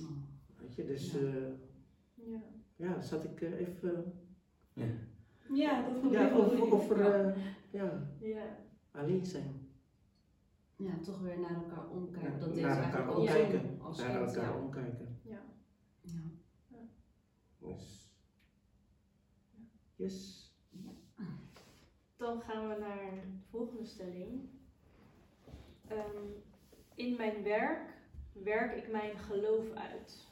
Oh. 0.00 0.22
Weet 0.56 0.74
je, 0.74 0.84
dus 0.84 1.12
Ja. 1.12 1.18
eh, 1.18 1.52
Ja. 2.14 2.42
ja, 2.76 3.00
zat 3.00 3.24
ik 3.24 3.40
eh, 3.40 3.58
even 3.60 4.12
Ja, 4.72 4.86
dat 5.56 5.98
vond 6.00 6.12
ik 6.12 6.18
ja, 6.20 6.30
wel 6.30 6.44
over, 6.44 6.58
goed. 6.58 6.72
over 6.72 6.98
Ja. 6.98 7.12
eh, 7.30 7.36
ja, 7.70 8.08
Ja. 8.20 8.56
alleen 8.90 9.26
zijn. 9.26 9.70
Ja, 10.76 10.98
toch 11.02 11.20
weer 11.20 11.38
naar 11.40 11.54
elkaar 11.54 11.88
omkijken. 11.90 12.32
Ja, 12.32 12.38
dat 12.38 12.54
deed 12.54 12.62
naar 12.62 12.70
eigenlijk 12.72 12.98
elkaar 12.98 13.14
ook 13.14 13.18
omkijken. 13.20 13.80
als 13.80 13.98
Naar 13.98 14.10
kind, 14.18 14.34
elkaar 14.36 14.52
ja. 14.52 14.60
omkijken. 14.60 15.18
Ja. 15.22 15.40
Ja. 16.00 16.78
Dus. 17.58 18.10
Yes. 19.96 20.50
Dan 22.16 22.40
gaan 22.40 22.68
we 22.68 22.76
naar 22.80 23.10
de 23.14 23.20
volgende 23.50 23.84
stelling. 23.84 24.48
Ehm, 25.88 26.26
in 26.94 27.16
mijn 27.16 27.42
werk 27.42 27.90
werk 28.32 28.76
ik 28.76 28.90
mijn 28.90 29.18
geloof 29.18 29.70
uit. 29.70 30.26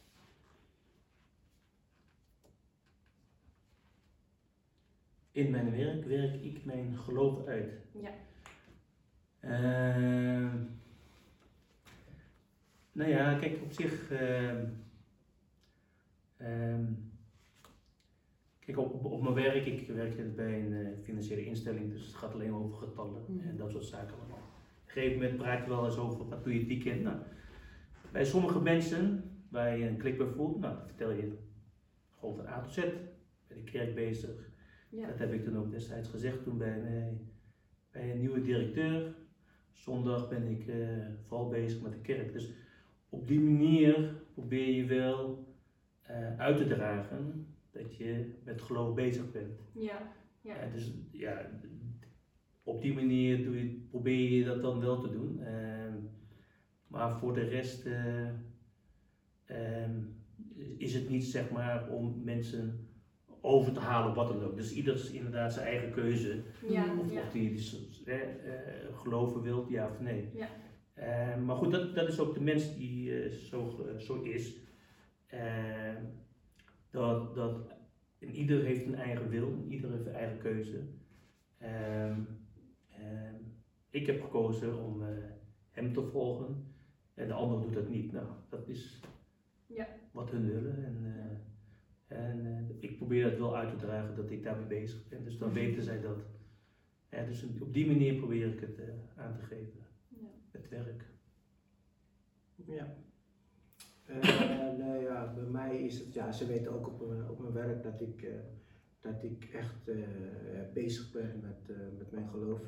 In 5.32 5.50
mijn 5.50 5.70
werk 5.76 6.04
werk 6.04 6.42
ik 6.42 6.64
mijn 6.64 6.96
geloof 6.96 7.46
uit. 7.46 7.72
Ja. 8.02 8.10
Ehm, 9.40 10.56
nou 12.92 13.10
ja, 13.10 13.38
kijk, 13.38 13.62
op 13.62 13.72
zich. 13.72 14.10
ehm, 14.10 14.64
ehm, 16.36 16.84
kijk, 18.58 18.78
op, 18.78 18.94
op, 18.94 19.04
op 19.04 19.22
mijn 19.22 19.34
werk, 19.34 19.66
ik 19.66 19.88
werk 19.88 20.36
bij 20.36 20.60
een 20.60 20.72
eh, 20.86 20.92
financiële 21.04 21.44
instelling, 21.44 21.92
dus 21.92 22.06
het 22.06 22.14
gaat 22.14 22.32
alleen 22.32 22.52
over 22.54 22.76
getallen 22.78 23.22
Mhm. 23.28 23.48
en 23.48 23.56
dat 23.56 23.70
soort 23.70 23.84
zaken 23.84 24.16
allemaal. 24.18 24.36
Op 24.36 24.86
een 24.86 24.92
gegeven 24.92 25.18
moment 25.20 25.36
praat 25.36 25.62
je 25.64 25.68
wel 25.68 25.84
eens 25.84 25.96
over 25.96 26.28
wat 26.28 26.44
doe 26.44 26.52
je 26.52 26.58
het 26.58 26.68
weekend. 26.68 27.02
Nou, 27.02 27.16
bij 28.12 28.24
sommige 28.24 28.60
mensen, 28.60 29.30
waar 29.48 29.76
je 29.78 29.88
een 29.88 29.96
klik 29.96 30.18
bij 30.18 30.26
voelt, 30.26 30.58
nou, 30.60 30.76
vertel 30.86 31.10
je 31.10 31.38
gewoon 32.18 32.36
van 32.36 32.46
A 32.46 32.60
tot 32.60 32.72
Z. 32.72 32.76
Bij 33.46 33.56
de 33.56 33.62
kerk 33.64 33.94
bezig, 33.94 34.49
Ja. 34.91 35.07
dat 35.07 35.18
heb 35.18 35.32
ik 35.32 35.45
toen 35.45 35.57
ook 35.57 35.70
destijds 35.70 36.09
gezegd 36.09 36.43
toen 36.43 36.59
bij, 36.59 36.80
bij, 36.80 37.18
bij 37.91 38.11
een 38.11 38.20
nieuwe 38.20 38.41
directeur. 38.41 39.14
Zondag 39.72 40.28
ben 40.28 40.47
ik 40.47 40.66
eh, 40.66 41.07
vooral 41.26 41.49
bezig 41.49 41.82
met 41.82 41.93
de 41.93 42.01
kerk. 42.01 42.32
Dus 42.32 42.53
op 43.09 43.26
die 43.26 43.41
manier 43.41 44.14
probeer 44.34 44.74
je 44.74 44.84
wel 44.84 45.49
eh, 46.03 46.38
uit 46.38 46.57
te 46.57 46.66
dragen 46.66 47.47
dat 47.70 47.97
je 47.97 48.34
met 48.45 48.62
geloof 48.62 48.95
bezig 48.95 49.30
bent. 49.30 49.61
Ja. 49.74 50.12
Ja. 50.41 50.55
Eh, 50.55 50.72
dus 50.72 50.93
ja, 51.11 51.51
op 52.62 52.82
die 52.82 52.95
manier 52.95 53.45
doe 53.45 53.59
je, 53.59 53.86
probeer 53.91 54.30
je 54.30 54.45
dat 54.45 54.62
dan 54.62 54.80
wel 54.80 55.01
te 55.01 55.11
doen. 55.11 55.41
Ehm, 55.41 55.95
maar 56.86 57.18
voor 57.18 57.34
de 57.34 57.45
rest 57.45 57.86
eh, 57.86 58.28
ehm, 59.45 60.01
is 60.76 60.95
het 60.95 61.09
niet 61.09 61.24
zeg 61.24 61.51
maar 61.51 61.88
om 61.88 62.24
mensen 62.24 62.88
over 63.41 63.72
te 63.72 63.80
halen 63.80 64.14
wat 64.14 64.28
dan 64.28 64.43
ook. 64.45 64.57
Dus 64.57 64.72
ieder 64.72 64.95
is 64.95 65.11
inderdaad 65.11 65.53
zijn 65.53 65.66
eigen 65.66 65.91
keuze. 65.93 66.43
Ja. 66.68 66.84
Of, 66.99 67.12
Ja. 67.12 67.20
of 67.20 67.32
die 67.32 67.53
dus, 67.53 68.03
eh, 68.05 68.16
geloven 68.95 69.43
wilt, 69.43 69.68
ja 69.68 69.88
of 69.88 70.01
nee. 70.01 70.28
Ja. 70.34 70.47
Eh, 70.95 71.36
maar 71.36 71.57
goed, 71.57 71.70
dat, 71.72 71.95
dat 71.95 72.09
is 72.09 72.20
ook 72.20 72.34
de 72.34 72.41
mens 72.41 72.76
die 72.76 73.22
eh, 73.22 73.30
zo, 73.30 73.86
zo 73.99 74.22
is. 74.22 74.57
Eh, 75.26 75.95
dat, 76.91 77.34
dat, 77.34 77.57
en 78.18 78.30
ieder 78.34 78.64
heeft 78.64 78.86
een 78.86 78.95
eigen 78.95 79.28
wil, 79.28 79.64
ieder 79.68 79.91
heeft 79.91 80.07
een 80.07 80.14
eigen 80.14 80.38
keuze. 80.38 80.80
Ehm, 81.59 82.20
ehm, 82.91 83.34
ik 83.91 84.07
heb 84.07 84.22
gekozen 84.22 84.84
om 84.84 85.03
hem 85.70 85.93
te 85.93 86.03
volgen 86.03 86.72
en 87.14 87.26
de 87.28 87.34
ander 87.34 87.61
doet 87.61 87.74
dat 87.74 87.88
niet. 87.88 88.12
Nou, 88.12 88.26
dat 88.49 88.68
is 88.68 89.01
Ja. 89.66 89.86
wat 90.12 90.30
hun 90.30 90.47
willen. 90.47 90.84
En, 90.84 91.14
en 92.11 92.46
eh, 92.46 92.76
ik 92.90 92.96
probeer 92.96 93.30
dat 93.30 93.38
wel 93.38 93.56
uit 93.56 93.68
te 93.70 93.76
dragen 93.86 94.16
dat 94.16 94.30
ik 94.30 94.42
daarmee 94.42 94.66
bezig 94.66 95.08
ben. 95.08 95.24
Dus 95.24 95.38
dan 95.38 95.48
Mhm. 95.48 95.58
weten 95.58 95.82
zij 95.82 96.00
dat. 96.00 96.18
Ja, 97.11 97.24
dus 97.24 97.44
op 97.61 97.72
die 97.72 97.86
manier 97.86 98.14
probeer 98.14 98.46
ik 98.52 98.61
het 98.61 98.78
eh, 98.78 98.84
aan 99.16 99.34
te 99.34 99.42
geven, 99.42 99.80
Ja. 100.08 100.28
het 100.50 100.68
werk. 100.68 101.04
Ja. 102.66 102.94
Eh, 104.04 104.78
nou 104.78 105.02
ja, 105.02 105.32
bij 105.34 105.44
mij 105.44 105.82
is 105.84 105.98
het, 105.98 106.12
ja, 106.12 106.32
ze 106.32 106.46
weten 106.46 106.72
ook 106.72 106.86
op, 106.86 107.08
mijn- 107.08 107.28
op 107.28 107.38
mijn 107.38 107.52
werk 107.52 107.82
dat 107.82 108.00
ik, 108.00 108.22
eh, 108.22 108.32
dat 109.00 109.22
ik 109.22 109.44
echt 109.44 109.88
eh, 109.88 109.96
bezig 110.74 111.12
ben 111.12 111.40
met, 111.42 111.76
eh, 111.76 111.98
met 111.98 112.11
mijn 112.11 112.28
geloof. 112.28 112.62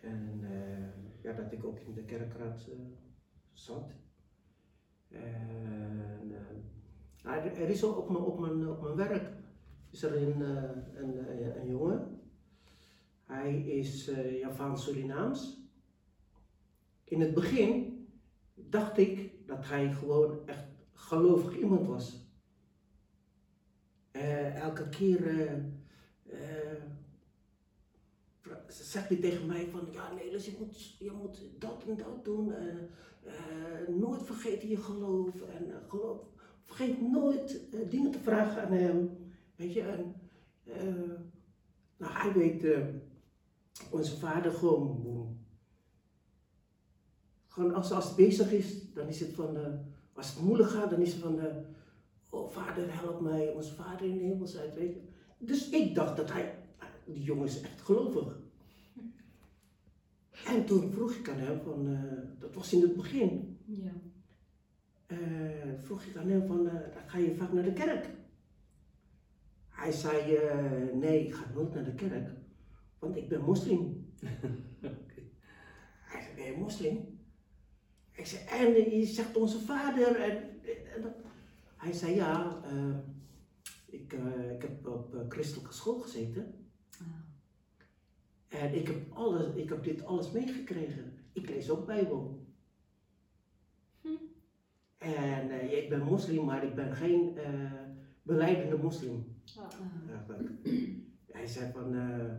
En 0.00 0.40
eh, 0.42 1.22
ja, 1.22 1.32
dat 1.32 1.52
ik 1.52 1.64
ook 1.64 1.78
in 1.78 1.92
de 1.94 2.04
kerkraad 2.04 2.68
eh, 2.70 2.78
zat. 3.52 3.90
En, 5.08 6.32
er- 7.22 7.56
er 7.62 7.68
is 7.68 7.82
op 7.82 8.10
mijn, 8.10 8.24
op 8.24 8.38
mijn, 8.38 8.68
op 8.68 8.82
mijn 8.82 8.96
werk 8.96 9.30
is 9.90 10.02
er 10.02 10.16
een, 10.22 10.42
eh, 10.42 10.70
een, 10.94 11.30
een, 11.30 11.60
een 11.60 11.68
jongen. 11.70 12.20
Hij 13.24 13.60
is 13.60 14.08
eh 14.08 14.38
Javaans-Surinaams. 14.40 15.60
In 17.04 17.20
het 17.20 17.34
begin 17.34 17.90
dacht 18.54 18.98
ik 18.98 19.46
dat 19.46 19.66
hij 19.68 19.92
gewoon 19.92 20.46
echt 20.46 20.64
gelovig 20.92 21.56
iemand 21.58 21.86
was. 21.86 22.30
Eh, 24.10 24.56
elke 24.62 24.88
keer 24.88 25.26
eh, 25.26 25.52
eh, 26.26 26.82
pra- 28.40 28.64
zegt 28.68 29.08
hij 29.08 29.16
tegen 29.16 29.46
mij 29.46 29.66
van, 29.68 29.88
ja 29.90 30.12
Nelis, 30.14 30.46
je 30.46 30.56
moet, 30.58 30.96
je 30.98 31.10
moet 31.10 31.40
dat 31.58 31.84
en 31.88 31.96
dat 31.96 32.24
doen. 32.24 32.52
eh, 32.52 32.76
eh, 33.24 33.88
nooit 33.88 34.22
vergeten 34.22 34.68
je 34.68 34.76
geloof. 34.76 35.40
En 35.42 35.70
eh, 35.70 35.76
geloof, 35.88 36.18
vergeet 36.72 37.10
nooit 37.10 37.60
eh, 37.72 37.90
dingen 37.90 38.10
te 38.10 38.18
vragen 38.18 38.62
aan 38.66 38.72
hem. 38.72 39.10
Weet 39.56 39.72
je, 39.72 39.80
eh, 40.64 40.84
nou 41.96 42.12
hij 42.12 42.32
weet, 42.32 42.64
eh, 42.64 42.86
onze 43.90 44.18
vader 44.18 44.52
gewoon 44.52 45.10
gewoon 47.46 47.74
als, 47.74 47.90
als 47.92 48.04
het 48.04 48.16
bezig 48.16 48.52
is, 48.52 48.92
dan 48.92 49.08
is 49.08 49.20
het 49.20 49.30
van, 49.30 49.56
als 50.12 50.34
het 50.34 50.44
moeilijk 50.44 50.70
gaat, 50.70 50.90
dan 50.90 51.00
is 51.00 51.12
het 51.12 51.22
van, 51.22 51.40
oh 52.30 52.48
vader 52.48 53.00
help 53.00 53.20
mij, 53.20 53.48
onze 53.48 53.74
vader 53.74 54.06
in 54.06 54.18
de 54.18 54.24
hemel 54.24 54.46
zijt, 54.46 54.74
weet 54.74 54.94
je. 54.94 55.00
Dus 55.38 55.68
ik 55.68 55.94
dacht 55.94 56.16
dat 56.16 56.32
hij, 56.32 56.58
die 57.04 57.22
jongen 57.22 57.46
is 57.46 57.60
echt 57.60 57.80
gelovig. 57.80 58.40
En 60.46 60.64
toen 60.64 60.90
vroeg 60.90 61.12
ik 61.12 61.28
aan 61.28 61.38
hem 61.38 61.60
van, 61.60 61.98
dat 62.38 62.54
was 62.54 62.72
in 62.72 62.80
het 62.80 62.96
begin, 62.96 63.58
Ja. 63.64 63.92
Eh, 65.12 65.72
vroeg 65.82 66.02
ik 66.02 66.16
aan 66.16 66.28
hem 66.28 66.46
van, 66.46 66.68
eh, 66.68 66.72
dan 66.72 67.02
ga 67.06 67.18
je 67.18 67.34
vaak 67.34 67.52
naar 67.52 67.64
de 67.64 67.72
kerk. 67.72 68.10
Hij 69.68 69.92
zei, 69.92 70.34
eh, 70.34 70.94
nee, 70.94 71.26
ik 71.26 71.34
ga 71.34 71.44
nooit 71.54 71.74
naar 71.74 71.84
de 71.84 71.94
kerk, 71.94 72.30
want 72.98 73.16
ik 73.16 73.28
ben 73.28 73.44
moslim. 73.44 74.10
Hij 76.12 76.22
zei, 76.22 76.34
ben 76.34 76.44
je 76.44 76.56
moslim? 76.58 77.20
Ik 78.12 78.26
zei, 78.26 78.44
en 78.46 78.90
je 78.98 79.06
zegt 79.06 79.36
onze 79.36 79.58
vader. 79.58 80.20
En, 80.20 80.36
en 80.94 81.14
hij 81.76 81.92
zei, 81.92 82.14
ja, 82.14 82.62
eh, 82.64 82.96
ik, 83.86 84.12
eh, 84.12 84.50
ik 84.50 84.62
heb 84.62 84.86
op 84.86 85.14
eh, 85.14 85.20
christelijke 85.28 85.72
school 85.72 85.98
gezeten. 85.98 86.54
Ah. 87.00 88.60
En 88.60 88.74
ik 88.74 88.86
heb, 88.86 89.12
alles, 89.12 89.54
ik 89.54 89.68
heb 89.68 89.84
dit 89.84 90.04
alles 90.04 90.30
meegekregen. 90.30 91.12
Ik 91.32 91.48
lees 91.48 91.70
ook 91.70 91.86
Bijbel. 91.86 92.46
En 95.02 95.50
eh, 95.50 95.72
ik 95.82 95.88
ben 95.88 96.02
moslim, 96.02 96.44
maar 96.44 96.64
ik 96.64 96.74
ben 96.74 96.94
geen 96.94 97.36
eh 97.38 97.72
beleidende 98.22 98.76
moslim. 98.82 99.24
Oh. 99.58 99.68
Hij 101.30 101.46
zei 101.46 101.72
van, 101.72 101.94
eh, 101.94 102.34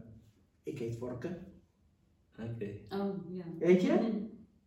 ik 0.64 0.80
eet 0.80 0.98
worken. 1.00 1.38
Oké. 2.40 2.70
Oh, 2.90 3.16
ja. 3.30 3.44
Weet 3.60 3.82
je? 3.82 4.22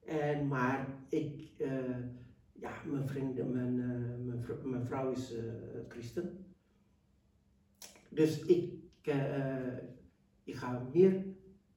En, 0.04 0.46
maar 0.48 0.88
ik, 1.08 1.50
eh, 1.58 1.98
ja, 2.52 2.72
mijn 2.86 3.08
vriend, 3.08 3.52
mijn, 3.52 3.80
eh, 3.80 4.24
mijn, 4.26 4.42
vrou- 4.42 4.68
mijn 4.68 4.84
vrouw 4.86 5.10
is 5.10 5.34
eh, 5.34 5.42
christen. 5.88 6.44
Dus 8.10 8.40
ik, 8.44 8.72
ik 10.44 10.54
ga 10.54 10.88
meer 10.92 11.24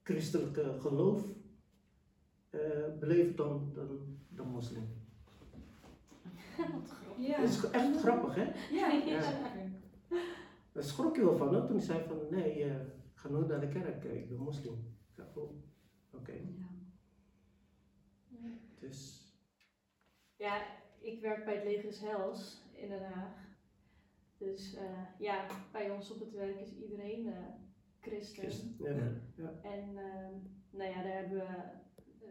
christelijke 0.04 0.76
geloof 0.80 1.24
eh, 2.50 2.60
beleven 3.00 3.36
dan, 3.36 3.72
dan, 3.74 4.18
dan 4.30 4.48
moslim. 4.48 4.84
Ja. 7.18 7.40
Dat 7.42 7.50
is 7.50 7.70
echt 7.70 8.00
grappig, 8.00 8.36
hè? 8.36 8.44
Ja, 8.76 8.92
Ja. 8.92 9.22
Daar 10.72 10.84
schrok 10.84 11.16
je 11.16 11.24
wel 11.24 11.38
van, 11.38 11.54
hè? 11.54 11.66
toen 11.66 11.76
hij 11.76 11.86
zei 11.86 12.04
van, 12.08 12.18
nee, 12.30 12.64
eh, 12.64 12.76
ga 13.14 13.30
nooit 13.30 13.48
naar 13.48 13.60
de 13.60 13.68
kerk, 13.68 14.06
eh, 14.06 14.16
ik 14.16 14.30
ben 14.30 14.38
moslim. 14.38 14.98
Ik 15.18 15.38
oh, 15.38 15.52
oké. 16.14 16.32
Ja. 16.32 16.68
Dus, 18.80 19.28
Ja, 20.36 20.62
ik 21.00 21.22
werk 21.22 21.46
bij 21.46 21.56
het 21.56 21.64
Leger 21.64 21.84
des 21.84 22.00
Heils 22.00 22.62
in 22.74 22.90
Den 22.90 23.04
Haag. 23.04 23.48
Dus 24.38 24.76
eh, 24.76 25.20
ja, 25.20 25.46
bij 25.72 25.90
ons 25.92 26.12
op 26.12 26.20
het 26.20 26.32
werk 26.34 26.60
is 26.60 26.74
iedereen 26.76 27.28
eh, 27.28 27.34
christen. 28.00 28.38
christen. 28.44 28.76
Ja. 28.80 28.94
Ja. 29.44 29.70
En 29.70 29.98
ehm, 29.98 30.34
nou 30.70 30.90
ja, 30.90 31.04
daar 31.04 31.14
hebben 31.14 31.38
we 31.38 31.48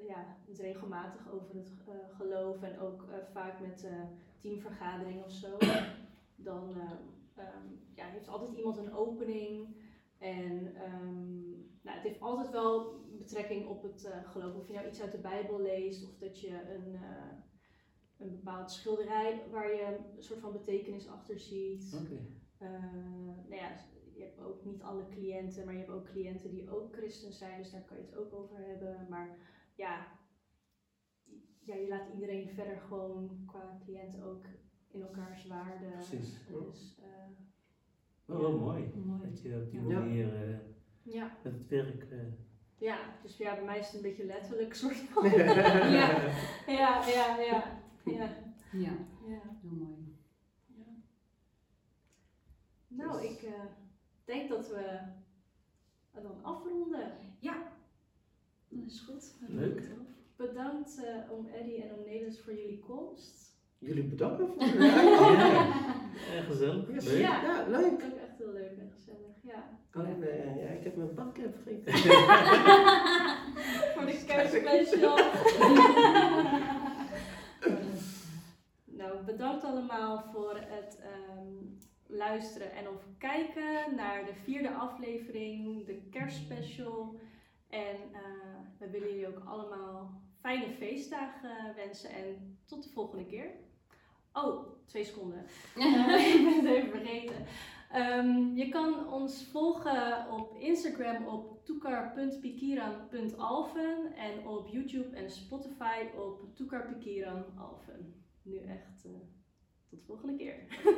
ja, 0.07 0.37
het 0.47 0.59
regelmatig 0.59 1.31
over 1.31 1.55
het 1.55 1.73
eh, 1.87 2.17
geloof 2.17 2.63
en 2.63 2.79
ook 2.79 3.03
eh, 3.03 3.17
vaak 3.33 3.61
met 3.61 3.85
eh, 3.85 4.03
teamvergadering 4.39 5.25
of 5.25 5.33
zo. 5.33 5.57
Dan 6.49 6.81
ehm, 6.81 6.97
ehm, 7.35 7.67
ja, 7.95 8.07
heeft 8.07 8.29
altijd 8.29 8.53
iemand 8.53 8.77
een 8.77 8.95
opening. 8.95 9.77
En 10.19 10.75
ehm, 10.75 11.51
nou, 11.83 11.97
het 11.97 12.03
heeft 12.03 12.21
altijd 12.21 12.51
wel 12.51 13.01
betrekking 13.19 13.67
op 13.67 13.83
het 13.83 14.05
eh, 14.05 14.31
geloof. 14.31 14.55
Of 14.55 14.67
je 14.67 14.73
nou 14.73 14.87
iets 14.87 15.03
uit 15.03 15.13
de 15.13 15.19
Bijbel 15.19 15.61
leest 15.61 16.05
of 16.05 16.19
dat 16.19 16.41
je 16.41 16.49
een, 16.49 16.95
eh, 16.95 17.33
een 18.17 18.31
bepaald 18.31 18.71
schilderij 18.71 19.43
waar 19.51 19.75
je 19.75 19.99
een 20.17 20.23
soort 20.23 20.41
van 20.41 20.53
betekenis 20.53 21.09
achter 21.09 21.39
ziet. 21.39 22.01
Oké. 22.03 22.21
Eh, 22.59 22.71
nou 23.49 23.55
ja, 23.55 23.71
je 24.15 24.23
hebt 24.23 24.41
ook 24.41 24.65
niet 24.65 24.83
alle 24.83 25.09
cliënten, 25.09 25.65
maar 25.65 25.75
je 25.75 25.81
hebt 25.81 25.93
ook 25.93 26.05
cliënten 26.05 26.51
die 26.51 26.71
ook 26.71 26.93
christen 26.93 27.33
zijn, 27.33 27.59
dus 27.63 27.71
daar 27.71 27.85
kan 27.85 27.97
je 27.97 28.03
het 28.03 28.17
ook 28.17 28.35
over 28.35 28.57
hebben. 28.59 29.07
Maar 29.09 29.37
ja, 29.79 30.07
ja 31.61 31.75
je 31.75 31.89
laat 31.89 32.13
iedereen 32.15 32.49
verder 32.49 32.77
gewoon 32.81 33.43
qua 33.47 33.79
cliënt 33.85 34.23
ook 34.23 34.45
in 34.91 35.03
elkaars 35.03 35.47
waarde. 35.47 35.89
Precies. 35.91 36.47
Dus, 36.49 36.99
eh, 37.03 37.07
Wel, 38.25 38.41
wel 38.41 38.59
mooi. 38.59 38.93
Mooi. 38.95 39.31
Dat 39.31 39.43
je 39.43 39.57
op 39.63 39.71
die 39.71 39.81
Ja. 39.87 39.99
manier 39.99 40.35
eh, 40.49 40.59
ja, 41.03 41.37
met 41.43 41.53
het 41.53 41.69
werk 41.69 42.03
eh, 42.11 42.19
ja, 42.79 42.99
dus 43.23 43.37
ja, 43.37 43.55
bij 43.55 43.65
mij 43.65 43.79
is 43.79 43.87
het 43.87 43.95
een 43.95 44.03
beetje 44.03 44.25
letterlijk 44.25 44.75
soort 44.75 44.97
van. 44.97 45.31
Ja. 45.31 45.91
ja, 46.67 47.07
ja, 47.07 47.41
ja. 47.41 47.81
Ja, 48.05 48.31
Ja, 48.73 48.97
ja. 49.27 49.41
heel 49.63 49.71
mooi. 49.71 50.17
ja. 50.67 50.85
Nou, 52.89 53.25
ik 53.25 53.43
eh, 53.43 53.65
denk 54.25 54.49
dat 54.49 54.69
we 54.69 55.01
het 56.11 56.23
dan 56.23 56.45
afronden. 56.45 57.13
Dat 58.69 58.87
is 58.87 59.01
goed. 59.01 59.35
Leuk. 59.49 59.83
Bedankt 60.37 61.05
eh, 61.05 61.33
om 61.39 61.47
Eddie 61.47 61.83
en 61.83 61.95
om 61.99 62.05
Nelis 62.05 62.41
voor 62.41 62.55
jullie 62.55 62.79
komst. 62.79 63.57
Jullie 63.79 64.05
bedanken 64.05 64.47
voor 64.47 64.63
Ja, 64.85 65.67
erg 66.35 66.47
gezellig. 66.47 66.89
Yes. 66.93 67.05
Leuk. 67.05 67.21
Ja. 67.21 67.43
Ja, 67.43 67.61
Ik 67.63 67.69
leuk. 67.69 67.93
ook 67.93 68.01
echt 68.01 68.39
heel 68.39 68.53
leuk 68.53 68.79
en 68.79 68.91
gezellig. 68.95 69.37
Ja. 69.43 69.79
Alleen, 69.93 70.23
eh, 70.23 70.57
ja, 70.63 70.69
ik 70.69 70.85
heb 70.85 70.97
mijn 70.97 71.15
badcap 71.15 71.55
vergeten. 71.63 71.93
voor 73.95 74.07
de 74.07 74.25
kerstspecial. 74.27 75.17
nou, 78.85 79.25
bedankt 79.25 79.65
allemaal 79.65 80.23
voor 80.33 80.57
het 80.61 80.99
ehm, 81.03 81.55
luisteren 82.07 82.73
en 82.73 82.89
of 82.89 83.03
kijken 83.19 83.95
naar 83.97 84.25
de 84.25 84.35
vierde 84.35 84.71
aflevering, 84.71 85.87
de 85.87 86.03
kerstspecial. 86.11 87.19
En 87.69 87.97
eh, 88.13 88.21
we 88.79 88.91
willen 88.91 89.09
jullie 89.09 89.29
ook 89.29 89.43
allemaal 89.45 90.23
fijne 90.41 90.71
feestdagen 90.71 91.75
wensen 91.75 92.11
en 92.11 92.59
tot 92.65 92.83
de 92.83 92.91
volgende 92.91 93.27
keer. 93.27 93.51
Oh, 94.33 94.67
twee 94.87 95.05
seconden. 95.05 95.45
Eh, 95.77 96.35
ik 96.35 96.45
ben 96.45 96.55
het 96.55 96.65
even 96.65 96.91
vergeten. 96.91 97.47
Ehm, 97.93 98.55
je 98.55 98.69
kan 98.69 99.13
ons 99.13 99.49
volgen 99.53 100.31
op 100.31 100.57
Instagram 100.59 101.27
op 101.27 101.65
toekar.pikiran.alven 101.65 104.15
en 104.17 104.47
op 104.47 104.69
YouTube 104.69 105.17
en 105.17 105.31
Spotify 105.31 106.07
op 106.17 106.55
toekarpikiranalven. 106.55 108.25
Nu 108.43 108.59
echt 108.59 109.05
eh, 109.05 109.11
tot 109.91 109.99
de 109.99 110.05
volgende 110.07 110.37
keer. 110.37 110.57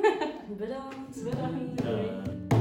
Bedankt. 0.57 1.23
Bedankt. 1.23 1.75
Bedankt. 1.75 2.51